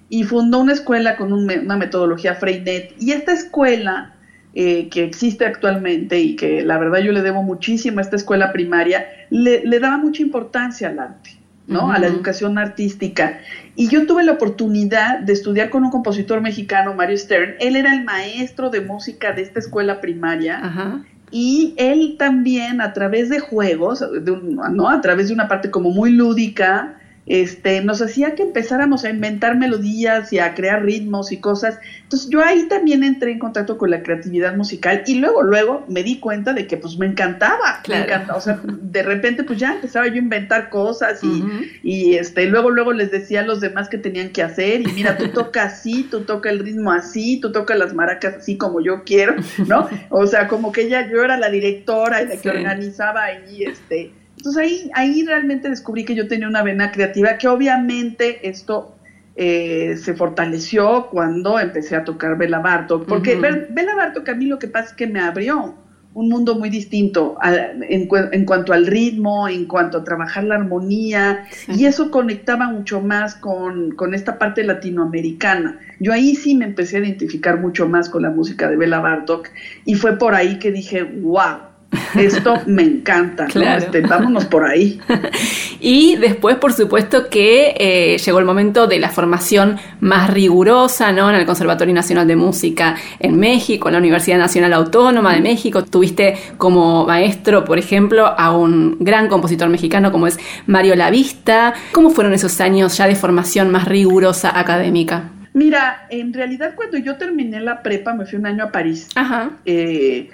y 0.09 0.23
fundó 0.23 0.59
una 0.59 0.73
escuela 0.73 1.17
con 1.17 1.33
una 1.33 1.77
metodología 1.77 2.35
Freinet, 2.35 2.93
y 2.99 3.11
esta 3.11 3.33
escuela 3.33 4.15
eh, 4.61 4.89
que 4.89 5.05
existe 5.05 5.45
actualmente 5.45 6.19
y 6.19 6.35
que 6.35 6.63
la 6.65 6.77
verdad 6.77 6.99
yo 6.99 7.13
le 7.13 7.21
debo 7.21 7.43
muchísimo 7.43 7.99
a 7.99 8.01
esta 8.01 8.17
escuela 8.17 8.51
primaria, 8.51 9.05
le, 9.29 9.79
daba 9.79 9.97
mucha 9.97 10.21
importancia 10.21 10.89
al 10.89 10.99
arte. 10.99 11.37
¿no? 11.65 11.93
A 11.93 11.97
la 11.97 12.07
educación 12.07 12.57
artística. 12.57 13.39
Y 13.77 13.87
yo 13.87 14.05
tuve 14.05 14.25
la 14.25 14.33
oportunidad 14.33 15.19
de 15.19 15.31
estudiar 15.31 15.69
con 15.69 15.85
un 15.85 15.91
compositor 15.91 16.41
mexicano, 16.41 16.93
Mario 16.93 17.17
Stern. 17.17 17.55
Él 17.61 17.77
era 17.77 17.93
el 17.93 18.03
maestro 18.03 18.69
de 18.69 18.81
música 18.81 19.31
de 19.31 19.43
esta 19.43 19.59
escuela 19.59 20.01
primaria. 20.01 21.05
Y 21.31 21.73
él 21.77 22.17
también, 22.19 22.81
a 22.81 22.91
través 22.91 23.29
de 23.29 23.39
juegos, 23.39 24.01
de 24.01 24.41
¿no? 24.73 24.89
a 24.89 24.99
través 24.99 25.29
de 25.29 25.35
una 25.35 25.47
parte 25.47 25.71
como 25.71 25.91
muy 25.91 26.11
lúdica, 26.11 26.98
este, 27.29 27.81
nos 27.81 28.01
hacía 28.01 28.33
que 28.33 28.41
empezáramos 28.41 29.05
a 29.05 29.11
inventar 29.11 29.55
melodías 29.55 30.33
y 30.33 30.39
a 30.39 30.55
crear 30.55 30.83
ritmos 30.83 31.31
y 31.31 31.37
cosas. 31.37 31.77
Entonces 32.01 32.27
yo 32.29 32.43
ahí 32.43 32.67
también 32.67 33.03
entré 33.03 33.31
en 33.31 33.37
contacto 33.37 33.77
con 33.77 33.91
la 33.91 34.01
creatividad 34.01 34.57
musical 34.57 35.03
y 35.05 35.15
luego, 35.19 35.43
luego 35.43 35.85
me 35.87 36.01
di 36.01 36.19
cuenta 36.19 36.53
de 36.53 36.65
que 36.65 36.75
pues 36.75 36.97
me 36.97 37.05
encantaba, 37.05 37.83
me 37.87 38.01
encantaba. 38.01 38.35
O 38.35 38.41
sea, 38.41 38.59
de 38.63 39.03
repente 39.03 39.43
pues 39.43 39.59
ya 39.59 39.75
empezaba 39.75 40.07
yo 40.07 40.15
a 40.15 40.17
inventar 40.17 40.69
cosas 40.69 41.23
y, 41.23 41.43
y 41.83 42.15
este, 42.15 42.47
luego, 42.47 42.71
luego 42.71 42.93
les 42.93 43.11
decía 43.11 43.41
a 43.41 43.45
los 43.45 43.61
demás 43.61 43.89
que 43.89 43.99
tenían 43.99 44.29
que 44.29 44.41
hacer 44.41 44.81
y 44.81 44.87
mira, 44.87 45.15
tú 45.15 45.29
tocas 45.29 45.73
así, 45.73 46.07
tú 46.09 46.21
tocas 46.21 46.51
el 46.51 46.59
ritmo 46.59 46.91
así, 46.91 47.39
tú 47.39 47.51
tocas 47.51 47.77
las 47.77 47.93
maracas 47.93 48.37
así 48.37 48.57
como 48.57 48.81
yo 48.81 49.03
quiero, 49.03 49.35
¿no? 49.67 49.87
O 50.09 50.25
sea, 50.25 50.47
como 50.47 50.71
que 50.71 50.81
ella, 50.81 51.07
yo 51.11 51.23
era 51.23 51.37
la 51.37 51.51
directora 51.51 52.23
y 52.23 52.27
la 52.27 52.37
que 52.37 52.49
organizaba 52.49 53.25
ahí, 53.25 53.65
este, 53.65 54.13
entonces 54.39 54.63
ahí, 54.63 54.91
ahí 54.93 55.25
realmente 55.25 55.69
descubrí 55.69 56.05
que 56.05 56.15
yo 56.15 56.29
tenía 56.29 56.47
una 56.47 56.63
vena 56.63 56.93
creativa, 56.93 57.37
que 57.37 57.49
obviamente 57.49 58.47
esto 58.47 58.95
eh, 59.35 59.97
se 59.97 60.13
fortaleció 60.13 61.07
cuando 61.11 61.59
empecé 61.59 61.97
a 61.97 62.05
tocar 62.05 62.37
Bela 62.37 62.59
Bartok, 62.59 63.05
porque 63.05 63.35
Bela 63.35 63.95
Bartok 63.97 64.29
a 64.29 64.35
mí 64.35 64.45
lo 64.45 64.57
que 64.57 64.69
pasa 64.69 64.91
es 64.91 64.93
que 64.93 65.07
me 65.07 65.19
abrió 65.19 65.75
un 66.13 66.29
mundo 66.29 66.55
muy 66.55 66.69
distinto 66.69 67.37
en, 67.43 68.45
cuanto 68.45 68.71
al 68.71 68.87
ritmo, 68.87 69.49
en 69.49 69.65
cuanto 69.65 69.97
a 69.97 70.03
trabajar 70.05 70.45
la 70.45 70.55
armonía, 70.55 71.45
y 71.67 71.83
eso 71.83 72.09
conectaba 72.09 72.69
mucho 72.69 73.01
más 73.01 73.35
con, 73.35 73.91
con, 73.91 74.13
esta 74.13 74.39
parte 74.39 74.63
latinoamericana. 74.63 75.79
Yo 75.99 76.13
ahí 76.13 76.33
sí 76.33 76.55
me 76.55 76.63
empecé 76.63 76.95
a 76.95 76.99
identificar 77.01 77.59
mucho 77.59 77.89
más 77.89 78.07
con 78.09 78.21
la 78.21 78.29
música 78.29 78.69
de 78.69 78.77
Bela 78.77 79.01
Bartok, 79.01 79.49
y 79.83 79.95
fue 79.95 80.17
por 80.17 80.33
ahí 80.33 80.59
que 80.59 80.71
dije, 80.71 81.03
wow, 81.03 81.68
esto 82.15 82.55
me 82.67 82.83
encanta, 82.83 83.47
este, 83.47 84.01
vámonos 84.01 84.45
por 84.45 84.63
ahí. 84.63 84.99
y 85.79 86.15
después, 86.17 86.57
por 86.57 86.73
supuesto, 86.73 87.29
que 87.29 87.75
eh, 87.77 88.17
llegó 88.17 88.39
el 88.39 88.45
momento 88.45 88.87
de 88.87 88.99
la 88.99 89.09
formación 89.09 89.77
más 89.99 90.29
rigurosa, 90.29 91.11
¿no? 91.11 91.29
En 91.29 91.35
el 91.35 91.45
Conservatorio 91.45 91.93
Nacional 91.93 92.27
de 92.27 92.35
Música 92.35 92.95
en 93.19 93.39
México, 93.39 93.89
en 93.89 93.93
la 93.93 93.99
Universidad 93.99 94.37
Nacional 94.37 94.73
Autónoma 94.73 95.33
de 95.33 95.41
México. 95.41 95.83
Tuviste 95.83 96.37
como 96.57 97.05
maestro, 97.05 97.65
por 97.65 97.79
ejemplo, 97.79 98.27
a 98.27 98.55
un 98.55 98.97
gran 98.99 99.27
compositor 99.27 99.69
mexicano 99.69 100.11
como 100.11 100.27
es 100.27 100.37
Mario 100.67 100.95
Lavista. 100.95 101.73
¿Cómo 101.91 102.11
fueron 102.11 102.33
esos 102.33 102.61
años 102.61 102.97
ya 102.97 103.07
de 103.07 103.15
formación 103.15 103.71
más 103.71 103.87
rigurosa 103.87 104.57
académica? 104.57 105.31
Mira, 105.53 106.05
en 106.09 106.33
realidad 106.33 106.73
cuando 106.75 106.97
yo 106.97 107.17
terminé 107.17 107.59
la 107.59 107.81
prepa 107.81 108.13
me 108.13 108.25
fui 108.25 108.37
un 108.37 108.45
año 108.45 108.65
a 108.65 108.71
París. 108.71 109.07
Ajá. 109.15 109.51
Eh, 109.65 110.29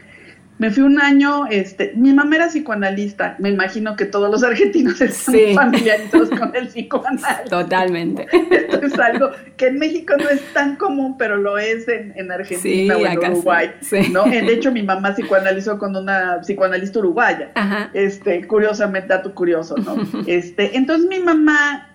me 0.57 0.71
fui 0.71 0.83
un 0.83 1.01
año, 1.01 1.47
este, 1.47 1.91
mi 1.95 2.13
mamá 2.13 2.37
era 2.37 2.47
psicoanalista, 2.47 3.35
me 3.39 3.49
imagino 3.49 3.95
que 3.95 4.05
todos 4.05 4.31
los 4.31 4.43
argentinos 4.43 5.01
están 5.01 5.35
familiarizados 5.53 6.29
con 6.29 6.55
el 6.55 6.67
psicoanálisis. 6.67 7.49
Totalmente. 7.49 8.27
Esto 8.31 8.85
es 8.85 8.99
algo 8.99 9.31
que 9.57 9.67
en 9.67 9.79
México 9.79 10.13
no 10.17 10.29
es 10.29 10.41
tan 10.53 10.77
común, 10.77 11.17
pero 11.17 11.35
lo 11.35 11.57
es 11.57 11.87
en, 11.89 12.31
Argentina 12.31 12.95
o 12.95 13.05
en 13.05 13.17
Uruguay. 13.17 13.71
¿no? 14.11 14.23
De 14.23 14.53
hecho, 14.53 14.71
mi 14.71 14.81
mamá 14.81 15.13
psicoanalizó 15.13 15.77
con 15.77 15.95
una 15.95 16.39
psicoanalista 16.41 16.99
uruguaya. 16.99 17.51
Este, 17.93 18.47
curiosamente, 18.47 19.09
dato 19.09 19.33
curioso, 19.33 19.75
¿no? 19.77 19.95
Este, 20.27 20.75
entonces 20.75 21.07
mi 21.07 21.19
mamá 21.19 21.89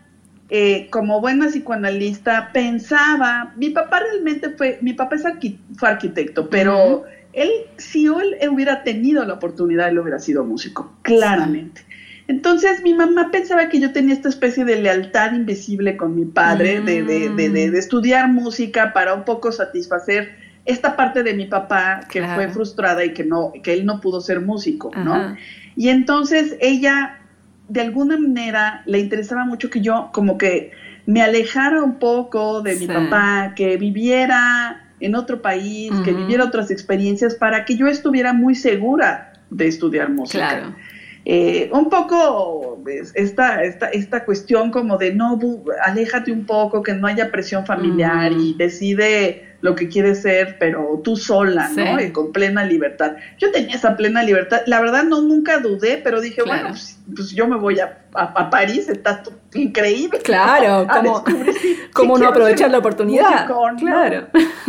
eh, 0.50 0.88
como 0.90 1.20
buena 1.20 1.46
psicoanalista, 1.46 2.50
pensaba, 2.52 3.52
mi 3.56 3.70
papá 3.70 4.00
realmente 4.00 4.50
fue, 4.50 4.78
mi 4.82 4.92
papá 4.92 5.16
es 5.16 5.22
fue 5.76 5.88
arquitecto, 5.88 6.50
pero 6.50 7.04
él, 7.32 7.51
si 7.77 8.07
él 8.07 8.48
hubiera 8.51 8.82
tenido 8.82 9.24
la 9.24 9.35
oportunidad, 9.35 9.89
él 9.89 9.98
hubiera 9.98 10.19
sido 10.19 10.44
músico, 10.44 10.93
claramente. 11.02 11.82
Entonces 12.28 12.82
mi 12.85 12.94
mamá 12.94 13.31
pensaba 13.32 13.69
que 13.69 13.81
yo 13.81 13.93
tenía 13.93 14.15
esta 14.15 14.28
especie 14.28 14.65
de 14.65 14.81
lealtad 14.81 15.32
invisible 15.32 15.97
con 15.97 16.15
mi 16.15 16.24
padre, 16.24 16.81
de, 16.81 17.02
de, 17.02 17.51
de, 17.51 17.78
estudiar 17.78 18.28
música 18.28 18.93
para 18.93 19.15
un 19.15 19.24
poco 19.24 19.51
satisfacer 19.51 20.36
esta 20.65 20.94
parte 20.94 21.24
de 21.24 21.35
mi 21.35 21.47
papá 21.47 22.02
que 22.09 22.23
fue 22.23 22.48
frustrada 22.48 23.05
y 23.05 23.15
que 23.15 23.24
no, 23.24 23.52
que 23.65 23.73
él 23.73 23.85
no 23.85 24.01
pudo 24.01 24.20
ser 24.20 24.40
músico, 24.40 24.93
¿no? 24.94 25.35
Y 25.74 25.89
entonces 25.89 26.57
ella, 26.61 27.19
de 27.69 27.81
alguna 27.81 28.16
manera, 28.16 28.82
le 28.86 29.01
interesaba 29.01 29.44
mucho 29.44 29.69
que 29.69 29.81
yo 29.81 30.11
como 30.12 30.39
que 30.39 30.70
me 31.07 31.23
alejara 31.23 31.82
un 31.82 31.98
poco 31.98 32.62
de 32.62 32.77
mi 32.77 32.86
papá, 32.86 33.55
que 33.57 33.77
viviera 33.77 34.89
en 35.01 35.14
otro 35.14 35.43
país, 35.43 35.93
que 36.05 36.12
viviera 36.12 36.44
otras 36.44 36.70
experiencias 36.70 37.35
para 37.35 37.64
que 37.64 37.77
yo 37.77 37.86
estuviera 37.86 38.32
muy 38.32 38.55
segura 38.55 39.32
de 39.51 39.66
estudiar 39.66 40.10
música. 40.10 40.39
Claro. 40.39 40.77
Eh, 41.24 41.68
un 41.72 41.90
poco 41.90 42.82
esta, 43.14 43.62
esta, 43.62 43.89
esta 43.90 44.24
cuestión 44.24 44.70
como 44.70 44.97
de 44.97 45.14
no, 45.14 45.39
aléjate 45.85 46.32
un 46.32 46.47
poco, 46.47 46.82
que 46.82 46.94
no 46.94 47.06
haya 47.06 47.31
presión 47.31 47.66
familiar 47.66 48.32
y 48.32 48.55
decide 48.55 49.49
lo 49.60 49.74
que 49.74 49.88
quieres 49.88 50.22
ser, 50.22 50.56
pero 50.58 51.00
tú 51.04 51.16
sola, 51.16 51.70
¿no? 51.76 52.00
Y 52.00 52.10
con 52.12 52.32
plena 52.32 52.64
libertad. 52.64 53.16
Yo 53.38 53.50
tenía 53.50 53.76
esa 53.76 53.96
plena 53.96 54.22
libertad. 54.22 54.62
La 54.66 54.80
verdad, 54.80 55.04
no 55.04 55.20
nunca 55.20 55.58
dudé, 55.58 56.00
pero 56.02 56.20
dije, 56.20 56.42
bueno, 56.42 56.68
pues, 56.68 56.98
pues, 57.14 57.30
yo 57.32 57.46
me 57.46 57.56
voy 57.56 57.78
a, 57.80 57.98
a, 58.14 58.48
París, 58.48 58.88
está 58.88 59.22
increíble. 59.54 60.18
Claro, 60.22 60.86
como, 61.92 62.18
no 62.18 62.28
aprovechar 62.28 62.70
la 62.70 62.78
oportunidad. 62.78 63.46
claro. 63.78 64.28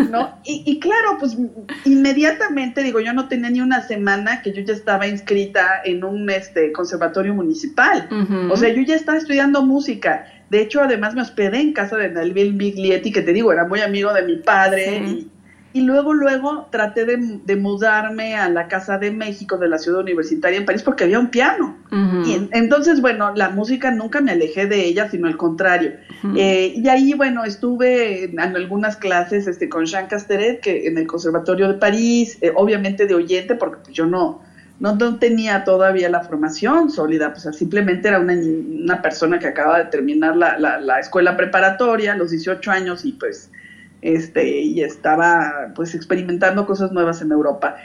¿no? 0.09 0.38
Y, 0.43 0.63
y, 0.65 0.80
claro, 0.80 1.18
pues 1.19 1.38
inmediatamente, 1.85 2.84
digo, 2.84 2.99
yo 2.99 3.13
no 3.13 3.27
tenía 3.27 3.49
ni 3.49 3.61
una 3.61 3.81
semana 3.81 4.41
que 4.41 4.51
yo 4.51 4.61
ya 4.61 4.73
estaba 4.73 5.07
inscrita 5.07 5.81
en 5.85 6.03
un 6.03 6.30
este 6.30 6.72
conservatorio 6.72 7.34
municipal. 7.34 8.09
O 8.51 8.57
sea, 8.57 8.69
yo 8.69 8.81
ya 8.81 8.95
estaba 8.95 9.18
estudiando 9.18 9.61
música 9.61 10.26
de 10.52 10.60
hecho, 10.60 10.82
además 10.82 11.15
me 11.15 11.22
hospedé 11.22 11.61
en 11.61 11.72
casa 11.72 11.95
de 11.95 12.10
Nelville 12.10 12.52
Biglietti, 12.52 13.14
que 13.14 13.22
te 13.22 13.32
digo, 13.32 13.53
era 13.53 13.65
muy 13.65 13.80
amigo 13.80 14.14
de 14.14 14.23
mi 14.23 14.36
padre. 14.36 15.23
y 15.72 15.80
luego, 15.80 16.14
luego 16.14 16.68
traté 16.69 17.06
de, 17.06 17.56
mudarme 17.56 18.36
a 18.36 18.49
la 18.49 18.68
Casa 18.68 18.98
de 18.98 19.11
México 19.11 19.57
de 19.57 19.69
la 19.69 19.78
ciudad 19.78 20.02
universitaria 20.02 20.60
en 20.60 20.65
París 20.65 20.84
porque 20.84 21.06
había 21.06 21.19
un 21.19 21.30
piano. 21.30 21.78
Y 22.26 22.49
entonces, 22.52 22.99
bueno, 22.99 23.32
la 23.34 23.48
música 23.48 23.91
nunca 23.91 24.19
me 24.19 24.32
alejé 24.32 24.65
de 24.65 24.84
ella, 24.84 25.10
sino 25.10 25.28
al 25.28 25.38
contrario. 25.38 25.94
Eh, 26.36 26.73
y 26.76 26.86
ahí, 26.90 27.14
bueno, 27.14 27.45
estuve 27.45 28.26
en, 28.26 28.38
algunas 28.41 28.98
clases 28.98 29.48
este, 29.48 29.69
con 29.69 29.86
Jean 29.86 30.07
Casteret, 30.07 30.60
que 30.60 30.86
en 30.86 30.98
el 30.98 31.07
Conservatorio 31.07 31.69
de 31.69 31.76
París, 31.76 32.38
eh, 32.41 32.52
obviamente 32.53 33.07
de 33.07 33.15
oyente, 33.15 33.56
porque 33.56 33.78
pues, 33.86 33.95
yo 33.95 34.06
no, 34.06 34.41
no, 34.82 35.20
tenía 35.20 35.64
todavía 35.64 36.10
la 36.10 36.22
formación 36.22 36.90
sólida, 36.90 37.32
pues 37.34 37.48
simplemente 37.56 38.08
era 38.10 38.20
una, 38.20 38.34
una 38.34 39.02
persona 39.02 39.40
que 39.40 39.48
acaba 39.48 39.78
de 39.78 39.86
terminar 39.86 40.36
la, 40.36 40.58
la, 40.58 40.80
la 40.82 40.99
escuela 40.99 41.38
preparatoria 41.38 42.14
a 42.14 42.18
los 42.18 42.32
18 42.32 42.72
años 42.72 43.06
y 43.06 43.14
pues 43.14 43.52
este, 44.02 44.62
y 44.62 44.82
estaba 44.82 45.72
pues 45.76 45.94
experimentando 45.94 46.66
cosas 46.66 46.91
nuevas 46.91 47.22
en 47.22 47.32
Europa. 47.32 47.76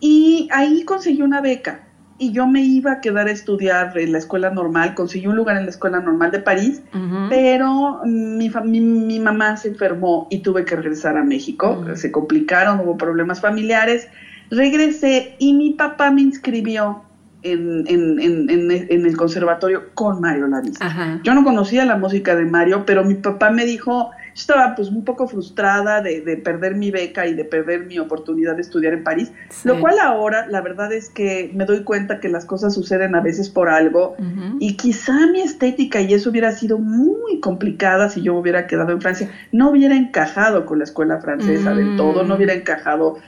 Y 0.00 0.48
ahí 0.52 0.84
conseguí 0.84 1.22
una 1.22 1.40
beca 1.40 1.80
y 2.18 2.32
yo 2.32 2.46
me 2.46 2.60
iba 2.60 2.92
a 2.92 3.00
quedar 3.00 3.28
a 3.28 3.30
estudiar 3.30 3.96
en 3.96 4.12
la 4.12 4.18
escuela 4.18 4.50
normal, 4.50 4.94
conseguí 4.94 5.26
un 5.26 5.36
lugar 5.36 5.56
en 5.56 5.64
la 5.64 5.70
escuela 5.70 6.00
normal 6.00 6.30
de 6.30 6.40
París, 6.40 6.82
pero 7.30 8.02
mi, 8.04 8.50
mi, 8.50 9.18
mamá 9.20 9.56
se 9.56 9.68
enfermó 9.68 10.26
y 10.30 10.40
tuve 10.40 10.66
que 10.66 10.76
regresar 10.76 11.16
a 11.16 11.22
México, 11.22 11.82
se 11.94 12.10
complicaron, 12.10 12.80
hubo 12.80 12.98
problemas 12.98 13.40
familiares, 13.40 14.08
regresé 14.50 15.36
y 15.38 15.54
mi 15.54 15.70
papá 15.70 16.10
me 16.10 16.22
inscribió 16.22 17.02
en, 17.42 17.84
en, 17.86 18.20
en, 18.20 18.70
en, 18.70 19.06
el 19.06 19.16
conservatorio 19.16 19.94
con 19.94 20.20
Mario 20.20 20.46
Lavis. 20.46 20.78
Yo 21.22 21.34
no 21.34 21.42
conocía 21.44 21.84
la 21.84 21.96
música 21.96 22.36
de 22.36 22.44
Mario, 22.44 22.84
pero 22.84 23.02
mi 23.04 23.14
papá 23.14 23.50
me 23.50 23.64
dijo, 23.64 24.10
estaba 24.34 24.74
pues 24.74 24.88
un 24.88 25.04
poco 25.04 25.26
frustrada 25.26 26.00
de, 26.02 26.20
perder 26.44 26.74
mi 26.74 26.90
beca 26.90 27.26
y 27.26 27.34
de 27.34 27.44
perder 27.44 27.86
mi 27.86 27.98
oportunidad 27.98 28.56
de 28.56 28.62
estudiar 28.62 28.92
en 28.92 29.04
París, 29.04 29.32
lo 29.64 29.80
cual 29.80 29.98
ahora 30.00 30.46
la 30.48 30.60
verdad 30.60 30.92
es 30.92 31.08
que 31.08 31.50
me 31.54 31.64
doy 31.64 31.82
cuenta 31.82 32.20
que 32.20 32.28
las 32.28 32.44
cosas 32.44 32.74
suceden 32.74 33.14
a 33.14 33.20
veces 33.20 33.48
por 33.48 33.68
algo 33.68 34.16
y 34.58 34.76
quizá 34.76 35.26
mi 35.32 35.40
estética 35.40 36.00
y 36.00 36.14
eso 36.14 36.30
hubiera 36.30 36.52
sido 36.52 36.78
muy 36.78 37.40
complicada 37.40 38.08
si 38.08 38.22
yo 38.22 38.34
hubiera 38.34 38.66
quedado 38.66 38.92
en 38.92 39.00
Francia, 39.00 39.30
no 39.52 39.70
hubiera 39.70 39.96
encajado 39.96 40.66
con 40.66 40.78
la 40.78 40.84
escuela 40.84 41.20
francesa 41.20 41.74
del 41.74 41.96
todo, 41.96 42.22
no 42.22 42.34
hubiera 42.34 42.54
encajado. 42.54 43.18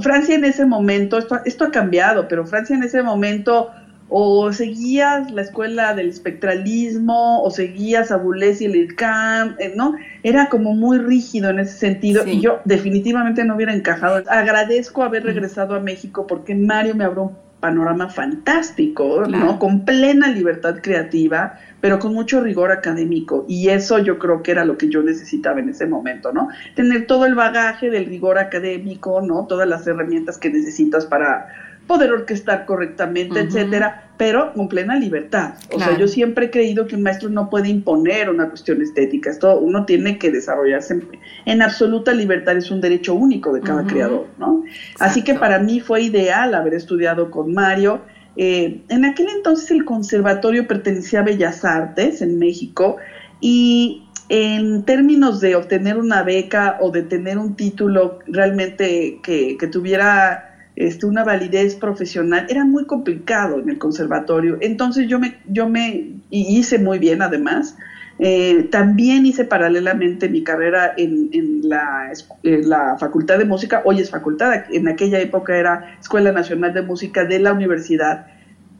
Francia 0.00 0.34
en 0.34 0.44
ese 0.44 0.66
momento, 0.66 1.18
esto, 1.18 1.40
esto 1.44 1.64
ha 1.64 1.70
cambiado, 1.70 2.28
pero 2.28 2.46
Francia 2.46 2.76
en 2.76 2.82
ese 2.82 3.02
momento 3.02 3.70
o 4.10 4.52
seguías 4.52 5.30
la 5.30 5.42
escuela 5.42 5.94
del 5.94 6.08
espectralismo, 6.08 7.42
o 7.42 7.50
seguías 7.50 8.10
a 8.10 8.16
Boulez 8.16 8.60
y 8.60 8.64
el 8.64 8.76
IRCAM, 8.76 9.56
eh, 9.58 9.72
¿no? 9.76 9.94
Era 10.22 10.48
como 10.48 10.74
muy 10.74 10.98
rígido 10.98 11.50
en 11.50 11.58
ese 11.58 11.76
sentido 11.76 12.26
y 12.26 12.40
yo 12.40 12.60
definitivamente 12.64 13.44
no 13.44 13.56
hubiera 13.56 13.74
encajado. 13.74 14.22
Agradezco 14.28 15.02
haber 15.02 15.24
regresado 15.24 15.74
a 15.74 15.80
México 15.80 16.26
porque 16.26 16.54
Mario 16.54 16.94
me 16.94 17.04
abrió 17.04 17.24
un 17.24 17.47
panorama 17.60 18.08
fantástico, 18.08 19.24
¿no? 19.26 19.58
Con 19.58 19.84
plena 19.84 20.28
libertad 20.28 20.76
creativa, 20.82 21.58
pero 21.80 21.98
con 21.98 22.14
mucho 22.14 22.40
rigor 22.40 22.70
académico. 22.70 23.44
Y 23.48 23.68
eso 23.68 23.98
yo 23.98 24.18
creo 24.18 24.42
que 24.42 24.52
era 24.52 24.64
lo 24.64 24.76
que 24.76 24.88
yo 24.88 25.02
necesitaba 25.02 25.60
en 25.60 25.68
ese 25.68 25.86
momento, 25.86 26.32
¿no? 26.32 26.48
Tener 26.74 27.06
todo 27.06 27.26
el 27.26 27.34
bagaje 27.34 27.90
del 27.90 28.06
rigor 28.06 28.38
académico, 28.38 29.20
¿no? 29.22 29.46
Todas 29.46 29.68
las 29.68 29.86
herramientas 29.86 30.38
que 30.38 30.50
necesitas 30.50 31.06
para 31.06 31.48
poder 31.88 32.12
orquestar 32.12 32.66
correctamente, 32.66 33.40
etcétera, 33.40 34.10
pero 34.18 34.52
con 34.52 34.68
plena 34.68 34.94
libertad. 34.96 35.54
O 35.72 35.78
sea, 35.78 35.96
yo 35.96 36.06
siempre 36.06 36.46
he 36.46 36.50
creído 36.50 36.86
que 36.86 36.94
un 36.94 37.02
maestro 37.02 37.30
no 37.30 37.48
puede 37.48 37.70
imponer 37.70 38.28
una 38.28 38.50
cuestión 38.50 38.82
estética. 38.82 39.30
Esto 39.30 39.58
uno 39.58 39.86
tiene 39.86 40.18
que 40.18 40.30
desarrollarse 40.30 41.00
en, 41.46 41.62
absoluta 41.62 42.12
libertad, 42.12 42.58
es 42.58 42.70
un 42.70 42.82
derecho 42.82 43.14
único 43.14 43.54
de 43.54 43.62
cada 43.62 43.86
creador, 43.86 44.26
¿no? 44.38 44.64
Así 45.00 45.24
que 45.24 45.34
para 45.34 45.58
mí 45.60 45.80
fue 45.80 46.02
ideal 46.02 46.54
haber 46.54 46.74
estudiado 46.74 47.30
con 47.30 47.54
Mario. 47.54 48.02
Eh, 48.36 48.82
en 48.90 49.04
aquel 49.06 49.28
entonces 49.34 49.70
el 49.70 49.86
conservatorio 49.86 50.68
pertenecía 50.68 51.20
a 51.20 51.22
Bellas 51.22 51.64
Artes 51.64 52.20
en 52.20 52.38
México 52.38 52.98
y 53.40 54.04
en 54.28 54.84
términos 54.84 55.40
de 55.40 55.56
obtener 55.56 55.96
una 55.96 56.22
beca 56.22 56.76
o 56.82 56.90
de 56.90 57.02
tener 57.02 57.38
un 57.38 57.56
título 57.56 58.18
realmente 58.26 59.20
que, 59.22 59.56
que 59.56 59.66
tuviera 59.68 60.47
este, 60.78 61.06
una 61.06 61.24
validez 61.24 61.74
profesional, 61.74 62.46
era 62.48 62.64
muy 62.64 62.86
complicado 62.86 63.58
en 63.58 63.68
el 63.68 63.78
conservatorio. 63.78 64.58
Entonces 64.60 65.08
yo 65.08 65.18
me, 65.18 65.38
yo 65.48 65.68
me 65.68 66.12
hice 66.30 66.78
muy 66.78 67.00
bien 67.00 67.20
además. 67.20 67.76
Eh, 68.20 68.68
también 68.70 69.26
hice 69.26 69.44
paralelamente 69.44 70.28
mi 70.28 70.44
carrera 70.44 70.94
en, 70.96 71.68
la, 71.68 72.12
la, 72.42 72.96
Facultad 72.98 73.38
de 73.38 73.44
Música, 73.44 73.82
hoy 73.84 74.00
es 74.00 74.10
facultad, 74.10 74.64
en 74.70 74.88
aquella 74.88 75.20
época 75.20 75.56
era 75.56 75.96
Escuela 76.00 76.32
Nacional 76.32 76.74
de 76.74 76.82
Música 76.82 77.24
de 77.24 77.38
la 77.40 77.52
universidad. 77.52 78.26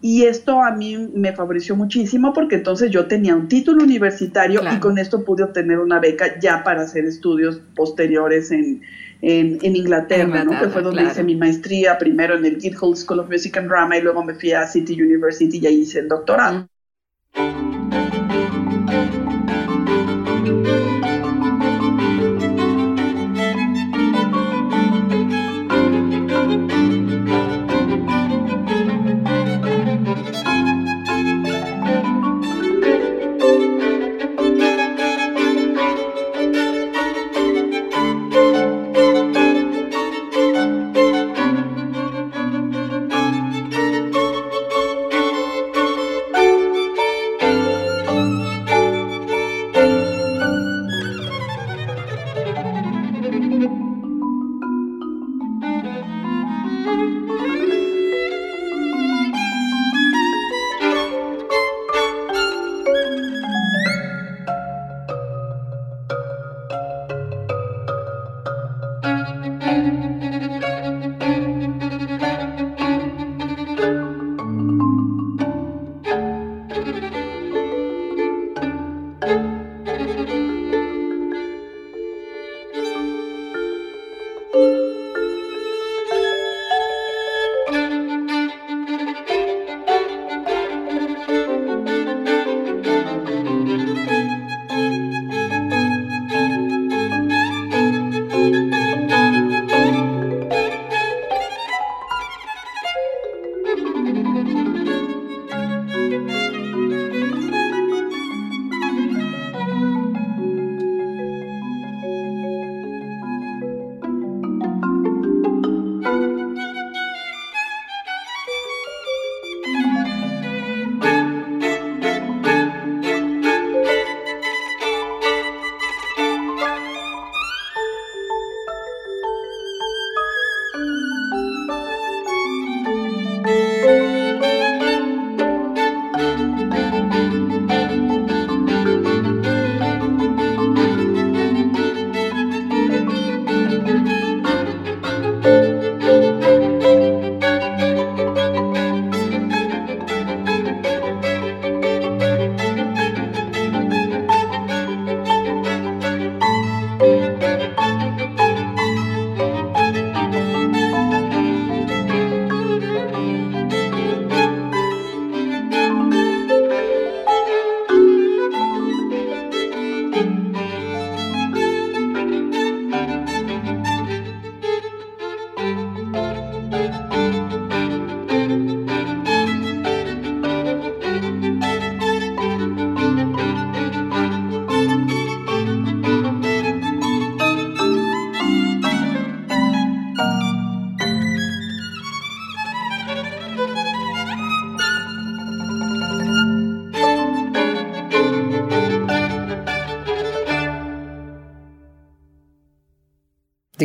Y 0.00 0.24
esto 0.24 0.62
a 0.62 0.70
mí 0.70 0.96
me 1.12 1.32
favoreció 1.32 1.74
muchísimo 1.74 2.32
porque 2.32 2.56
entonces 2.56 2.90
yo 2.90 3.06
tenía 3.06 3.34
un 3.34 3.48
título 3.48 3.82
universitario 3.82 4.62
y 4.72 4.78
con 4.78 4.96
esto 4.96 5.24
pude 5.24 5.42
obtener 5.42 5.80
una 5.80 5.98
beca 5.98 6.38
ya 6.38 6.62
para 6.62 6.82
hacer 6.82 7.04
estudios 7.04 7.60
posteriores 7.74 8.52
en, 8.52 8.80
en, 9.22 9.58
en 9.60 9.76
Inglaterra, 9.76 10.44
¿no? 10.44 10.58
que 10.60 10.68
fue 10.68 10.82
donde 10.82 11.02
hice 11.02 11.24
mi 11.24 11.34
maestría, 11.34 11.98
primero 11.98 12.36
en 12.36 12.44
el 12.44 12.58
Guildhall 12.58 12.96
School 12.96 13.20
of 13.20 13.28
Music 13.28 13.56
and 13.56 13.68
Drama 13.68 13.96
y 13.96 14.02
luego 14.02 14.22
me 14.22 14.34
fui 14.34 14.52
a 14.52 14.66
City 14.68 15.00
University 15.00 15.58
y 15.58 15.66
ahí 15.66 15.80
hice 15.80 15.98
el 15.98 16.08
doctorado. 16.08 16.68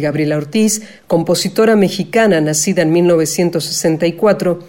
Gabriela 0.04 0.38
Ortiz, 0.38 0.82
compositora 1.08 1.76
mexicana 1.76 2.40
nacida 2.42 2.84
en 2.84 2.92
1964, 2.92 4.60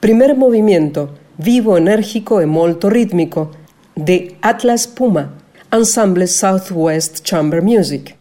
primer 0.00 0.36
movimiento, 0.36 1.14
vivo, 1.38 1.76
enérgico 1.76 2.40
e 2.40 2.46
molto 2.46 2.90
rítmico, 2.90 3.52
de 3.94 4.36
Atlas 4.42 4.86
Puma, 4.86 5.38
Ensemble 5.70 6.26
Southwest 6.26 7.22
Chamber 7.22 7.62
Music. 7.62 8.19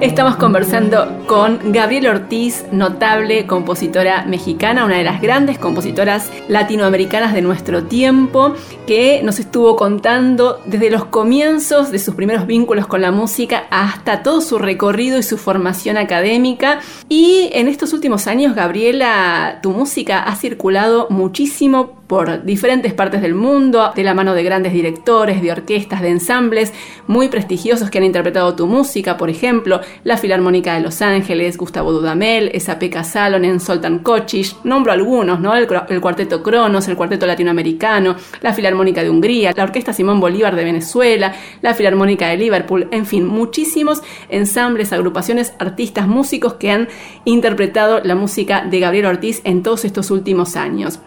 Estamos 0.00 0.36
conversando 0.36 1.26
con 1.26 1.72
Gabriela 1.72 2.12
Ortiz, 2.12 2.64
notable 2.72 3.46
compositora 3.46 4.24
mexicana, 4.24 4.86
una 4.86 4.96
de 4.96 5.04
las 5.04 5.20
grandes 5.20 5.58
compositoras 5.58 6.30
latinoamericanas 6.48 7.34
de 7.34 7.42
nuestro 7.42 7.84
tiempo, 7.84 8.54
que 8.86 9.20
nos 9.22 9.38
estuvo 9.38 9.76
contando 9.76 10.62
desde 10.64 10.88
los 10.88 11.04
comienzos 11.04 11.90
de 11.90 11.98
sus 11.98 12.14
primeros 12.14 12.46
vínculos 12.46 12.86
con 12.86 13.02
la 13.02 13.10
música 13.10 13.64
hasta 13.70 14.22
todo 14.22 14.40
su 14.40 14.58
recorrido 14.58 15.18
y 15.18 15.22
su 15.22 15.36
formación 15.36 15.98
académica. 15.98 16.80
Y 17.10 17.50
en 17.52 17.68
estos 17.68 17.92
últimos 17.92 18.26
años, 18.26 18.54
Gabriela, 18.54 19.58
tu 19.62 19.70
música 19.72 20.22
ha 20.22 20.34
circulado 20.34 21.08
muchísimo 21.10 21.99
por 22.10 22.42
diferentes 22.42 22.92
partes 22.92 23.22
del 23.22 23.36
mundo, 23.36 23.92
de 23.94 24.02
la 24.02 24.14
mano 24.14 24.34
de 24.34 24.42
grandes 24.42 24.72
directores, 24.72 25.40
de 25.40 25.52
orquestas, 25.52 26.02
de 26.02 26.08
ensambles 26.08 26.72
muy 27.06 27.28
prestigiosos 27.28 27.88
que 27.88 27.98
han 27.98 28.04
interpretado 28.04 28.56
tu 28.56 28.66
música, 28.66 29.16
por 29.16 29.30
ejemplo, 29.30 29.80
la 30.02 30.16
Filarmónica 30.16 30.74
de 30.74 30.80
Los 30.80 31.02
Ángeles, 31.02 31.56
Gustavo 31.56 31.92
Dudamel, 31.92 32.50
Esa 32.52 32.80
Salonen, 33.04 33.60
Soltan 33.60 34.00
Kochich, 34.00 34.56
nombro 34.64 34.90
algunos, 34.90 35.38
¿no? 35.38 35.54
El, 35.54 35.68
el, 35.88 36.00
Cuarteto 36.00 36.42
Cronos, 36.42 36.88
el 36.88 36.96
Cuarteto 36.96 37.26
Latinoamericano, 37.26 38.16
la 38.40 38.54
Filarmónica 38.54 39.04
de 39.04 39.10
Hungría, 39.10 39.52
la 39.56 39.62
Orquesta 39.62 39.92
Simón 39.92 40.18
Bolívar 40.18 40.56
de 40.56 40.64
Venezuela, 40.64 41.32
la 41.62 41.74
Filarmónica 41.74 42.26
de 42.26 42.38
Liverpool, 42.38 42.88
en 42.90 43.06
fin, 43.06 43.24
muchísimos 43.24 44.02
ensambles, 44.30 44.92
agrupaciones, 44.92 45.52
artistas, 45.60 46.08
músicos 46.08 46.54
que 46.54 46.72
han 46.72 46.88
interpretado 47.24 48.00
la 48.02 48.16
música 48.16 48.66
de 48.68 48.80
Gabriel 48.80 49.06
Ortiz 49.06 49.42
en 49.44 49.62
todos 49.62 49.84
estos 49.84 50.10
últimos 50.10 50.56
años. 50.56 50.98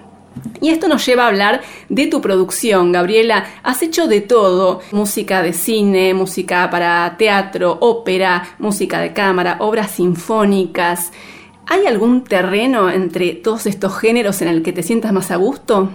Y 0.61 0.69
esto 0.69 0.87
nos 0.87 1.05
lleva 1.05 1.25
a 1.25 1.27
hablar 1.27 1.61
de 1.89 2.07
tu 2.07 2.21
producción, 2.21 2.91
Gabriela. 2.91 3.45
Has 3.63 3.81
hecho 3.81 4.07
de 4.07 4.21
todo, 4.21 4.81
música 4.91 5.41
de 5.41 5.53
cine, 5.53 6.13
música 6.13 6.69
para 6.69 7.15
teatro, 7.17 7.77
ópera, 7.81 8.43
música 8.59 8.99
de 8.99 9.13
cámara, 9.13 9.57
obras 9.59 9.91
sinfónicas. 9.91 11.11
¿Hay 11.65 11.85
algún 11.85 12.23
terreno 12.23 12.89
entre 12.89 13.33
todos 13.33 13.65
estos 13.65 13.97
géneros 13.97 14.41
en 14.41 14.47
el 14.49 14.63
que 14.63 14.73
te 14.73 14.83
sientas 14.83 15.13
más 15.13 15.31
a 15.31 15.37
gusto? 15.37 15.89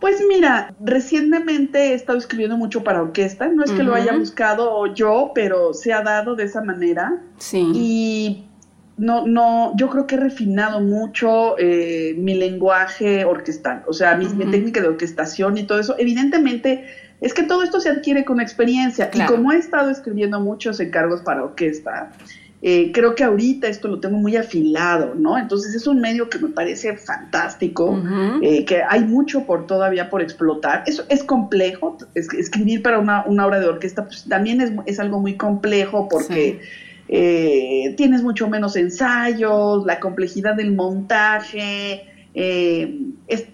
Pues 0.00 0.20
mira, 0.28 0.74
recientemente 0.80 1.90
he 1.90 1.94
estado 1.94 2.18
escribiendo 2.18 2.56
mucho 2.56 2.82
para 2.82 3.02
orquesta. 3.02 3.46
No 3.46 3.62
es 3.62 3.70
que 3.70 3.84
lo 3.84 3.94
haya 3.94 4.12
buscado 4.16 4.92
yo, 4.92 5.30
pero 5.32 5.72
se 5.74 5.92
ha 5.92 6.02
dado 6.02 6.34
de 6.34 6.44
esa 6.44 6.60
manera. 6.60 7.22
Sí. 7.38 7.70
Y 7.72 8.44
no, 9.02 9.26
no, 9.26 9.72
yo 9.76 9.90
creo 9.90 10.06
que 10.06 10.14
he 10.14 10.18
refinado 10.18 10.80
mucho 10.80 11.58
eh, 11.58 12.14
mi 12.16 12.34
lenguaje 12.34 13.24
orquestal, 13.24 13.82
o 13.88 13.92
sea, 13.92 14.14
mi, 14.14 14.26
técnica 14.26 14.80
de 14.80 14.86
orquestación 14.86 15.58
y 15.58 15.64
todo 15.64 15.80
eso. 15.80 15.96
Evidentemente, 15.98 16.84
es 17.20 17.34
que 17.34 17.42
todo 17.42 17.64
esto 17.64 17.80
se 17.80 17.88
adquiere 17.88 18.24
con 18.24 18.40
experiencia. 18.40 19.10
Y 19.12 19.26
como 19.26 19.50
he 19.50 19.58
estado 19.58 19.90
escribiendo 19.90 20.38
muchos 20.38 20.78
encargos 20.78 21.20
para 21.22 21.42
orquesta, 21.42 22.12
eh, 22.62 22.92
creo 22.94 23.16
que 23.16 23.24
ahorita 23.24 23.66
esto 23.66 23.88
lo 23.88 23.98
tengo 23.98 24.18
muy 24.18 24.36
afilado, 24.36 25.16
¿no? 25.16 25.36
Entonces 25.36 25.74
es 25.74 25.88
un 25.88 26.00
medio 26.00 26.30
que 26.30 26.38
me 26.38 26.50
parece 26.50 26.96
fantástico, 26.96 28.00
eh, 28.40 28.64
que 28.64 28.84
hay 28.88 29.00
mucho 29.00 29.46
por 29.46 29.66
todavía 29.66 30.10
por 30.10 30.22
explotar. 30.22 30.84
Eso 30.86 31.02
es 31.08 31.24
complejo, 31.24 31.98
escribir 32.14 32.82
para 32.84 33.00
una, 33.00 33.24
obra 33.24 33.58
de 33.58 33.66
orquesta 33.66 34.04
pues, 34.04 34.26
también 34.28 34.60
es, 34.60 34.70
es, 34.86 35.00
algo 35.00 35.18
muy 35.18 35.36
complejo 35.36 36.08
porque... 36.08 36.60
Eh, 37.08 37.94
tienes 37.96 38.22
mucho 38.22 38.48
menos 38.48 38.76
ensayos, 38.76 39.84
la 39.84 40.00
complejidad 40.00 40.54
del 40.54 40.72
montaje, 40.72 42.04
eh, 42.34 42.98
es, 43.26 43.46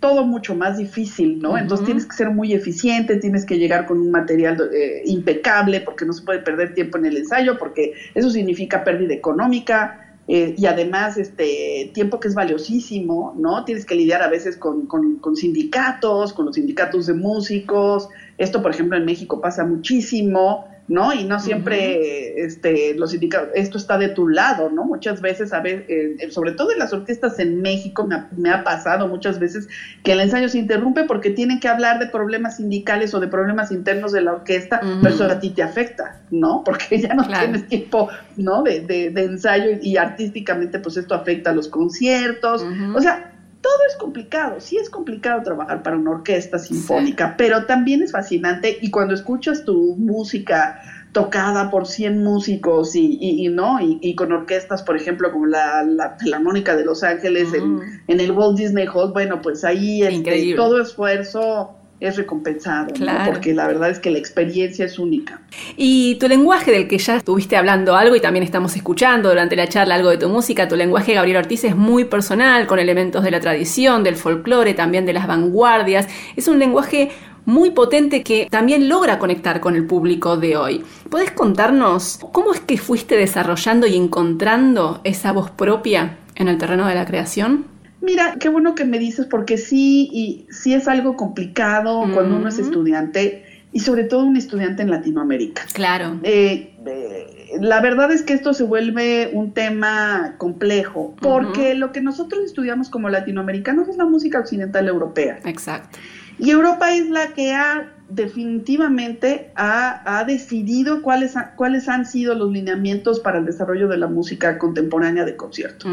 todo 0.00 0.24
mucho 0.24 0.54
más 0.54 0.76
difícil, 0.76 1.40
¿no? 1.40 1.56
Entonces 1.56 1.86
tienes 1.86 2.06
que 2.06 2.14
ser 2.14 2.30
muy 2.30 2.52
eficiente, 2.52 3.16
tienes 3.16 3.44
que 3.44 3.58
llegar 3.58 3.86
con 3.86 3.98
un 3.98 4.10
material 4.10 4.70
eh, 4.72 5.02
impecable 5.06 5.80
porque 5.80 6.04
no 6.04 6.12
se 6.12 6.22
puede 6.22 6.40
perder 6.40 6.74
tiempo 6.74 6.98
en 6.98 7.06
el 7.06 7.16
ensayo, 7.16 7.58
porque 7.58 7.92
eso 8.14 8.30
significa 8.30 8.84
pérdida 8.84 9.14
económica. 9.14 10.02
y 10.28 10.66
además 10.66 11.16
este 11.18 11.92
tiempo 11.94 12.18
que 12.18 12.26
es 12.26 12.34
valiosísimo, 12.34 13.32
¿no? 13.38 13.64
Tienes 13.64 13.86
que 13.86 13.94
lidiar 13.94 14.22
a 14.22 14.28
veces 14.28 14.56
con, 14.56 14.86
con 14.86 15.36
sindicatos, 15.36 16.32
con 16.32 16.46
los 16.46 16.56
sindicatos 16.56 17.06
de 17.06 17.14
músicos. 17.14 18.08
Esto, 18.36 18.60
por 18.60 18.72
ejemplo, 18.72 18.98
en 18.98 19.04
México 19.04 19.40
pasa 19.40 19.64
muchísimo. 19.64 20.66
¿No? 20.88 21.12
Y 21.12 21.24
no 21.24 21.40
siempre 21.40 22.44
este, 22.44 22.94
los 22.94 23.10
sindicatos, 23.10 23.48
esto 23.54 23.76
está 23.76 23.98
de 23.98 24.08
tu 24.08 24.28
lado, 24.28 24.70
¿no? 24.70 24.84
Muchas 24.84 25.20
veces, 25.20 25.52
a 25.52 25.60
ver, 25.60 25.84
eh, 25.88 26.30
sobre 26.30 26.52
todo 26.52 26.72
en 26.72 26.78
las 26.78 26.92
orquestas 26.92 27.38
en 27.38 27.60
México, 27.60 28.08
me 28.36 28.50
ha, 28.50 28.64
pasado 28.64 29.06
muchas 29.06 29.38
veces 29.38 29.68
que 30.02 30.12
el 30.12 30.20
ensayo 30.20 30.48
se 30.48 30.58
interrumpe 30.58 31.04
porque 31.04 31.30
tienen 31.30 31.60
que 31.60 31.68
hablar 31.68 31.98
de 31.98 32.06
problemas 32.06 32.56
sindicales 32.56 33.14
o 33.14 33.20
de 33.20 33.28
problemas 33.28 33.70
internos 33.70 34.12
de 34.12 34.22
la 34.22 34.32
orquesta, 34.32 34.80
pero 35.02 35.14
eso 35.14 35.24
a 35.24 35.38
ti 35.40 35.50
te 35.50 35.62
afecta, 35.62 36.20
¿no? 36.30 36.62
Porque 36.64 37.00
ya 37.00 37.14
no 37.14 37.26
tienes 37.26 37.66
tiempo, 37.68 38.08
¿no? 38.36 38.62
De, 38.62 38.80
de, 38.80 39.10
de, 39.10 39.24
ensayo 39.24 39.78
y 39.80 39.96
artísticamente, 39.96 40.78
pues 40.78 40.96
esto 40.96 41.14
afecta 41.14 41.50
a 41.50 41.54
los 41.54 41.68
conciertos, 41.68 42.64
o 42.94 43.00
sea, 43.00 43.35
todo 43.60 43.78
es 43.88 43.96
complicado, 43.96 44.60
sí 44.60 44.76
es 44.76 44.90
complicado 44.90 45.42
trabajar 45.42 45.82
para 45.82 45.96
una 45.96 46.12
orquesta 46.12 46.58
sinfónica, 46.58 47.34
pero 47.36 47.66
también 47.66 48.02
es 48.02 48.12
fascinante 48.12 48.78
y 48.80 48.90
cuando 48.90 49.14
escuchas 49.14 49.64
tu 49.64 49.96
música 49.96 50.80
tocada 51.12 51.70
por 51.70 51.86
100 51.86 52.22
músicos 52.22 52.94
y, 52.94 53.48
no 53.48 53.78
y, 53.80 54.14
con 54.14 54.32
orquestas, 54.32 54.82
por 54.82 54.96
ejemplo, 54.96 55.32
como 55.32 55.46
la, 55.46 55.82
la 55.82 56.16
Filarmónica 56.18 56.76
de 56.76 56.84
Los 56.84 57.02
Ángeles 57.02 57.48
en, 57.54 58.20
el 58.20 58.30
Walt 58.32 58.58
Disney 58.58 58.86
Hall, 58.86 59.12
bueno, 59.12 59.40
pues 59.40 59.64
ahí 59.64 60.02
este, 60.02 60.54
todo 60.54 60.80
esfuerzo 60.80 61.74
es 61.98 62.16
recompensado, 62.16 62.88
porque 63.26 63.54
la 63.54 63.66
verdad 63.66 63.90
es 63.90 63.98
que 63.98 64.10
la 64.10 64.18
experiencia 64.18 64.84
es 64.84 64.98
única. 64.98 65.40
Y 65.76 66.16
tu 66.16 66.28
lenguaje 66.28 66.70
del 66.70 66.88
que 66.88 66.98
ya 66.98 67.16
estuviste 67.16 67.56
hablando 67.56 67.96
algo 67.96 68.14
y 68.14 68.20
también 68.20 68.42
estamos 68.42 68.76
escuchando 68.76 69.30
durante 69.30 69.56
la 69.56 69.66
charla 69.66 69.94
algo 69.94 70.10
de 70.10 70.18
tu 70.18 70.28
música, 70.28 70.68
tu 70.68 70.76
lenguaje 70.76 71.14
Gabriel 71.14 71.38
Ortiz 71.38 71.64
es 71.64 71.74
muy 71.74 72.04
personal, 72.04 72.66
con 72.66 72.78
elementos 72.78 73.24
de 73.24 73.30
la 73.30 73.40
tradición, 73.40 74.04
del 74.04 74.16
folclore, 74.16 74.74
también 74.74 75.06
de 75.06 75.14
las 75.14 75.26
vanguardias. 75.26 76.06
Es 76.36 76.48
un 76.48 76.58
lenguaje 76.58 77.10
muy 77.46 77.70
potente 77.70 78.22
que 78.22 78.48
también 78.50 78.88
logra 78.88 79.18
conectar 79.18 79.60
con 79.60 79.76
el 79.76 79.86
público 79.86 80.36
de 80.36 80.56
hoy. 80.56 80.84
¿Puedes 81.08 81.30
contarnos 81.30 82.18
cómo 82.32 82.52
es 82.52 82.60
que 82.60 82.76
fuiste 82.76 83.16
desarrollando 83.16 83.86
y 83.86 83.96
encontrando 83.96 85.00
esa 85.04 85.32
voz 85.32 85.50
propia 85.50 86.18
en 86.34 86.48
el 86.48 86.58
terreno 86.58 86.86
de 86.86 86.94
la 86.96 87.06
creación? 87.06 87.75
Mira, 88.06 88.36
qué 88.38 88.48
bueno 88.48 88.76
que 88.76 88.84
me 88.84 89.00
dices 89.00 89.26
porque 89.26 89.58
sí, 89.58 90.08
y 90.12 90.46
sí 90.48 90.72
es 90.72 90.86
algo 90.86 91.16
complicado 91.16 92.04
cuando 92.14 92.36
uno 92.36 92.48
es 92.48 92.60
estudiante 92.60 93.44
y 93.72 93.80
sobre 93.80 94.04
todo 94.04 94.24
un 94.24 94.36
estudiante 94.36 94.82
en 94.82 94.92
Latinoamérica. 94.92 95.62
Claro. 95.72 96.20
Eh, 96.22 96.76
eh, 96.86 97.26
la 97.60 97.80
verdad 97.80 98.12
es 98.12 98.22
que 98.22 98.32
esto 98.32 98.54
se 98.54 98.62
vuelve 98.62 99.30
un 99.32 99.52
tema 99.54 100.36
complejo 100.38 101.16
porque 101.20 101.74
lo 101.74 101.90
que 101.90 102.00
nosotros 102.00 102.44
estudiamos 102.44 102.90
como 102.90 103.08
latinoamericanos 103.08 103.88
es 103.88 103.96
la 103.96 104.04
música 104.04 104.38
occidental 104.38 104.86
europea. 104.86 105.40
Exacto. 105.44 105.98
Y 106.38 106.50
Europa 106.50 106.94
es 106.94 107.10
la 107.10 107.26
que 107.34 107.54
ha 107.54 107.92
definitivamente 108.08 109.50
ha, 109.56 110.24
decidido 110.26 111.02
cuáles, 111.02 111.34
cuáles 111.56 111.88
han 111.88 112.06
sido 112.06 112.34
los 112.34 112.52
lineamientos 112.52 113.20
para 113.20 113.38
el 113.38 113.46
desarrollo 113.46 113.88
de 113.88 113.96
la 113.96 114.06
música 114.06 114.58
contemporánea 114.58 115.24
de 115.24 115.36
concierto. 115.36 115.88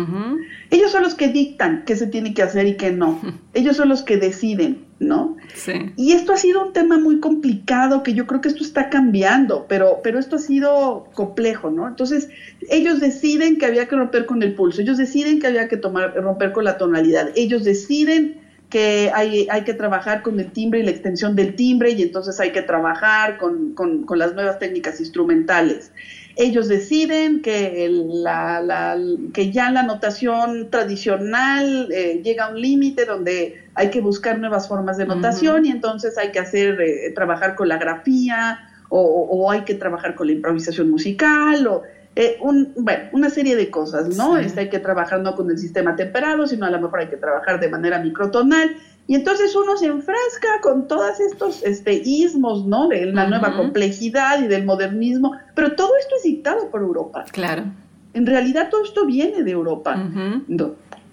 Ellos 0.70 0.92
son 0.92 1.04
los 1.04 1.16
que 1.16 1.30
dictan 1.30 1.84
qué 1.86 1.96
se 1.96 2.08
tiene 2.08 2.34
que 2.34 2.44
hacer 2.44 2.68
y 2.68 2.78
qué 2.78 2.92
no. 2.92 3.20
Ellos 3.54 3.78
son 3.78 3.90
los 3.90 4.04
que 4.04 4.18
deciden, 4.18 4.86
¿no? 5.00 5.38
Sí. 5.56 5.74
Y 5.96 6.14
esto 6.14 6.34
ha 6.34 6.38
sido 6.38 6.66
un 6.66 6.74
tema 6.74 7.00
muy 7.00 7.20
complicado, 7.20 8.04
que 8.04 8.14
yo 8.14 8.28
creo 8.28 8.42
que 8.42 8.50
esto 8.50 8.64
está 8.64 8.90
cambiando, 8.90 9.66
pero, 9.68 10.00
pero 10.04 10.20
esto 10.20 10.36
ha 10.36 10.40
sido 10.40 11.10
complejo, 11.14 11.72
¿no? 11.72 11.88
Entonces, 11.88 12.30
ellos 12.70 13.00
deciden 13.00 13.58
que 13.58 13.66
había 13.66 13.88
que 13.88 13.96
romper 13.96 14.26
con 14.26 14.44
el 14.44 14.54
pulso, 14.54 14.82
ellos 14.82 14.98
deciden 14.98 15.40
que 15.40 15.48
había 15.48 15.68
que 15.68 15.78
tomar, 15.78 16.16
romper 16.16 16.52
con 16.52 16.64
la 16.64 16.78
tonalidad, 16.78 17.32
ellos 17.36 17.64
deciden 17.64 18.43
que 18.74 19.12
hay, 19.14 19.46
hay, 19.52 19.64
que 19.66 19.76
trabajar 19.76 20.24
con 20.24 20.40
el 20.40 20.52
timbre 20.52 20.80
y 20.80 20.84
la 20.84 20.90
extensión 20.90 21.36
del 21.36 21.56
timbre 21.56 21.92
y 21.92 22.02
entonces 22.02 22.40
hay 22.40 22.52
que 22.52 22.64
trabajar 22.64 23.38
con, 23.38 23.76
con, 23.76 24.18
las 24.18 24.34
nuevas 24.34 24.58
técnicas 24.58 25.00
instrumentales. 25.00 25.92
Ellos 26.38 26.70
deciden 26.70 27.44
que, 27.44 27.88
la, 27.92 28.98
que 29.32 29.52
ya 29.52 29.70
la 29.70 29.84
notación 29.84 30.72
tradicional 30.72 31.92
eh, 31.92 32.22
llega 32.24 32.46
a 32.46 32.50
un 32.50 32.60
límite 32.60 33.06
donde 33.06 33.64
hay 33.76 33.92
que 33.92 34.02
buscar 34.02 34.40
nuevas 34.40 34.68
formas 34.68 34.98
de 34.98 35.06
notación 35.06 35.68
y 35.68 35.70
entonces 35.70 36.18
hay 36.18 36.32
que 36.32 36.40
hacer, 36.40 36.82
eh, 36.82 37.12
trabajar 37.14 37.54
con 37.54 37.68
la 37.68 37.78
grafía 37.78 38.58
o, 38.90 39.00
o, 39.00 39.52
hay 39.52 39.62
que 39.66 39.76
trabajar 39.76 40.16
con 40.16 40.26
la 40.26 40.34
improvisación 40.34 40.90
musical 40.90 41.68
o 41.68 41.84
eh, 42.16 42.38
un, 42.42 42.74
bueno, 42.78 43.06
una 43.12 43.30
serie 43.30 43.56
de 43.56 43.72
cosas, 43.72 44.16
¿no? 44.16 44.38
Este, 44.38 44.62
hay 44.62 44.70
que 44.70 44.80
trabajar 44.80 45.22
no 45.22 45.36
con 45.36 45.50
el 45.50 45.58
sistema 45.58 45.96
temperado, 45.96 46.46
sino 46.46 46.66
a 46.66 46.70
lo 46.70 46.80
mejor 46.80 47.00
hay 47.00 47.08
que 47.08 47.18
trabajar 47.18 47.60
de 47.60 47.70
manera 47.70 48.00
microtonal. 48.00 48.76
Y 49.08 49.16
entonces 49.16 49.56
uno 49.56 49.76
se 49.78 49.88
enfrasca 49.88 50.62
con 50.62 50.88
todos 50.88 51.20
estos 51.20 51.64
este, 51.64 52.02
ismos, 52.06 52.66
¿no? 52.66 52.88
De 52.88 53.08
la 53.08 53.28
nueva 53.28 53.58
complejidad 53.58 54.42
y 54.42 54.48
del 54.48 54.64
modernismo, 54.64 55.34
pero 55.56 55.74
todo 55.76 55.90
esto 56.00 56.16
es 56.18 56.24
dictado 56.24 56.70
por 56.70 56.82
Europa. 56.82 57.26
Claro. 57.32 57.66
En 58.14 58.28
realidad 58.28 58.70
todo 58.70 58.84
esto 58.84 59.06
viene 59.06 59.44
de 59.44 59.52
Europa. 59.52 60.10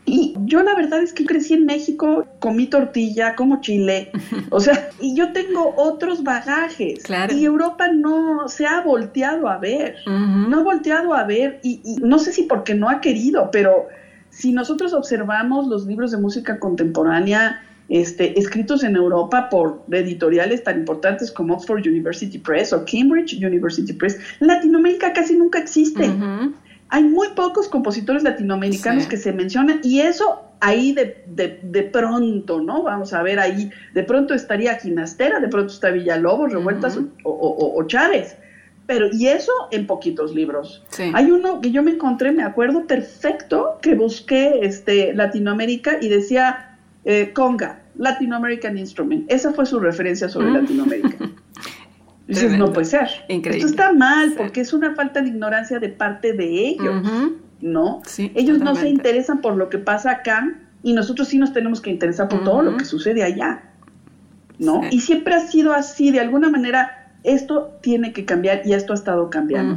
Y 0.07 0.35
yo 0.45 0.63
la 0.63 0.75
verdad 0.75 1.03
es 1.03 1.13
que 1.13 1.25
crecí 1.25 1.55
en 1.55 1.67
México, 1.67 2.27
comí 2.39 2.67
tortilla, 2.67 3.37
como 3.37 3.61
chile, 3.61 4.11
o 4.51 4.59
sea, 4.59 4.91
y 5.01 5.15
yo 5.15 5.33
tengo 5.33 5.75
otros 5.77 6.25
bagajes. 6.25 7.03
Y 7.33 7.45
Europa 7.45 7.89
no 7.93 8.49
se 8.49 8.67
ha 8.67 8.81
volteado 8.81 9.49
a 9.49 9.59
ver, 9.59 9.97
no 10.07 10.61
ha 10.61 10.63
volteado 10.63 11.15
a 11.15 11.25
ver, 11.25 11.61
y, 11.63 11.81
no 12.03 12.19
sé 12.19 12.33
si 12.33 12.45
porque 12.45 12.75
no 12.75 12.89
ha 12.89 13.01
querido, 13.01 13.51
pero 13.53 13.89
si 14.31 14.53
nosotros 14.53 14.95
observamos 14.95 15.67
los 15.67 15.87
libros 15.87 16.13
de 16.13 16.19
música 16.19 16.59
contemporánea, 16.59 17.63
este, 17.89 18.39
escritos 18.39 18.85
en 18.85 18.95
Europa 18.97 19.49
por 19.51 19.83
editoriales 19.91 20.63
tan 20.63 20.79
importantes 20.79 21.31
como 21.31 21.55
Oxford 21.55 21.87
University 21.87 22.39
Press 22.39 22.73
o 22.73 22.85
Cambridge 22.85 23.35
University 23.35 23.93
Press, 23.93 24.19
Latinoamérica 24.39 25.13
casi 25.13 25.37
nunca 25.37 25.59
existe 25.59 26.09
hay 26.91 27.05
muy 27.05 27.29
pocos 27.29 27.69
compositores 27.69 28.25
latinoamericanos 28.25 29.07
que 29.07 29.17
se 29.17 29.33
mencionan 29.33 29.81
y 29.83 30.01
eso 30.01 30.43
ahí 30.59 30.93
de, 30.93 31.25
de, 31.27 31.83
pronto, 31.85 32.61
¿no? 32.61 32.83
Vamos 32.83 33.13
a 33.13 33.23
ver 33.23 33.39
ahí, 33.39 33.71
de 33.95 34.03
pronto 34.03 34.35
estaría 34.35 34.75
Ginastera, 34.75 35.41
de 35.41 35.49
pronto 35.49 35.73
está 35.73 35.91
Villalobos, 35.91 36.53
Revueltas 36.53 36.99
o, 37.23 37.85
Chávez. 37.87 38.37
Pero, 38.87 39.07
y 39.13 39.29
eso 39.29 39.53
en 39.71 39.87
poquitos 39.87 40.35
libros. 40.35 40.85
Hay 41.15 41.31
uno 41.31 41.61
que 41.61 41.71
yo 41.71 41.83
me 41.83 41.93
encontré, 41.93 42.33
me 42.33 42.43
acuerdo 42.43 42.87
perfecto, 42.87 43.79
que 43.81 43.95
busqué 43.95 44.61
este, 44.63 45.15
Latinoamérica 45.15 45.99
y 46.01 46.09
decía 46.09 46.77
eh, 47.05 47.31
Conga, 47.33 47.83
Latin 47.97 48.33
American 48.33 48.77
Instrument. 48.77 49.31
Esa 49.31 49.53
fue 49.53 49.65
su 49.65 49.79
referencia 49.79 50.29
sobre 50.29 50.51
Latinoamérica. 50.51 51.31
Dices, 52.31 52.57
no 52.57 52.73
puede 52.73 52.87
ser. 52.87 53.09
Increíble. 53.29 53.67
Esto 53.67 53.71
está 53.71 53.93
mal 53.93 54.35
porque 54.37 54.61
es 54.61 54.73
una 54.73 54.95
falta 54.95 55.21
de 55.21 55.29
ignorancia 55.29 55.81
de 55.81 55.89
parte 55.89 56.33
de 56.33 56.69
ellos, 56.69 57.03
¿no? 57.61 58.01
ellos 58.35 58.59
no 58.59 58.75
se 58.75 58.89
interesan 58.89 59.41
por 59.41 59.57
lo 59.57 59.69
que 59.69 59.79
pasa 59.79 60.11
acá 60.11 60.57
y 60.83 60.93
nosotros 60.93 61.29
sí 61.29 61.39
nos 61.39 61.53
tenemos 61.53 61.81
que 61.81 61.91
interesar 61.91 62.29
por 62.29 62.45
todo 62.45 62.63
lo 62.63 62.77
que 62.77 62.85
sucede 62.85 63.23
allá, 63.23 63.63
¿no? 64.59 64.83
Y 64.91 65.01
siempre 65.01 65.35
ha 65.35 65.41
sido 65.41 65.73
así, 65.75 66.11
de 66.11 66.21
alguna 66.21 66.49
manera 66.49 67.13
esto 67.23 67.77
tiene 67.83 68.13
que 68.13 68.25
cambiar 68.25 68.63
y 68.65 68.73
esto 68.73 68.93
ha 68.93 68.97
estado 68.97 69.29
cambiando. 69.29 69.77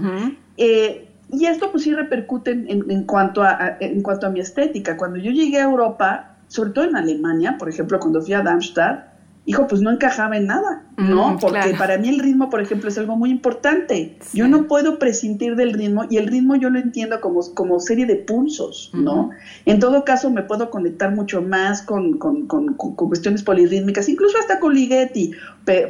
Eh, 0.58 1.10
y 1.32 1.46
esto 1.46 1.72
pues 1.72 1.84
sí 1.84 1.94
repercute 1.94 2.52
en, 2.52 3.04
cuanto 3.06 3.42
a, 3.42 3.78
en 3.80 4.02
cuanto 4.02 4.28
a 4.28 4.30
mi 4.30 4.40
estética. 4.40 4.96
Cuando 4.96 5.18
yo 5.18 5.32
llegué 5.32 5.58
a 5.58 5.64
Europa, 5.64 6.38
sobre 6.48 6.70
todo 6.70 6.86
en 6.86 6.96
Alemania, 6.96 7.56
por 7.58 7.70
ejemplo, 7.70 8.00
cuando 8.00 8.22
fui 8.22 8.34
a 8.34 8.44
Darmstadt, 8.44 9.13
hijo, 9.46 9.68
pues 9.68 9.82
no 9.82 9.92
encajaba 9.92 10.38
en 10.38 10.48
nada, 10.48 10.84
¿no? 10.96 11.34
Mm, 11.34 11.40
Porque 11.40 11.76
para 11.78 11.98
mí 11.98 12.08
el 12.08 12.20
ritmo, 12.20 12.50
por 12.50 12.62
ejemplo, 12.62 12.90
es 12.90 12.98
algo 12.98 13.18
muy 13.18 13.30
importante. 13.30 14.18
Yo 14.34 14.48
no 14.48 14.68
puedo 14.68 15.00
prescindir 15.00 15.56
del 15.56 15.74
ritmo 15.74 16.06
y 16.10 16.18
el 16.18 16.28
ritmo 16.28 16.56
yo 16.56 16.70
lo 16.70 16.80
entiendo 16.80 17.20
como, 17.20 17.42
como 17.54 17.80
serie 17.82 18.06
de 18.06 18.16
pulsos, 18.16 18.92
¿no? 18.94 19.32
En 19.66 19.80
todo 19.80 20.06
caso, 20.06 20.30
me 20.30 20.44
puedo 20.44 20.70
conectar 20.70 21.14
mucho 21.14 21.42
más 21.42 21.82
con, 21.82 22.18
con, 22.18 22.48
con, 22.48 22.74
con 22.76 22.96
cuestiones 22.96 23.44
polirrítmicas, 23.44 24.08
incluso 24.08 24.38
hasta 24.38 24.60
con 24.60 24.74
Ligeti, 24.74 25.32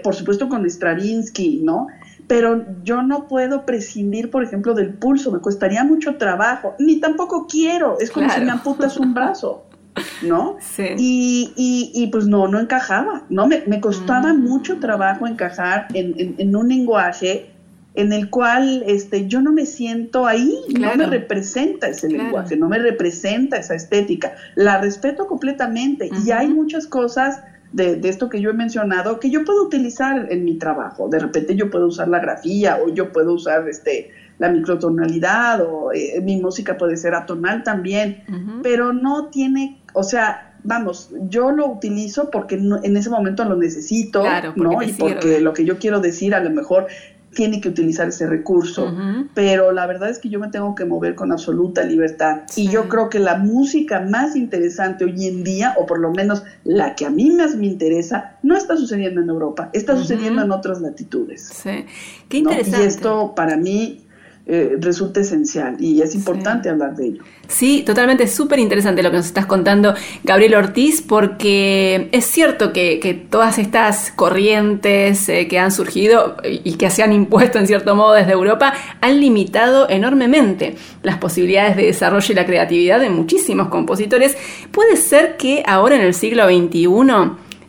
por 0.03 0.15
supuesto 0.15 0.49
con 0.49 0.67
Stravinsky, 0.67 1.61
¿no? 1.63 1.87
Pero 2.25 2.65
yo 2.83 3.03
no 3.03 3.27
puedo 3.27 3.65
prescindir, 3.65 4.31
por 4.31 4.43
ejemplo, 4.43 4.73
del 4.73 4.93
pulso, 4.93 5.31
me 5.31 5.41
costaría 5.41 5.83
mucho 5.83 6.15
trabajo, 6.15 6.73
ni 6.79 6.99
tampoco 6.99 7.45
quiero, 7.47 7.99
es 7.99 8.09
como 8.09 8.29
si 8.29 8.41
me 8.41 8.51
amputas 8.51 8.97
un 8.97 9.13
brazo. 9.13 9.65
¿no? 10.21 10.57
Sí. 10.59 10.85
Y, 10.97 11.91
y, 11.93 12.07
pues 12.07 12.27
no, 12.27 12.47
no 12.47 12.59
encajaba, 12.59 13.23
¿no? 13.29 13.47
Me, 13.47 13.63
me 13.67 13.79
costaba 13.79 14.33
mm. 14.33 14.39
mucho 14.39 14.79
trabajo 14.79 15.27
encajar 15.27 15.87
en, 15.93 16.35
en, 16.37 16.55
un 16.55 16.69
lenguaje 16.69 17.51
en 17.95 18.11
el 18.11 18.29
cual 18.29 18.83
este, 18.87 19.27
yo 19.27 19.41
no 19.41 19.51
me 19.51 19.65
siento 19.65 20.25
ahí, 20.25 20.57
no 20.79 20.95
me 20.95 21.05
representa 21.05 21.87
ese 21.87 22.09
lenguaje, 22.09 22.57
no 22.57 22.67
me 22.67 22.79
representa 22.79 23.57
esa 23.57 23.75
estética. 23.75 24.33
La 24.55 24.81
respeto 24.81 25.27
completamente 25.27 26.09
y 26.25 26.31
hay 26.31 26.47
muchas 26.47 26.87
cosas 26.87 27.43
de, 27.71 27.95
de, 27.95 28.09
esto 28.09 28.29
que 28.29 28.41
yo 28.41 28.51
he 28.51 28.53
mencionado 28.53 29.19
que 29.19 29.29
yo 29.29 29.45
puedo 29.45 29.63
utilizar 29.63 30.27
en 30.31 30.43
mi 30.43 30.55
trabajo. 30.55 31.07
De 31.07 31.19
repente 31.19 31.55
yo 31.55 31.69
puedo 31.69 31.87
usar 31.87 32.07
la 32.07 32.19
grafía 32.19 32.79
o 32.83 32.91
yo 32.91 33.11
puedo 33.11 33.33
usar 33.33 33.67
este 33.69 34.11
la 34.39 34.49
microtonalidad 34.49 35.61
o 35.61 35.91
eh, 35.93 36.19
mi 36.21 36.39
música 36.41 36.77
puede 36.77 36.97
ser 36.97 37.13
atonal 37.15 37.63
también, 37.63 38.23
pero 38.61 38.93
no 38.93 39.27
tiene 39.27 39.82
o 39.93 40.03
sea, 40.03 40.55
vamos, 40.63 41.11
yo 41.29 41.51
lo 41.51 41.67
utilizo 41.67 42.29
porque 42.29 42.55
en 42.55 42.97
ese 42.97 43.09
momento 43.09 43.45
lo 43.45 43.55
necesito, 43.55 44.23
¿no? 44.55 44.81
Y 44.81 44.93
porque 44.93 45.39
lo 45.41 45.53
que 45.53 45.65
yo 45.65 45.77
quiero 45.77 45.99
decir 45.99 46.35
a 46.35 46.39
lo 46.39 46.49
mejor 46.49 46.87
tiene 47.33 47.61
que 47.61 47.69
utilizar 47.69 48.07
ese 48.07 48.27
recurso, 48.27 48.95
pero 49.33 49.71
la 49.71 49.87
verdad 49.87 50.09
es 50.09 50.19
que 50.19 50.29
yo 50.29 50.39
me 50.39 50.49
tengo 50.49 50.75
que 50.75 50.85
mover 50.85 51.15
con 51.15 51.31
absoluta 51.31 51.83
libertad. 51.83 52.43
Y 52.55 52.69
yo 52.69 52.87
creo 52.87 53.09
que 53.09 53.19
la 53.19 53.37
música 53.37 54.01
más 54.01 54.35
interesante 54.35 55.05
hoy 55.05 55.27
en 55.27 55.43
día, 55.43 55.73
o 55.77 55.85
por 55.85 55.99
lo 55.99 56.11
menos 56.11 56.43
la 56.63 56.95
que 56.95 57.05
a 57.05 57.09
mí 57.09 57.31
más 57.31 57.55
me 57.55 57.65
interesa, 57.65 58.37
no 58.43 58.55
está 58.55 58.77
sucediendo 58.77 59.21
en 59.21 59.29
Europa, 59.29 59.69
está 59.73 59.97
sucediendo 59.97 60.43
en 60.43 60.51
otras 60.51 60.79
latitudes. 60.81 61.49
Sí, 61.53 61.85
qué 62.29 62.37
interesante. 62.37 62.83
Y 62.83 62.87
esto 62.87 63.33
para 63.35 63.57
mí 63.57 64.05
eh, 64.45 64.75
resulta 64.77 65.21
esencial 65.21 65.77
y 65.79 66.01
es 66.01 66.15
importante 66.15 66.67
hablar 66.67 66.97
de 66.97 67.07
ello. 67.07 67.23
Sí, 67.47 67.81
totalmente, 67.85 68.27
súper 68.27 68.59
interesante 68.59 69.01
lo 69.01 69.09
que 69.09 69.15
nos 69.15 69.27
estás 69.27 69.45
contando, 69.45 69.93
Gabriel 70.25 70.55
Ortiz, 70.55 71.01
porque 71.01 72.09
es 72.11 72.25
cierto 72.25 72.73
que, 72.73 73.25
todas 73.29 73.57
estas 73.57 74.11
corrientes 74.11 75.29
eh, 75.29 75.47
que 75.47 75.59
han 75.59 75.71
surgido 75.71 76.35
y 76.43 76.73
que 76.73 76.89
se 76.89 77.03
han 77.03 77.13
impuesto 77.13 77.57
en 77.57 77.67
cierto 77.67 77.95
modo 77.95 78.13
desde 78.13 78.33
Europa 78.33 78.73
han 78.99 79.21
limitado 79.21 79.89
enormemente 79.89 80.75
las 81.03 81.17
posibilidades 81.19 81.77
de 81.77 81.85
desarrollo 81.85 82.33
y 82.33 82.35
la 82.35 82.45
creatividad 82.45 82.99
de 82.99 83.09
muchísimos 83.09 83.69
compositores. 83.69 84.35
Puede 84.71 84.97
ser 84.97 85.37
que 85.37 85.63
ahora 85.65 85.95
en 85.95 86.01
el 86.01 86.13
siglo 86.13 86.47
XXI 86.47 86.87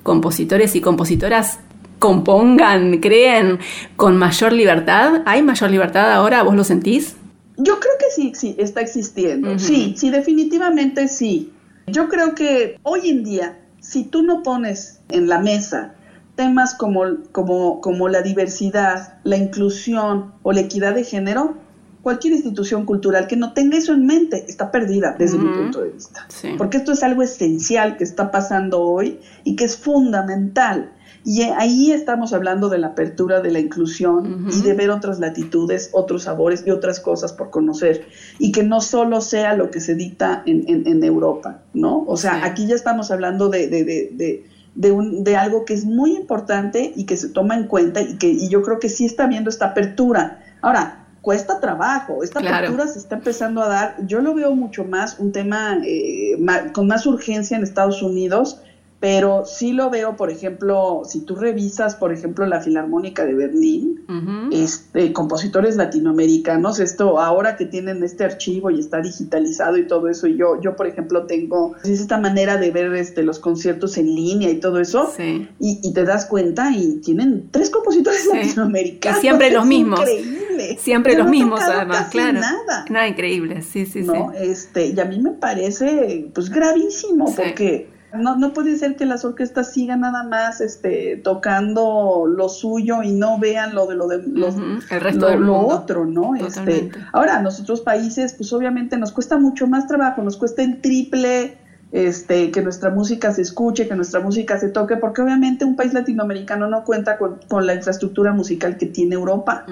compositores 0.02 0.76
y 0.76 0.80
compositoras 0.80 1.60
compongan, 2.04 3.00
creen 3.00 3.58
con 3.96 4.18
mayor 4.18 4.52
libertad? 4.52 5.22
¿Hay 5.24 5.42
mayor 5.42 5.70
libertad 5.70 6.12
ahora? 6.12 6.42
¿Vos 6.42 6.54
lo 6.54 6.62
sentís? 6.62 7.16
Yo 7.56 7.80
creo 7.80 7.94
que 7.98 8.10
sí, 8.14 8.32
sí, 8.34 8.54
está 8.58 8.82
existiendo. 8.82 9.58
Sí, 9.58 9.94
sí, 9.96 10.10
definitivamente 10.10 11.08
sí. 11.08 11.50
Yo 11.86 12.10
creo 12.10 12.34
que 12.34 12.78
hoy 12.82 13.08
en 13.08 13.24
día, 13.24 13.58
si 13.80 14.04
tú 14.04 14.22
no 14.22 14.42
pones 14.42 15.00
en 15.08 15.28
la 15.28 15.38
mesa 15.38 15.94
temas 16.34 16.74
como, 16.74 17.04
como, 17.32 17.80
como 17.80 18.10
la 18.10 18.20
diversidad, 18.20 19.14
la 19.24 19.38
inclusión 19.38 20.34
o 20.42 20.52
la 20.52 20.60
equidad 20.60 20.94
de 20.94 21.04
género, 21.04 21.56
cualquier 22.02 22.34
institución 22.34 22.84
cultural 22.84 23.26
que 23.26 23.36
no 23.36 23.54
tenga 23.54 23.78
eso 23.78 23.94
en 23.94 24.04
mente 24.04 24.44
está 24.46 24.70
perdida 24.70 25.16
desde 25.18 25.38
mi 25.38 25.48
punto 25.48 25.80
de 25.80 25.88
vista. 25.88 26.28
Porque 26.58 26.76
esto 26.76 26.92
es 26.92 27.02
algo 27.02 27.22
esencial 27.22 27.96
que 27.96 28.04
está 28.04 28.30
pasando 28.30 28.82
hoy 28.82 29.20
y 29.42 29.56
que 29.56 29.64
es 29.64 29.78
fundamental. 29.78 30.92
Y 31.24 31.40
ahí 31.42 31.90
estamos 31.90 32.34
hablando 32.34 32.68
de 32.68 32.76
la 32.76 32.88
apertura, 32.88 33.40
de 33.40 33.50
la 33.50 33.58
inclusión 33.58 34.46
y 34.52 34.60
de 34.60 34.74
ver 34.74 34.90
otras 34.90 35.20
latitudes, 35.20 35.88
otros 35.92 36.24
sabores 36.24 36.64
y 36.66 36.70
otras 36.70 37.00
cosas 37.00 37.32
por 37.32 37.48
conocer. 37.48 38.06
Y 38.38 38.52
que 38.52 38.62
no 38.62 38.82
solo 38.82 39.22
sea 39.22 39.54
lo 39.54 39.70
que 39.70 39.80
se 39.80 39.94
dicta 39.94 40.42
en, 40.44 40.86
en, 40.86 41.02
Europa, 41.02 41.62
¿no? 41.72 42.04
O 42.06 42.18
sea, 42.18 42.44
aquí 42.44 42.66
ya 42.66 42.74
estamos 42.74 43.10
hablando 43.10 43.48
de, 43.48 43.68
de, 43.68 43.84
de, 43.84 44.44
de, 44.74 44.92
un, 44.92 45.24
de 45.24 45.36
algo 45.36 45.64
que 45.64 45.72
es 45.72 45.86
muy 45.86 46.14
importante 46.14 46.92
y 46.94 47.04
que 47.06 47.16
se 47.16 47.30
toma 47.30 47.56
en 47.56 47.68
cuenta 47.68 48.02
y 48.02 48.16
que 48.16 48.28
y 48.28 48.48
yo 48.50 48.62
creo 48.62 48.78
que 48.78 48.90
sí 48.90 49.06
está 49.06 49.26
viendo 49.26 49.48
esta 49.48 49.66
apertura. 49.68 50.44
Ahora, 50.60 51.06
cuesta 51.24 51.58
trabajo, 51.58 52.22
esta 52.22 52.40
apertura 52.40 52.86
se 52.86 52.98
está 52.98 53.14
empezando 53.14 53.62
a 53.62 53.68
dar, 53.68 53.96
yo 54.06 54.20
lo 54.20 54.34
veo 54.34 54.54
mucho 54.54 54.84
más 54.84 55.18
un 55.18 55.32
tema 55.32 55.78
eh, 55.82 56.36
con 56.74 56.86
más 56.86 57.06
urgencia 57.06 57.56
en 57.56 57.62
Estados 57.62 58.02
Unidos, 58.02 58.60
pero 59.04 59.44
sí 59.44 59.74
lo 59.74 59.90
veo, 59.90 60.16
por 60.16 60.30
ejemplo, 60.30 61.02
si 61.04 61.20
tú 61.20 61.36
revisas, 61.36 61.94
por 61.94 62.10
ejemplo, 62.10 62.46
la 62.46 62.62
Filarmónica 62.62 63.26
de 63.26 63.34
Berlín, 63.34 64.02
este, 64.50 65.12
compositores 65.12 65.76
latinoamericanos, 65.76 66.80
esto 66.80 67.20
ahora 67.20 67.56
que 67.56 67.66
tienen 67.66 68.02
este 68.02 68.24
archivo 68.24 68.70
y 68.70 68.80
está 68.80 69.02
digitalizado 69.02 69.76
y 69.76 69.86
todo 69.86 70.08
eso, 70.08 70.26
y 70.26 70.38
yo, 70.38 70.58
yo 70.62 70.74
por 70.74 70.86
ejemplo, 70.86 71.26
tengo 71.26 71.76
es 71.84 72.00
esta 72.00 72.16
manera 72.16 72.56
de 72.56 72.70
ver 72.70 72.94
este, 72.94 73.22
los 73.22 73.40
conciertos 73.40 73.98
en 73.98 74.06
línea 74.06 74.48
y 74.48 74.58
todo 74.58 74.80
eso, 74.80 75.12
y, 75.18 75.92
te 75.92 76.04
das 76.04 76.24
cuenta 76.24 76.70
y 76.74 77.02
tienen 77.04 77.48
tres 77.50 77.68
compositores 77.68 78.24
latinoamericanos. 78.32 79.20
siempre 79.20 79.50
los 79.50 79.66
mismos. 79.66 80.00
Increíble. 80.00 80.78
Siempre 80.80 81.14
los 81.14 81.28
mismos, 81.28 81.60
además, 81.60 82.08
claro. 82.08 82.40
Nada. 82.40 82.86
Nada 82.88 83.06
increíble, 83.06 83.60
sí, 83.60 83.84
sí, 83.84 84.00
no, 84.00 84.32
Este, 84.32 84.94
y 84.96 84.98
a 84.98 85.04
mí 85.04 85.20
me 85.20 85.32
parece, 85.32 86.30
pues, 86.32 86.48
gravísimo, 86.48 87.34
porque 87.34 87.92
No, 88.16 88.36
no 88.36 88.52
puede 88.52 88.76
ser 88.76 88.96
que 88.96 89.06
las 89.06 89.24
orquestas 89.24 89.72
sigan 89.72 90.00
nada 90.00 90.22
más 90.22 90.60
este, 90.60 91.20
tocando 91.22 92.26
lo 92.26 92.48
suyo 92.48 93.02
y 93.02 93.12
no 93.12 93.38
vean 93.38 93.74
lo 93.74 93.86
de 93.86 93.94
lo 93.96 94.08
de 94.08 94.16
el 94.16 95.00
resto 95.00 95.30
lo, 95.30 95.38
lo 95.38 95.58
otro, 95.58 96.04
¿no? 96.06 96.34
Este, 96.34 96.90
ahora, 97.12 97.38
a 97.38 97.42
nosotros 97.42 97.80
países, 97.80 98.34
pues 98.34 98.52
obviamente 98.52 98.96
nos 98.96 99.12
cuesta 99.12 99.38
mucho 99.38 99.66
más 99.66 99.86
trabajo, 99.86 100.22
nos 100.22 100.36
cuesta 100.36 100.62
el 100.62 100.80
triple 100.80 101.58
este, 101.94 102.50
que 102.50 102.60
nuestra 102.60 102.90
música 102.90 103.32
se 103.32 103.42
escuche, 103.42 103.86
que 103.86 103.94
nuestra 103.94 104.18
música 104.18 104.58
se 104.58 104.68
toque, 104.68 104.96
porque 104.96 105.22
obviamente 105.22 105.64
un 105.64 105.76
país 105.76 105.94
latinoamericano 105.94 106.66
no 106.68 106.82
cuenta 106.84 107.18
con, 107.18 107.66
la 107.66 107.74
infraestructura 107.74 108.32
musical 108.32 108.76
que 108.76 108.86
tiene 108.86 109.14
Europa, 109.14 109.64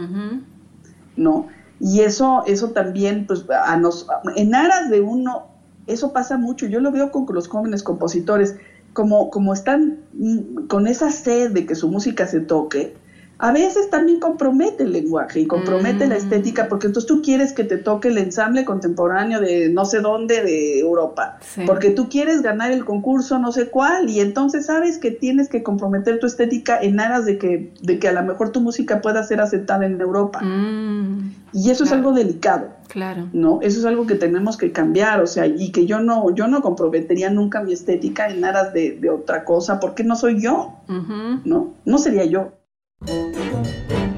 ¿no? 1.16 1.48
Y 1.81 2.02
eso, 2.02 2.44
eso 2.47 2.70
también, 2.70 3.27
pues, 3.27 3.44
a 3.51 3.77
nos, 3.77 4.06
en 4.36 4.55
aras 4.55 4.89
de 4.89 5.01
uno, 5.01 5.48
eso 5.86 6.12
pasa 6.12 6.36
mucho, 6.36 6.66
yo 6.66 6.80
lo 6.80 6.92
veo 6.92 7.10
con 7.10 7.26
los 7.34 7.48
jóvenes 7.48 7.82
compositores, 7.82 8.56
como, 8.92 9.30
como 9.30 9.52
están 9.52 9.98
mm, 10.14 10.66
con 10.66 10.86
esa 10.86 11.10
sed 11.10 11.52
de 11.52 11.66
que 11.66 11.74
su 11.74 11.88
música 11.88 12.26
se 12.26 12.40
toque, 12.40 12.94
a 13.43 13.51
veces 13.51 13.90
también 13.90 14.20
compromete 14.20 14.85
el 14.85 14.93
lenguaje 14.93 15.40
y 15.40 15.47
compromete 15.47 16.06
la 16.06 16.14
mm. 16.14 16.19
estética, 16.19 16.69
porque 16.69 16.86
entonces 16.86 17.09
tú 17.09 17.23
quieres 17.23 17.52
que 17.52 17.64
te 17.64 17.77
toque 17.77 18.06
el 18.06 18.19
ensamble 18.19 18.64
contemporáneo 18.64 19.40
de 19.40 19.69
no 19.69 19.85
sé 19.85 19.98
dónde 19.98 20.44
de 20.44 20.78
Europa, 20.78 21.39
porque 21.66 21.90
tú 21.90 22.09
quieres 22.09 22.43
ganar 22.43 22.70
el 22.70 22.85
concurso 22.85 23.40
no 23.40 23.51
sé 23.51 23.66
cuál, 23.66 24.09
y 24.09 24.20
entonces 24.20 24.66
sabes 24.66 24.97
que 24.98 25.10
tienes 25.10 25.48
que 25.48 25.64
comprometer 25.64 26.20
tu 26.20 26.28
estética 26.28 26.78
en 26.81 27.01
aras 27.01 27.24
de 27.24 27.36
que, 27.36 27.73
de 27.82 27.98
que 27.98 28.06
a 28.06 28.12
lo 28.12 28.23
mejor 28.23 28.52
tu 28.52 28.60
música 28.60 29.01
pueda 29.01 29.24
ser 29.24 29.40
aceptada 29.40 29.86
en 29.86 30.01
Europa. 30.01 30.40
Mm. 30.40 31.35
y 31.52 31.70
eso 31.70 31.82
es 31.82 31.90
algo 31.90 32.12
delicado. 32.12 32.69
Claro. 32.86 33.28
¿No? 33.32 33.59
Eso 33.60 33.81
es 33.81 33.86
algo 33.86 34.06
que 34.06 34.14
tenemos 34.14 34.56
que 34.56 34.70
cambiar, 34.70 35.20
o 35.20 35.27
sea, 35.27 35.47
y 35.47 35.73
que 35.73 35.85
yo 35.85 35.98
no, 35.98 36.32
yo 36.32 36.47
no 36.47 36.62
comprometería 36.62 37.28
nunca 37.28 37.60
mi 37.60 37.73
estética 37.73 38.28
en 38.28 38.44
aras 38.44 38.73
de, 38.73 39.01
otra 39.10 39.44
cosa, 39.44 39.81
porque 39.81 40.05
no 40.05 40.14
soy 40.14 40.40
yo, 40.40 40.74
¿no? 41.44 41.74
No 41.85 41.98
sería 41.98 42.24
yo. 42.24 42.52
Música 43.06 44.11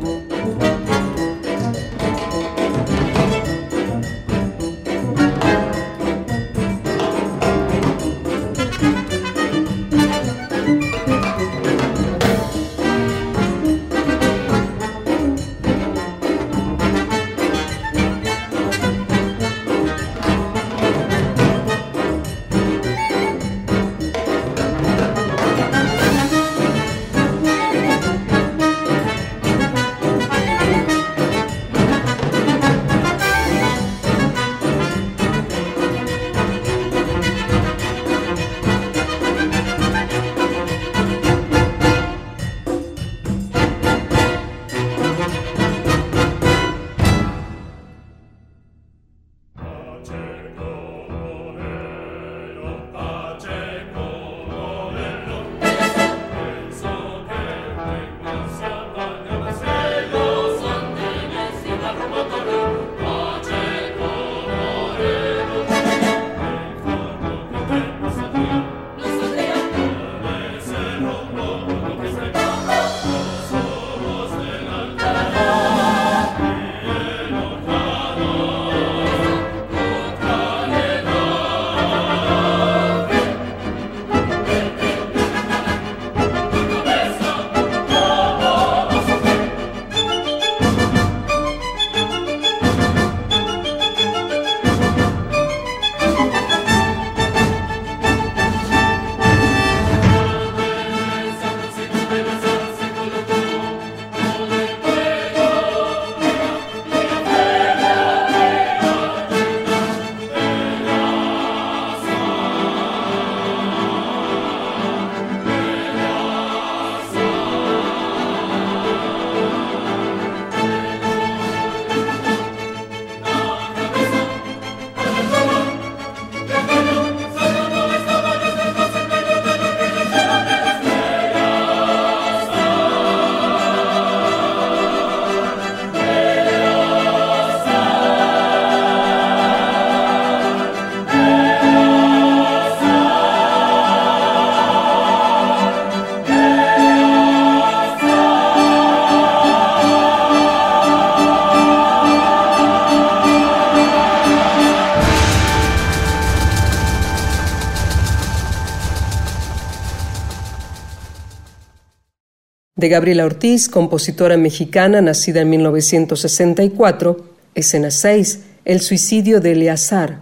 de 162.85 162.91
Gabriela 162.91 163.25
Ortiz, 163.25 163.71
compositora 163.71 164.37
mexicana 164.37 165.01
nacida 165.01 165.41
en 165.41 165.49
1964, 165.49 167.17
escena 167.55 167.91
6, 167.91 168.41
El 168.67 168.81
suicidio 168.81 169.41
de 169.41 169.53
Eleazar, 169.53 170.19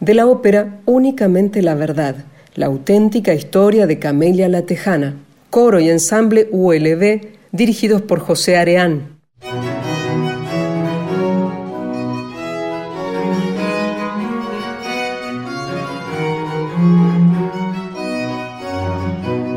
de 0.00 0.14
la 0.14 0.26
ópera 0.26 0.80
Únicamente 0.86 1.60
la 1.60 1.74
verdad, 1.74 2.24
la 2.54 2.64
auténtica 2.64 3.34
historia 3.34 3.86
de 3.86 3.98
Camelia 3.98 4.48
la 4.48 4.62
Tejana, 4.62 5.16
coro 5.50 5.78
y 5.78 5.90
ensamble 5.90 6.48
ULB 6.50 7.20
dirigidos 7.52 8.00
por 8.00 8.20
José 8.20 8.56
Areán. 8.56 9.20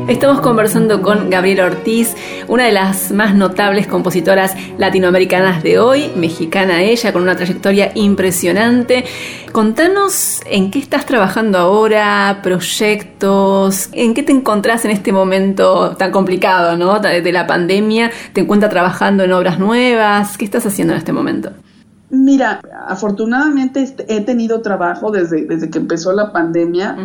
Estamos 0.08 0.42
conversando 0.42 1.00
con 1.00 1.30
Gabriela 1.30 1.64
Ortiz, 1.64 2.14
una 2.46 2.66
de 2.66 2.72
las 2.72 3.10
más 3.10 3.34
notables 3.34 3.86
compositoras 3.86 4.54
latinoamericanas 4.76 5.62
de 5.62 5.78
hoy, 5.78 6.10
mexicana 6.14 6.82
ella, 6.82 7.10
con 7.10 7.22
una 7.22 7.36
trayectoria 7.36 7.90
impresionante. 7.94 9.06
Contanos 9.50 10.42
en 10.44 10.70
qué 10.70 10.78
estás 10.78 11.06
trabajando 11.06 11.56
ahora, 11.56 12.40
proyectos, 12.42 13.88
en 13.92 14.12
qué 14.12 14.22
te 14.22 14.32
encontrás 14.32 14.84
en 14.84 14.90
este 14.90 15.10
momento 15.10 15.96
tan 15.96 16.12
complicado, 16.12 16.76
¿no? 16.76 17.00
De 17.00 17.32
la 17.32 17.46
pandemia, 17.46 18.10
¿te 18.34 18.42
encuentras 18.42 18.70
trabajando 18.70 19.24
en 19.24 19.32
obras 19.32 19.58
nuevas? 19.58 20.36
¿Qué 20.36 20.44
estás 20.44 20.66
haciendo 20.66 20.92
en 20.92 20.98
este 20.98 21.14
momento? 21.14 21.52
Mira, 22.14 22.60
afortunadamente 22.86 23.92
he 24.08 24.20
tenido 24.20 24.62
trabajo 24.62 25.10
desde, 25.10 25.46
desde 25.46 25.68
que 25.68 25.78
empezó 25.78 26.12
la 26.12 26.32
pandemia. 26.32 26.96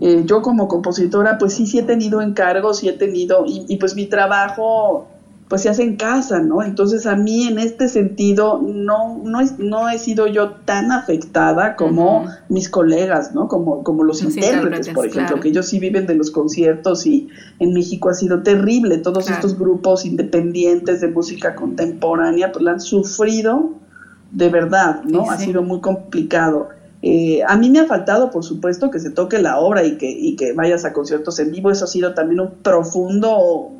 Eh, 0.00 0.22
yo 0.24 0.40
como 0.40 0.66
compositora, 0.66 1.36
pues 1.38 1.54
sí, 1.54 1.66
sí 1.66 1.78
he 1.78 1.82
tenido 1.82 2.22
encargos, 2.22 2.78
sí 2.78 2.88
he 2.88 2.94
tenido, 2.94 3.44
y, 3.46 3.76
pues 3.76 3.94
mi 3.94 4.06
trabajo 4.06 5.08
pues 5.48 5.62
se 5.62 5.68
hace 5.68 5.84
en 5.84 5.94
casa, 5.94 6.40
¿no? 6.40 6.60
Entonces 6.64 7.06
a 7.06 7.14
mí 7.14 7.46
en 7.46 7.60
este 7.60 7.86
sentido 7.86 8.60
no, 8.60 9.20
no, 9.22 9.40
es, 9.40 9.60
no 9.60 9.88
he 9.88 9.96
sido 10.00 10.26
yo 10.26 10.54
tan 10.64 10.90
afectada 10.90 11.76
como 11.76 12.26
mis 12.48 12.68
colegas, 12.68 13.32
¿no? 13.32 13.46
Como, 13.46 13.84
como 13.84 14.02
los, 14.02 14.24
intérpretes, 14.24 14.88
por 14.88 15.06
ejemplo, 15.06 15.38
que 15.38 15.50
ellos 15.50 15.68
sí 15.68 15.78
viven 15.78 16.08
de 16.08 16.16
los 16.16 16.32
conciertos 16.32 17.06
y 17.06 17.28
en 17.60 17.74
México 17.74 18.08
ha 18.08 18.14
sido 18.14 18.42
terrible. 18.42 18.98
Todos 18.98 19.30
estos 19.30 19.56
grupos 19.56 20.04
independientes 20.04 21.00
de 21.00 21.08
música 21.08 21.54
contemporánea 21.54 22.50
pues 22.50 22.64
la 22.64 22.72
han 22.72 22.80
sufrido 22.80 23.85
de 24.30 24.48
verdad, 24.48 25.02
¿no? 25.04 25.30
Ha 25.30 25.38
sido 25.38 25.62
muy 25.62 25.80
complicado. 25.80 26.68
Eh, 27.02 27.42
a 27.46 27.56
mí 27.56 27.70
me 27.70 27.80
ha 27.80 27.86
faltado, 27.86 28.30
por 28.30 28.44
supuesto, 28.44 28.90
que 28.90 28.98
se 28.98 29.10
toque 29.10 29.38
la 29.38 29.58
obra 29.58 29.84
y 29.84 29.96
que, 29.96 30.10
y 30.10 30.36
que 30.36 30.52
vayas 30.52 30.84
a 30.84 30.92
conciertos 30.92 31.38
en 31.38 31.52
vivo. 31.52 31.70
Eso 31.70 31.84
ha 31.84 31.88
sido 31.88 32.14
también 32.14 32.40
un 32.40 32.50
profundo 32.62 33.70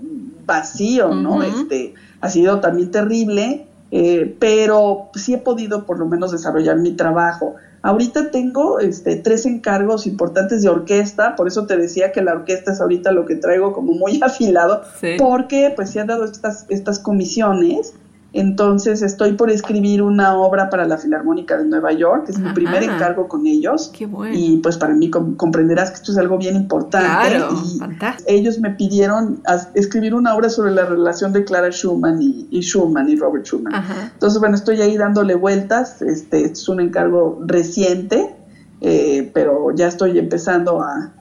vacío, 0.47 1.15
¿no? 1.15 1.43
Este, 1.43 1.95
ha 2.21 2.31
sido 2.31 2.61
también 2.61 2.91
terrible, 2.91 3.67
eh, 3.91 4.37
pero 4.39 5.11
sí 5.15 5.35
he 5.35 5.39
podido 5.39 5.87
por 5.87 5.99
lo 5.99 6.07
menos 6.07 6.33
desarrollar 6.33 6.79
mi 6.79 6.93
trabajo. 6.93 7.57
Ahorita 7.83 8.31
tengo 8.31 8.81
este, 8.81 9.17
tres 9.17 9.47
encargos 9.47 10.07
importantes 10.07 10.63
de 10.63 10.69
orquesta, 10.69 11.37
por 11.37 11.49
eso 11.49 11.67
te 11.67 11.77
decía 11.77 12.13
que 12.13 12.23
la 12.23 12.33
orquesta 12.33 12.73
es 12.73 12.81
ahorita 12.81 13.13
lo 13.13 13.27
que 13.27 13.37
traigo 13.37 13.73
como 13.73 13.93
muy 13.93 14.21
afilado, 14.23 14.83
porque 15.19 15.73
pues 15.75 15.91
se 15.91 16.01
han 16.01 16.07
dado 16.07 16.25
estas, 16.25 16.67
estas 16.69 16.99
comisiones 16.99 17.95
entonces 18.33 19.03
estoy 19.03 19.33
por 19.33 19.51
escribir 19.51 20.03
una 20.03 20.37
obra 20.37 20.69
para 20.69 20.87
la 20.87 20.99
Filarmónica 20.99 21.57
de 21.57 21.65
Nueva 21.65 21.93
York, 21.93 22.27
que 22.27 22.33
es 22.33 22.39
mi 22.39 22.53
primer 22.53 22.83
encargo 22.83 23.29
con 23.29 23.47
ellos. 23.47 23.91
Qué 23.97 24.07
bueno. 24.07 24.35
Y 24.37 24.59
pues 24.59 24.77
para 24.77 24.95
mí 24.95 25.11
comprenderás 25.11 25.91
que 25.91 25.97
esto 25.97 26.13
es 26.13 26.19
algo 26.19 26.37
bien 26.37 26.57
importante. 26.57 27.07
Claro, 27.07 27.51
y 27.65 27.81
ellos 28.27 28.59
me 28.59 28.71
pidieron 28.71 29.41
escribir 29.75 30.15
una 30.15 30.35
obra 30.35 30.51
sobre 30.51 30.73
la 30.73 30.85
relación 30.85 31.33
de 31.33 31.45
Clara 31.45 31.71
Schumann 31.71 32.21
y, 32.21 32.61
Schumann 32.61 33.09
y 33.09 33.17
Robert 33.17 33.47
Schumann. 33.47 33.85
Entonces, 34.13 34.39
bueno, 34.39 34.57
estoy 34.57 34.83
ahí 34.83 34.97
dándole 34.97 35.35
vueltas. 35.35 36.03
Este, 36.03 36.45
es 36.45 36.69
un 36.69 36.81
encargo 36.81 37.41
reciente. 37.47 38.37
Eh, 38.83 39.31
pero 39.33 39.75
ya 39.75 39.89
estoy 39.89 40.19
empezando 40.19 40.83
a, 40.83 41.13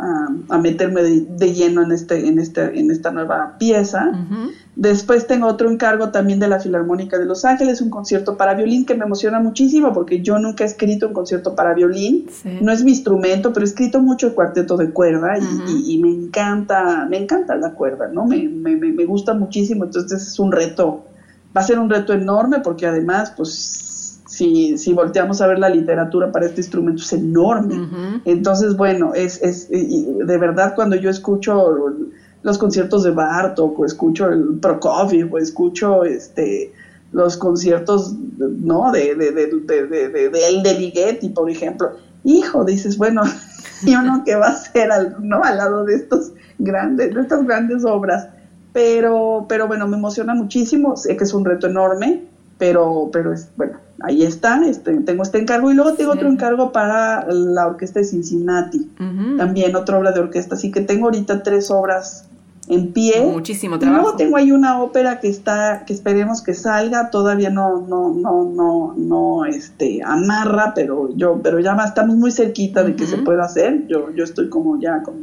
meterme 0.59 1.03
de, 1.03 1.53
lleno 1.53 1.83
en 1.83 1.91
este, 1.91 2.27
en 2.27 2.37
este, 2.39 2.77
en 2.79 2.91
esta 2.91 3.11
nueva 3.11 3.55
pieza. 3.57 4.11
Después 4.75 5.25
tengo 5.25 5.47
otro 5.47 5.69
encargo 5.71 6.09
también 6.09 6.39
de 6.39 6.49
la 6.49 6.59
Filarmónica 6.59 7.17
de 7.17 7.25
Los 7.25 7.45
Ángeles, 7.45 7.81
un 7.81 7.89
concierto 7.89 8.35
para 8.35 8.55
violín 8.55 8.85
que 8.85 8.95
me 8.95 9.05
emociona 9.05 9.39
muchísimo 9.39 9.93
porque 9.93 10.21
yo 10.21 10.37
nunca 10.37 10.65
he 10.65 10.67
escrito 10.67 11.07
un 11.07 11.13
concierto 11.13 11.55
para 11.55 11.73
violín. 11.73 12.27
No 12.61 12.71
es 12.73 12.83
mi 12.83 12.91
instrumento, 12.91 13.53
pero 13.53 13.65
he 13.65 13.69
escrito 13.69 14.01
mucho 14.01 14.27
el 14.27 14.33
cuarteto 14.33 14.75
de 14.75 14.89
cuerda 14.91 15.37
y, 15.67 15.97
me 15.99 16.09
encanta, 16.09 17.07
me 17.09 17.17
encanta 17.17 17.55
la 17.55 17.71
cuerda, 17.71 18.09
¿no? 18.09 18.25
Me, 18.25 18.49
me, 18.49 18.75
me, 18.75 19.05
gusta 19.05 19.33
muchísimo, 19.33 19.85
entonces 19.85 20.27
es 20.27 20.39
un 20.39 20.51
reto, 20.51 21.05
va 21.55 21.61
a 21.61 21.63
ser 21.63 21.79
un 21.79 21.89
reto 21.89 22.11
enorme 22.11 22.59
porque 22.59 22.85
además, 22.85 23.33
pues 23.35 23.84
si, 24.25 24.77
si, 24.77 24.93
volteamos 24.93 25.41
a 25.41 25.47
ver 25.47 25.59
la 25.59 25.69
literatura 25.69 26.31
para 26.31 26.45
este 26.45 26.61
instrumento 26.61 27.03
es 27.03 27.13
enorme. 27.13 28.21
Entonces, 28.25 28.75
bueno, 28.75 29.13
es, 29.13 29.41
es 29.41 29.69
de 29.69 30.37
verdad 30.37 30.73
cuando 30.75 30.95
yo 30.95 31.09
escucho 31.09 31.93
los 32.43 32.57
conciertos 32.57 33.03
de 33.03 33.11
Bartok, 33.11 33.79
o 33.79 33.85
escucho 33.85 34.27
el 34.29 34.59
Prokofiev, 34.59 35.33
o 35.33 35.37
escucho 35.37 36.03
este 36.03 36.71
los 37.11 37.37
conciertos, 37.37 38.13
¿no? 38.37 38.91
De, 38.91 39.15
de, 39.15 39.31
de, 39.31 39.47
de, 39.47 40.09
de, 40.09 40.29
de 40.29 40.73
Ligeti, 40.77 41.29
por 41.29 41.49
ejemplo. 41.49 41.91
Hijo, 42.23 42.65
dices, 42.65 42.97
bueno, 42.97 43.21
yo 43.85 44.01
no 44.01 44.23
qué 44.25 44.35
va 44.35 44.47
a 44.47 44.55
ser 44.55 44.91
al, 44.91 45.15
¿no? 45.19 45.43
al 45.43 45.57
lado 45.57 45.85
de 45.85 45.95
estos 45.95 46.33
grandes, 46.59 47.13
de 47.13 47.21
estas 47.21 47.45
grandes 47.45 47.85
obras. 47.85 48.27
Pero, 48.73 49.45
pero 49.47 49.67
bueno, 49.67 49.87
me 49.87 49.95
emociona 49.95 50.35
muchísimo, 50.35 50.97
sé 50.97 51.15
que 51.15 51.23
es 51.23 51.33
un 51.33 51.45
reto 51.45 51.67
enorme, 51.67 52.23
pero, 52.57 53.09
pero 53.13 53.31
es, 53.31 53.49
bueno, 53.55 53.77
ahí 54.01 54.23
está, 54.23 54.61
este, 54.65 54.93
tengo 55.01 55.23
este 55.23 55.39
encargo. 55.39 55.71
Y 55.71 55.75
luego 55.75 55.93
tengo 55.93 56.11
otro 56.11 56.27
encargo 56.29 56.71
para 56.71 57.25
la 57.31 57.67
orquesta 57.67 57.99
de 57.99 58.05
Cincinnati, 58.05 58.89
también 59.37 59.75
otra 59.75 59.97
obra 59.97 60.11
de 60.11 60.19
orquesta. 60.19 60.55
Así 60.55 60.71
que 60.71 60.81
tengo 60.81 61.05
ahorita 61.05 61.43
tres 61.43 61.71
obras 61.71 62.27
en 62.67 62.93
pie. 62.93 63.25
Muchísimo 63.25 63.77
trabajo. 63.79 64.01
Luego 64.01 64.17
tengo 64.17 64.37
ahí 64.37 64.51
una 64.51 64.81
ópera 64.81 65.19
que 65.19 65.29
está, 65.29 65.83
que 65.85 65.93
esperemos 65.93 66.41
que 66.41 66.53
salga, 66.53 67.09
todavía 67.09 67.49
no, 67.49 67.81
no, 67.81 68.13
no, 68.13 68.43
no, 68.43 68.93
no, 68.97 69.45
este, 69.45 70.01
amarra, 70.03 70.73
pero 70.73 71.15
yo, 71.15 71.39
pero 71.43 71.59
ya 71.59 71.75
estamos 71.85 72.15
muy 72.15 72.31
cerquita 72.31 72.83
de 72.83 72.95
que 72.95 73.05
se 73.05 73.17
pueda 73.17 73.43
hacer. 73.43 73.85
Yo, 73.87 74.11
yo 74.11 74.23
estoy 74.23 74.49
como 74.49 74.79
ya, 74.79 75.03
como, 75.03 75.19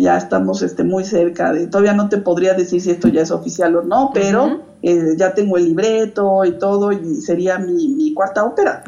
ya 0.00 0.16
estamos, 0.16 0.62
este, 0.62 0.84
muy 0.84 1.04
cerca 1.04 1.52
de, 1.52 1.66
todavía 1.66 1.92
no 1.92 2.08
te 2.08 2.18
podría 2.18 2.54
decir 2.54 2.80
si 2.80 2.90
esto 2.90 3.08
ya 3.08 3.22
es 3.22 3.30
oficial 3.30 3.76
o 3.76 3.82
no, 3.82 4.10
pero 4.12 4.60
eh, 4.82 5.14
ya 5.16 5.34
tengo 5.34 5.56
el 5.56 5.64
libreto 5.64 6.44
y 6.44 6.58
todo 6.58 6.92
y 6.92 7.16
sería 7.16 7.58
mi, 7.58 7.88
mi 7.88 8.14
cuarta 8.14 8.44
ópera. 8.44 8.84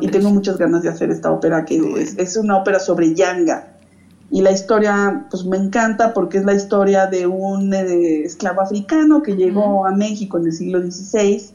y, 0.00 0.08
tengo 0.08 0.30
muchas 0.30 0.58
ganas 0.58 0.82
de 0.82 0.88
hacer 0.88 1.10
esta 1.10 1.30
ópera 1.30 1.64
que 1.64 1.76
es, 2.00 2.18
es, 2.18 2.36
una 2.36 2.56
ópera 2.58 2.78
sobre 2.78 3.14
Yanga. 3.14 3.70
Y 4.30 4.42
la 4.42 4.50
historia, 4.50 5.26
pues 5.30 5.44
me 5.44 5.56
encanta 5.56 6.12
porque 6.12 6.38
es 6.38 6.44
la 6.44 6.54
historia 6.54 7.06
de 7.06 7.26
un 7.26 7.72
eh, 7.72 8.24
esclavo 8.24 8.62
africano 8.62 9.22
que 9.22 9.36
llegó 9.36 9.86
a 9.86 9.92
México 9.92 10.38
en 10.38 10.46
el 10.46 10.52
siglo 10.52 10.80
XVI 10.80 11.50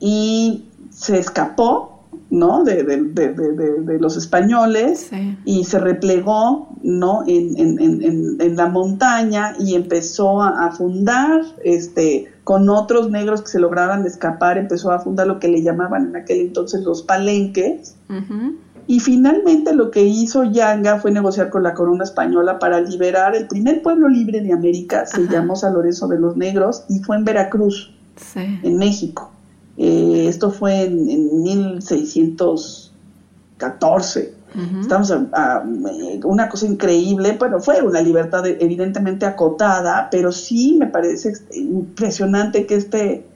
y 0.00 0.64
se 0.90 1.18
escapó, 1.18 1.97
¿no? 2.30 2.64
De, 2.64 3.98
los 4.00 4.16
españoles 4.16 5.10
y 5.44 5.64
se 5.64 5.78
replegó, 5.78 6.68
¿no? 6.82 7.22
En, 7.26 8.56
la 8.56 8.66
montaña 8.66 9.54
y 9.58 9.74
empezó 9.74 10.42
a, 10.42 10.70
fundar, 10.72 11.42
este, 11.64 12.32
con 12.44 12.68
otros 12.68 13.10
negros 13.10 13.42
que 13.42 13.48
se 13.48 13.60
lograban 13.60 14.04
escapar, 14.06 14.58
empezó 14.58 14.90
a 14.92 14.98
fundar 14.98 15.26
lo 15.26 15.38
que 15.38 15.48
le 15.48 15.62
llamaban 15.62 16.08
en 16.08 16.16
aquel 16.16 16.40
entonces 16.40 16.82
los 16.82 17.02
palenques. 17.02 17.94
Y 18.86 19.00
finalmente 19.00 19.74
lo 19.74 19.90
que 19.90 20.02
hizo 20.02 20.44
Yanga 20.44 20.98
fue 20.98 21.10
negociar 21.10 21.50
con 21.50 21.62
la 21.62 21.74
corona 21.74 22.04
española 22.04 22.58
para 22.58 22.80
liberar 22.80 23.34
el 23.36 23.46
primer 23.46 23.82
pueblo 23.82 24.08
libre 24.08 24.40
de 24.40 24.52
América, 24.52 25.04
se 25.04 25.28
llamó 25.28 25.56
San 25.56 25.74
Lorenzo 25.74 26.08
de 26.08 26.18
los 26.18 26.36
Negros, 26.36 26.84
y 26.88 27.00
fue 27.00 27.16
en 27.16 27.24
Veracruz, 27.24 27.94
en 28.34 28.78
México. 28.78 29.30
Eh, 29.78 30.26
esto 30.28 30.50
fue 30.50 30.84
en, 30.84 31.42
1614. 31.42 34.34
Estamos 34.80 35.12
a, 35.12 35.62
una 36.24 36.48
cosa 36.48 36.66
increíble, 36.66 37.36
bueno, 37.38 37.60
fue 37.60 37.82
una 37.82 38.00
libertad 38.00 38.46
evidentemente 38.46 39.26
acotada, 39.26 40.08
pero 40.10 40.32
sí 40.32 40.74
me 40.78 40.86
parece 40.86 41.34
impresionante 41.52 42.64
que 42.66 42.76
este 42.76 43.26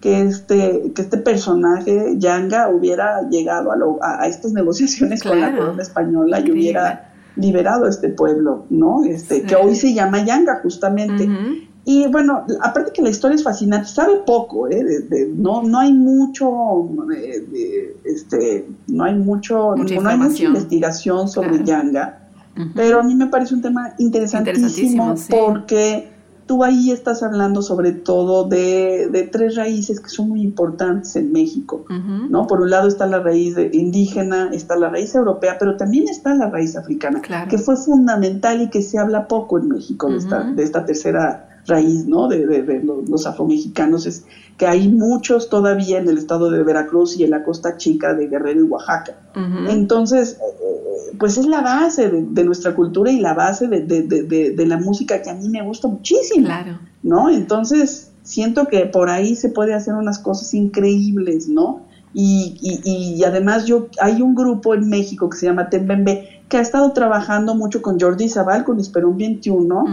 que 0.00 0.22
este, 0.22 0.92
que 0.94 1.02
este 1.02 1.18
personaje, 1.18 2.14
Yanga, 2.18 2.70
hubiera 2.70 3.28
llegado 3.28 3.70
a, 3.70 3.76
a, 4.22 4.26
estas 4.26 4.52
negociaciones 4.52 5.22
con 5.22 5.40
la 5.40 5.54
corona 5.54 5.80
española 5.80 6.40
y 6.40 6.50
hubiera 6.50 7.12
liberado 7.36 7.86
a 7.86 7.88
este 7.88 8.08
pueblo, 8.08 8.64
¿no? 8.68 9.04
Este, 9.04 9.42
Que 9.42 9.54
hoy 9.54 9.76
se 9.76 9.94
llama 9.94 10.24
Yanga, 10.24 10.58
justamente. 10.62 11.28
Y 11.84 12.06
bueno, 12.06 12.44
aparte 12.60 12.92
que 12.92 13.02
la 13.02 13.10
historia 13.10 13.34
es 13.34 13.42
fascinante, 13.42 13.88
sabe 13.88 14.18
poco, 14.24 14.68
¿eh? 14.68 15.04
no, 15.34 15.64
no 15.64 15.80
hay 15.80 15.92
mucho, 15.92 16.88
eh, 17.16 17.96
este, 18.04 18.68
no 18.86 19.04
hay 19.04 19.16
mucho, 19.16 19.74
no 19.74 20.08
hay 20.08 20.18
mucha 20.18 20.44
investigación 20.44 21.28
sobre 21.28 21.64
Yanga, 21.64 22.20
pero 22.76 23.00
a 23.00 23.02
mí 23.02 23.16
me 23.16 23.26
parece 23.26 23.54
un 23.54 23.62
tema 23.62 23.94
interesantísimo 23.98 25.14
porque 25.28 26.08
tú 26.46 26.62
ahí 26.62 26.92
estás 26.92 27.24
hablando 27.24 27.62
sobre 27.62 27.92
todo 27.92 28.44
de, 28.44 29.28
tres 29.32 29.56
raíces 29.56 29.98
que 29.98 30.08
son 30.08 30.28
muy 30.28 30.42
importantes 30.42 31.16
en 31.16 31.32
México, 31.32 31.84
¿no? 32.28 32.46
Por 32.46 32.60
un 32.60 32.70
lado 32.70 32.86
está 32.86 33.08
la 33.08 33.18
raíz 33.18 33.56
indígena, 33.72 34.50
está 34.52 34.76
la 34.76 34.88
raíz 34.88 35.16
europea, 35.16 35.56
pero 35.58 35.76
también 35.76 36.08
está 36.08 36.32
la 36.36 36.48
raíz 36.48 36.76
africana, 36.76 37.20
que 37.48 37.58
fue 37.58 37.76
fundamental 37.76 38.62
y 38.62 38.70
que 38.70 38.82
se 38.82 39.00
habla 39.00 39.26
poco 39.26 39.58
en 39.58 39.66
México 39.66 40.08
de, 40.08 40.18
esta, 40.18 40.44
de 40.44 40.62
esta 40.62 40.84
tercera 40.84 41.48
raíz, 41.66 42.06
¿no? 42.06 42.28
De, 42.28 42.46
de, 42.46 42.82
los, 42.82 43.26
afromexicanos, 43.26 44.06
es 44.06 44.24
que 44.56 44.66
hay 44.66 44.88
muchos 44.88 45.48
todavía 45.48 45.98
en 45.98 46.08
el 46.08 46.18
estado 46.18 46.50
de 46.50 46.62
Veracruz 46.62 47.16
y 47.16 47.24
en 47.24 47.30
la 47.30 47.44
costa 47.44 47.76
chica 47.76 48.14
de 48.14 48.28
Guerrero 48.28 48.60
y 48.60 48.64
Oaxaca. 48.64 49.16
Entonces, 49.68 50.38
eh, 50.40 51.16
pues 51.18 51.38
es 51.38 51.46
la 51.46 51.60
base 51.60 52.10
de, 52.10 52.44
nuestra 52.44 52.74
cultura 52.74 53.10
y 53.10 53.20
la 53.20 53.34
base 53.34 53.68
de, 53.68 54.66
la 54.66 54.78
música 54.78 55.22
que 55.22 55.30
a 55.30 55.34
mí 55.34 55.48
me 55.48 55.62
gusta 55.62 55.88
muchísimo, 55.88 56.46
claro. 56.46 56.78
¿no? 57.02 57.30
Entonces, 57.30 58.10
siento 58.22 58.66
que 58.66 58.86
por 58.86 59.08
ahí 59.08 59.36
se 59.36 59.48
puede 59.48 59.74
hacer 59.74 59.94
unas 59.94 60.18
cosas 60.18 60.52
increíbles, 60.54 61.48
¿no? 61.48 61.82
Y, 62.14 62.58
y, 62.60 63.24
además 63.24 63.64
yo 63.64 63.88
hay 63.98 64.20
un 64.20 64.34
grupo 64.34 64.74
en 64.74 64.86
México 64.90 65.30
que 65.30 65.38
se 65.38 65.46
llama 65.46 65.70
Tembembe 65.70 66.28
que 66.50 66.58
ha 66.58 66.60
estado 66.60 66.92
trabajando 66.92 67.54
mucho 67.54 67.80
con 67.80 67.98
Jordi 67.98 68.28
Zaval, 68.28 68.64
con 68.64 68.78
Esperón 68.78 69.16
21, 69.16 69.84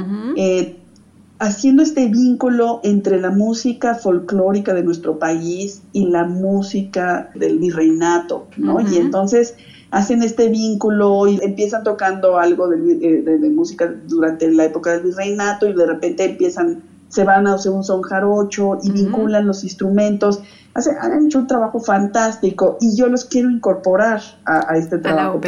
haciendo 1.40 1.84
este 1.84 2.08
vínculo 2.08 2.82
entre 2.84 3.20
la 3.20 3.32
música 3.32 3.96
folclórica 3.96 4.74
de 4.74 4.84
nuestro 4.84 5.18
país 5.18 5.82
y 5.94 6.06
la 6.06 6.26
música 6.26 7.32
del 7.34 7.60
virreinato, 7.60 8.48
¿no? 8.58 8.82
Y 8.82 8.98
entonces 8.98 9.56
hacen 9.90 10.22
este 10.22 10.50
vínculo 10.50 11.28
y 11.28 11.40
empiezan 11.42 11.84
tocando 11.84 12.38
algo 12.38 12.68
de, 12.68 12.78
eh, 13.02 13.50
música 13.50 13.92
durante 14.08 14.52
la 14.52 14.66
época 14.66 14.92
del 14.92 15.04
virreinato 15.04 15.68
y 15.68 15.74
de 15.74 15.86
repente 15.88 16.26
empiezan 16.26 16.84
se 17.08 17.24
van 17.24 17.48
a 17.48 17.56
hacer 17.56 17.72
un 17.72 17.84
son 17.84 18.04
jarocho 18.04 18.78
y 18.84 18.92
vinculan 18.92 19.48
los 19.48 19.64
instrumentos 19.64 20.42
han 20.76 21.26
hecho 21.26 21.40
un 21.40 21.48
trabajo 21.48 21.80
fantástico 21.80 22.78
y 22.80 22.96
yo 22.96 23.08
los 23.08 23.26
quiero 23.26 23.50
incorporar 23.50 24.22
a, 24.46 24.78
este 24.78 24.98
trabajo 25.00 25.40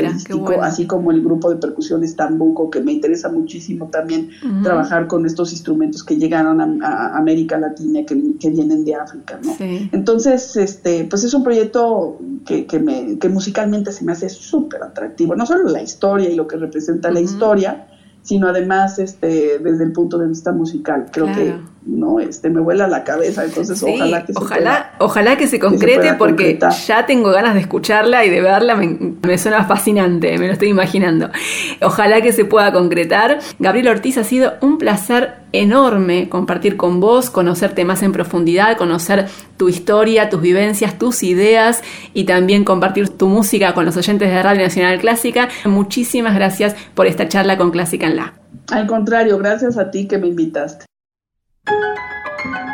así 0.62 0.86
como 0.86 1.12
el 1.12 1.22
grupo 1.22 1.50
de 1.50 1.58
percusiones 1.58 2.16
Tambuco, 2.16 2.70
que 2.70 2.82
me 2.82 2.94
interesa 2.94 3.30
muchísimo 3.30 3.88
también 3.88 4.30
trabajar 4.64 5.08
con 5.08 5.26
estos 5.26 5.52
instrumentos 5.52 6.04
que 6.04 6.18
llegaron 6.18 6.84
a, 6.84 7.18
América 7.18 7.58
Latina, 7.58 8.02
que, 8.06 8.16
vienen 8.52 8.84
de 8.84 8.96
África, 8.96 9.40
¿no? 9.44 9.56
Entonces, 9.60 10.56
este, 10.58 11.06
pues 11.10 11.24
es 11.24 11.34
un 11.34 11.44
proyecto 11.44 12.20
que, 12.46 12.66
que, 12.66 12.80
me, 12.80 13.18
que 13.18 13.30
musicalmente 13.30 13.92
se 13.92 14.04
me 14.04 14.12
hace 14.12 14.30
súper 14.30 14.84
atractivo, 14.84 15.36
no 15.36 15.46
solo 15.46 15.70
la 15.70 15.82
historia 15.82 16.30
y 16.30 16.36
lo 16.36 16.48
que 16.48 16.58
representa 16.58 17.12
la 17.12 17.22
historia, 17.22 17.88
sino 18.24 18.48
además 18.48 19.00
este 19.00 19.60
desde 19.60 19.84
el 19.84 19.92
punto 19.94 20.18
de 20.18 20.28
vista 20.28 20.52
musical. 20.52 21.08
Creo 21.12 21.28
que 21.28 21.56
no 21.86 22.20
este 22.20 22.50
me 22.50 22.62
vuela 22.62 22.88
la 22.88 23.04
cabeza, 23.04 23.44
entonces 23.44 23.82
ojalá 23.82 24.24
que 24.26 24.34
se 24.34 24.40
ojalá, 24.40 24.94
ojalá 25.00 25.38
que 25.38 25.48
se 25.48 25.60
concrete 25.60 26.14
porque 26.14 26.60
ya 26.86 27.06
tengo 27.06 27.32
ganas 27.32 27.56
de 27.56 27.62
escucharla 27.62 28.24
y 28.24 28.30
de 28.30 28.42
verla, 28.42 28.76
me, 28.76 29.38
suena 29.38 29.66
fascinante, 29.66 30.38
me 30.38 30.48
lo 30.48 30.54
estoy 30.54 30.70
imaginando. 30.70 31.30
Ojalá 31.82 32.22
que 32.22 32.34
se 32.34 32.46
pueda 32.46 32.72
concretar. 32.72 33.40
Gabriel 33.60 33.88
Ortiz 33.88 34.18
ha 34.18 34.24
sido 34.24 34.54
un 34.62 34.78
placer 34.78 35.36
enorme 35.54 36.30
compartir 36.30 36.78
con 36.78 37.00
vos, 37.00 37.30
conocerte 37.30 37.84
más 37.84 38.04
en 38.04 38.12
profundidad, 38.12 38.78
conocer 38.78 39.28
tu 39.58 39.68
historia, 39.68 40.30
tus 40.30 40.42
vivencias, 40.42 41.00
tus 41.00 41.24
ideas 41.24 41.82
y 42.14 42.26
también 42.26 42.64
compartir 42.64 43.10
tu 43.10 43.28
música 43.28 43.74
con 43.74 43.86
los 43.86 43.98
oyentes 43.98 44.30
de 44.30 44.44
Radio 44.44 44.62
Nacional 44.62 45.00
Clásica. 45.00 45.50
Muchísimas 45.66 46.36
gracias 46.36 46.76
por 46.94 47.08
esta 47.08 47.28
charla 47.28 47.58
con 47.58 47.72
Clásica 47.72 48.08
en 48.08 48.18
La. 48.18 48.34
Al 48.70 48.86
contrario, 48.86 49.38
gracias 49.40 49.78
a 49.78 49.90
ti 49.90 50.08
que 50.08 50.18
me 50.18 50.28
invitaste. 50.28 50.86
thank 51.68 52.56
you 52.56 52.71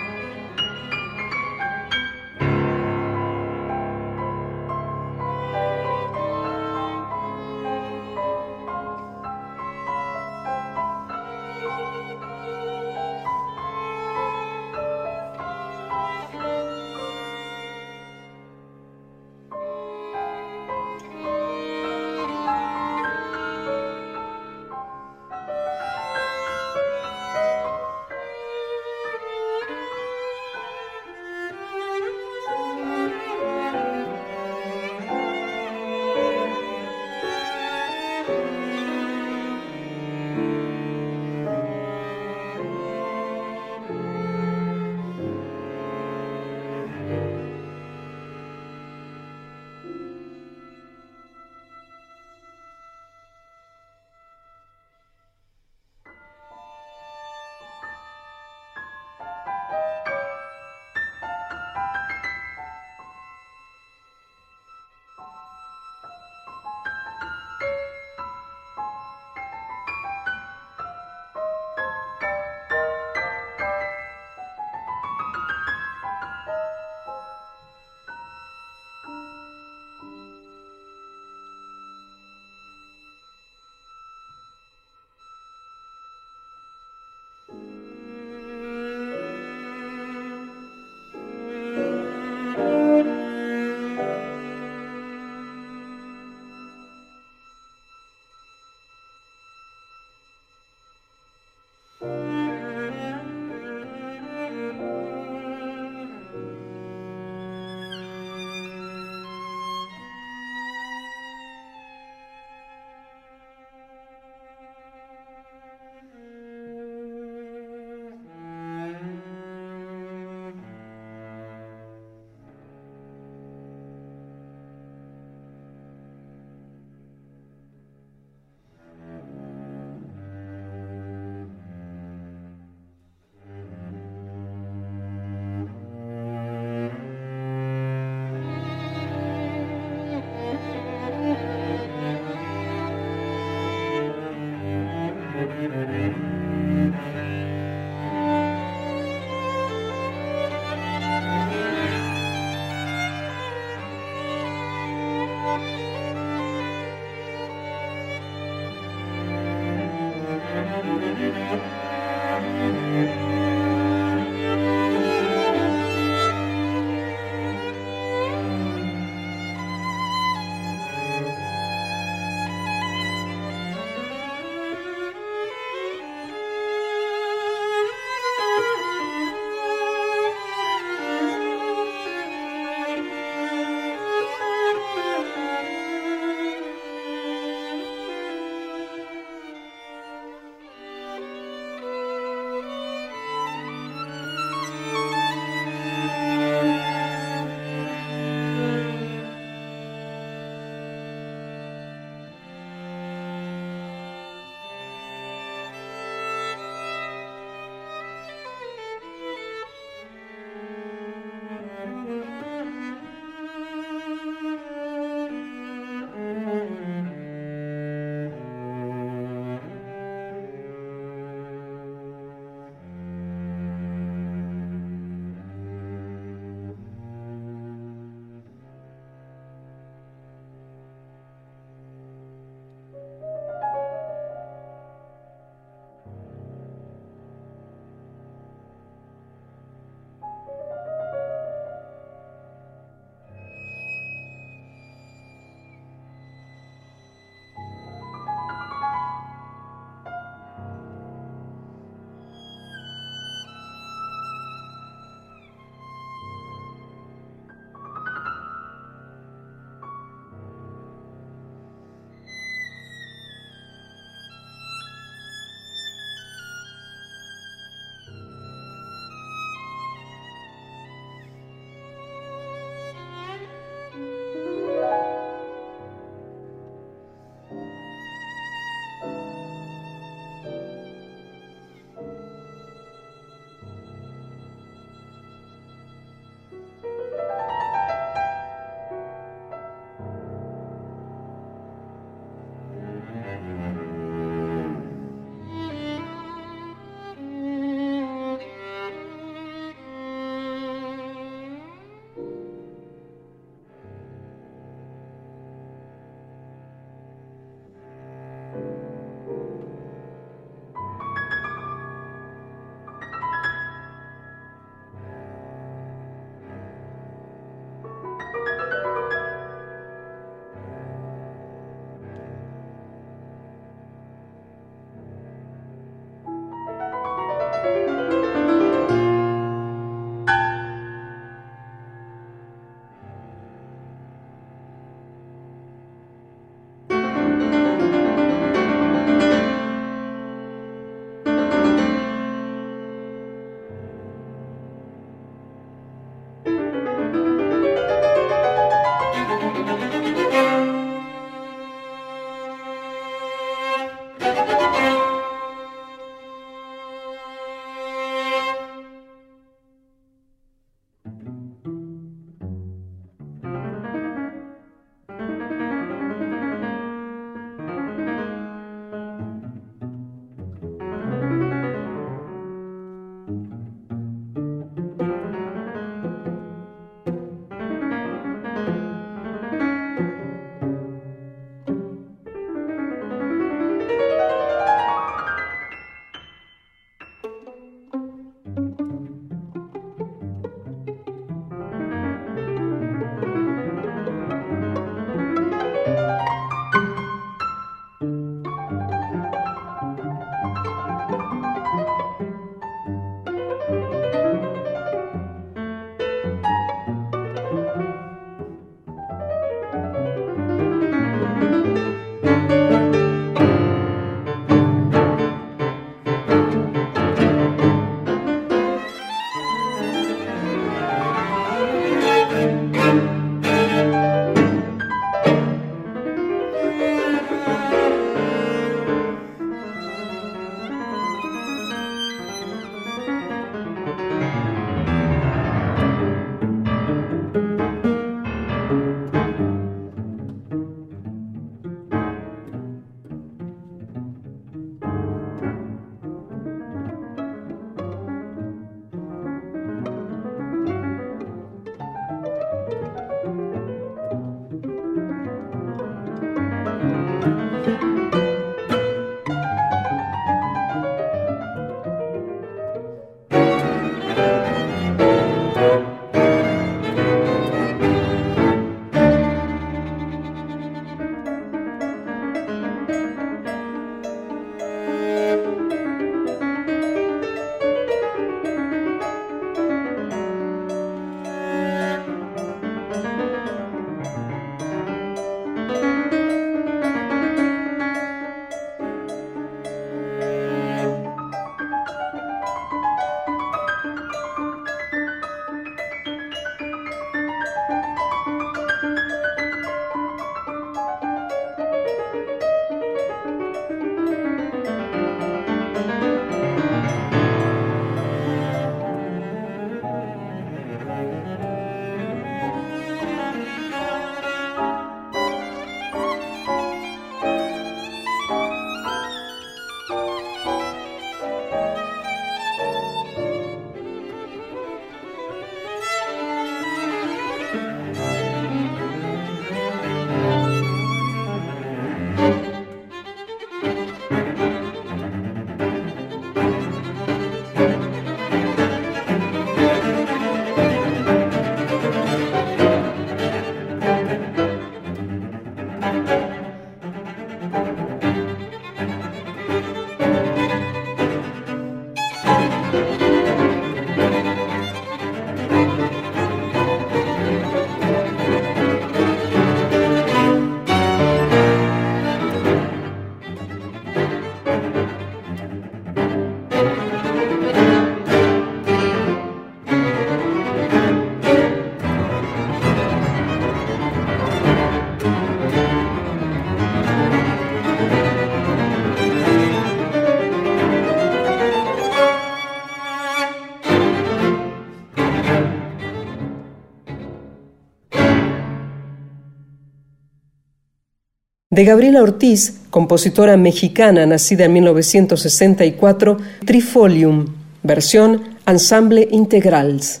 De 591.54 591.64
Gabriela 591.64 592.02
Ortiz, 592.02 592.62
compositora 592.68 593.36
mexicana 593.36 594.04
nacida 594.06 594.46
en 594.46 594.54
1964, 594.54 596.16
Trifolium, 596.44 597.26
versión 597.62 598.22
Ensemble 598.44 599.06
Integrals. 599.12 600.00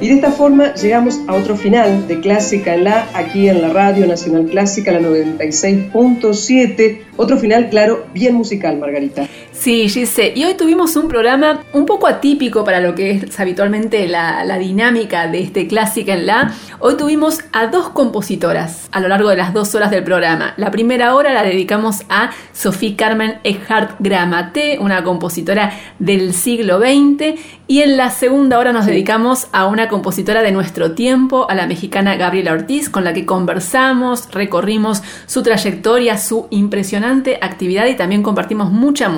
Y 0.00 0.08
de 0.08 0.14
esta 0.14 0.32
forma 0.32 0.74
llegamos 0.74 1.20
a 1.28 1.34
otro 1.34 1.56
final 1.56 2.08
de 2.08 2.20
Clásica 2.20 2.74
en 2.74 2.84
la, 2.84 3.06
aquí 3.14 3.48
en 3.48 3.60
la 3.60 3.68
Radio 3.68 4.06
Nacional 4.06 4.46
Clásica, 4.46 4.92
la 4.92 5.00
96.7. 5.00 7.00
Otro 7.18 7.36
final, 7.36 7.68
claro, 7.68 8.06
bien 8.14 8.34
musical, 8.34 8.78
Margarita. 8.78 9.28
Sí, 9.60 9.90
Gise, 9.90 10.32
y 10.34 10.44
hoy 10.44 10.54
tuvimos 10.54 10.96
un 10.96 11.06
programa 11.06 11.64
un 11.74 11.84
poco 11.84 12.06
atípico 12.06 12.64
para 12.64 12.80
lo 12.80 12.94
que 12.94 13.10
es 13.10 13.38
habitualmente 13.38 14.08
la, 14.08 14.56
dinámica 14.58 15.28
de 15.28 15.42
este 15.42 15.66
Clásica 15.66 16.14
en 16.14 16.24
la. 16.24 16.54
Hoy 16.78 16.96
tuvimos 16.96 17.40
a 17.52 17.66
dos 17.66 17.90
compositoras 17.90 18.88
a 18.90 19.00
lo 19.00 19.08
largo 19.08 19.28
de 19.28 19.36
las 19.36 19.52
dos 19.52 19.74
horas 19.74 19.90
del 19.90 20.02
programa. 20.02 20.54
La 20.56 20.70
primera 20.70 21.14
hora 21.14 21.34
la 21.34 21.42
dedicamos 21.42 22.04
a 22.08 22.30
Sophie 22.54 22.96
Carmen 22.96 23.38
Eckhart 23.44 23.96
Gramate, 23.98 24.78
una 24.80 25.04
compositora 25.04 25.74
del 25.98 26.32
siglo 26.32 26.78
XX, 26.78 27.38
y 27.66 27.82
en 27.82 27.98
la 27.98 28.08
segunda 28.08 28.58
hora 28.58 28.72
nos 28.72 28.86
dedicamos 28.86 29.48
a 29.52 29.66
una 29.66 29.88
compositora 29.88 30.40
de 30.40 30.52
nuestro 30.52 30.92
tiempo, 30.92 31.48
a 31.50 31.54
la 31.54 31.66
mexicana 31.66 32.16
Gabriela 32.16 32.52
Ortiz, 32.52 32.88
con 32.88 33.04
la 33.04 33.12
que 33.12 33.26
conversamos, 33.26 34.30
recorrimos 34.32 35.02
su 35.26 35.42
trayectoria, 35.42 36.16
su 36.16 36.46
impresionante 36.48 37.38
actividad 37.42 37.86
y 37.86 37.94
también 37.94 38.22
compartimos 38.22 38.72
mucha 38.72 39.10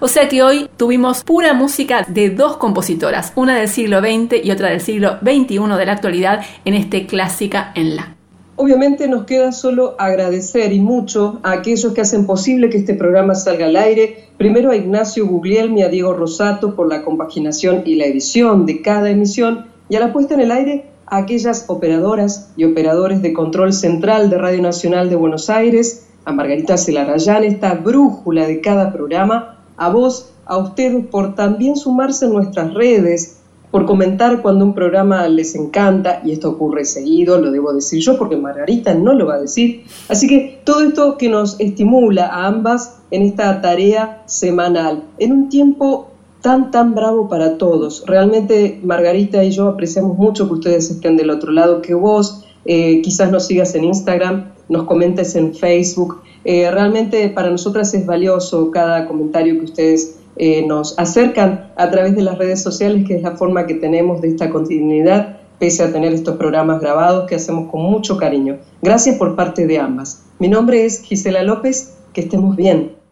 O 0.00 0.08
sea 0.08 0.28
que 0.28 0.42
hoy 0.42 0.68
tuvimos 0.76 1.24
pura 1.24 1.54
música 1.54 2.04
de 2.08 2.30
dos 2.30 2.56
compositoras, 2.56 3.32
una 3.36 3.56
del 3.56 3.68
siglo 3.68 4.00
XX 4.00 4.44
y 4.44 4.50
otra 4.50 4.70
del 4.70 4.80
siglo 4.80 5.18
XXI 5.22 5.58
de 5.78 5.86
la 5.86 5.92
actualidad 5.92 6.40
en 6.64 6.74
este 6.74 7.06
Clásica 7.06 7.72
en 7.74 7.96
La. 7.96 8.16
Obviamente 8.58 9.06
nos 9.06 9.24
queda 9.24 9.52
solo 9.52 9.96
agradecer 9.98 10.72
y 10.72 10.80
mucho 10.80 11.40
a 11.42 11.52
aquellos 11.52 11.92
que 11.92 12.00
hacen 12.00 12.26
posible 12.26 12.70
que 12.70 12.78
este 12.78 12.94
programa 12.94 13.34
salga 13.34 13.66
al 13.66 13.76
aire. 13.76 14.30
Primero 14.38 14.70
a 14.70 14.76
Ignacio 14.76 15.26
Guglielmi, 15.26 15.82
a 15.82 15.88
Diego 15.88 16.14
Rosato 16.14 16.74
por 16.74 16.88
la 16.88 17.02
compaginación 17.02 17.82
y 17.84 17.96
la 17.96 18.06
edición 18.06 18.64
de 18.64 18.80
cada 18.80 19.10
emisión 19.10 19.66
y 19.90 19.96
a 19.96 20.00
la 20.00 20.12
puesta 20.12 20.34
en 20.34 20.40
el 20.40 20.52
aire 20.52 20.86
a 21.06 21.18
aquellas 21.18 21.66
operadoras 21.68 22.50
y 22.56 22.64
operadores 22.64 23.22
de 23.22 23.32
control 23.32 23.72
central 23.72 24.30
de 24.30 24.38
Radio 24.38 24.62
Nacional 24.62 25.08
de 25.08 25.16
Buenos 25.16 25.50
Aires, 25.50 26.05
a 26.26 26.32
Margarita 26.32 26.76
Celarayán, 26.76 27.44
esta 27.44 27.74
brújula 27.74 28.48
de 28.48 28.60
cada 28.60 28.92
programa, 28.92 29.60
a 29.76 29.88
vos, 29.88 30.32
a 30.44 30.58
ustedes 30.58 31.06
por 31.06 31.36
también 31.36 31.76
sumarse 31.76 32.26
en 32.26 32.32
nuestras 32.32 32.74
redes, 32.74 33.38
por 33.70 33.86
comentar 33.86 34.42
cuando 34.42 34.64
un 34.64 34.74
programa 34.74 35.28
les 35.28 35.54
encanta, 35.54 36.22
y 36.24 36.32
esto 36.32 36.50
ocurre 36.50 36.84
seguido, 36.84 37.40
lo 37.40 37.52
debo 37.52 37.72
decir 37.72 38.00
yo 38.00 38.18
porque 38.18 38.36
Margarita 38.36 38.92
no 38.94 39.12
lo 39.14 39.26
va 39.26 39.34
a 39.34 39.40
decir. 39.40 39.84
Así 40.08 40.26
que 40.26 40.60
todo 40.64 40.80
esto 40.80 41.16
que 41.16 41.28
nos 41.28 41.60
estimula 41.60 42.26
a 42.26 42.46
ambas 42.46 42.98
en 43.12 43.22
esta 43.22 43.60
tarea 43.60 44.24
semanal, 44.26 45.04
en 45.18 45.32
un 45.32 45.48
tiempo 45.48 46.08
tan, 46.40 46.72
tan 46.72 46.96
bravo 46.96 47.28
para 47.28 47.56
todos. 47.56 48.02
Realmente 48.04 48.80
Margarita 48.82 49.44
y 49.44 49.52
yo 49.52 49.68
apreciamos 49.68 50.16
mucho 50.16 50.48
que 50.48 50.54
ustedes 50.54 50.90
estén 50.90 51.16
del 51.16 51.30
otro 51.30 51.52
lado, 51.52 51.82
que 51.82 51.94
vos 51.94 52.45
eh, 52.66 53.00
quizás 53.02 53.30
nos 53.30 53.46
sigas 53.46 53.74
en 53.74 53.84
Instagram, 53.84 54.52
nos 54.68 54.84
comentes 54.84 55.34
en 55.36 55.54
Facebook. 55.54 56.22
Eh, 56.44 56.70
realmente 56.70 57.28
para 57.28 57.50
nosotras 57.50 57.92
es 57.94 58.06
valioso 58.06 58.70
cada 58.70 59.06
comentario 59.06 59.58
que 59.58 59.64
ustedes 59.64 60.18
eh, 60.36 60.66
nos 60.66 60.98
acercan 60.98 61.72
a 61.76 61.90
través 61.90 62.14
de 62.14 62.22
las 62.22 62.38
redes 62.38 62.62
sociales, 62.62 63.06
que 63.06 63.16
es 63.16 63.22
la 63.22 63.36
forma 63.36 63.66
que 63.66 63.74
tenemos 63.74 64.20
de 64.20 64.28
esta 64.28 64.50
continuidad, 64.50 65.38
pese 65.58 65.82
a 65.82 65.92
tener 65.92 66.12
estos 66.12 66.36
programas 66.36 66.80
grabados 66.80 67.26
que 67.28 67.36
hacemos 67.36 67.70
con 67.70 67.82
mucho 67.82 68.16
cariño. 68.16 68.58
Gracias 68.82 69.16
por 69.16 69.34
parte 69.34 69.66
de 69.66 69.78
ambas. 69.78 70.24
Mi 70.38 70.48
nombre 70.48 70.84
es 70.84 71.00
Gisela 71.00 71.42
López, 71.42 71.96
que 72.12 72.20
estemos 72.20 72.56
bien. 72.56 73.05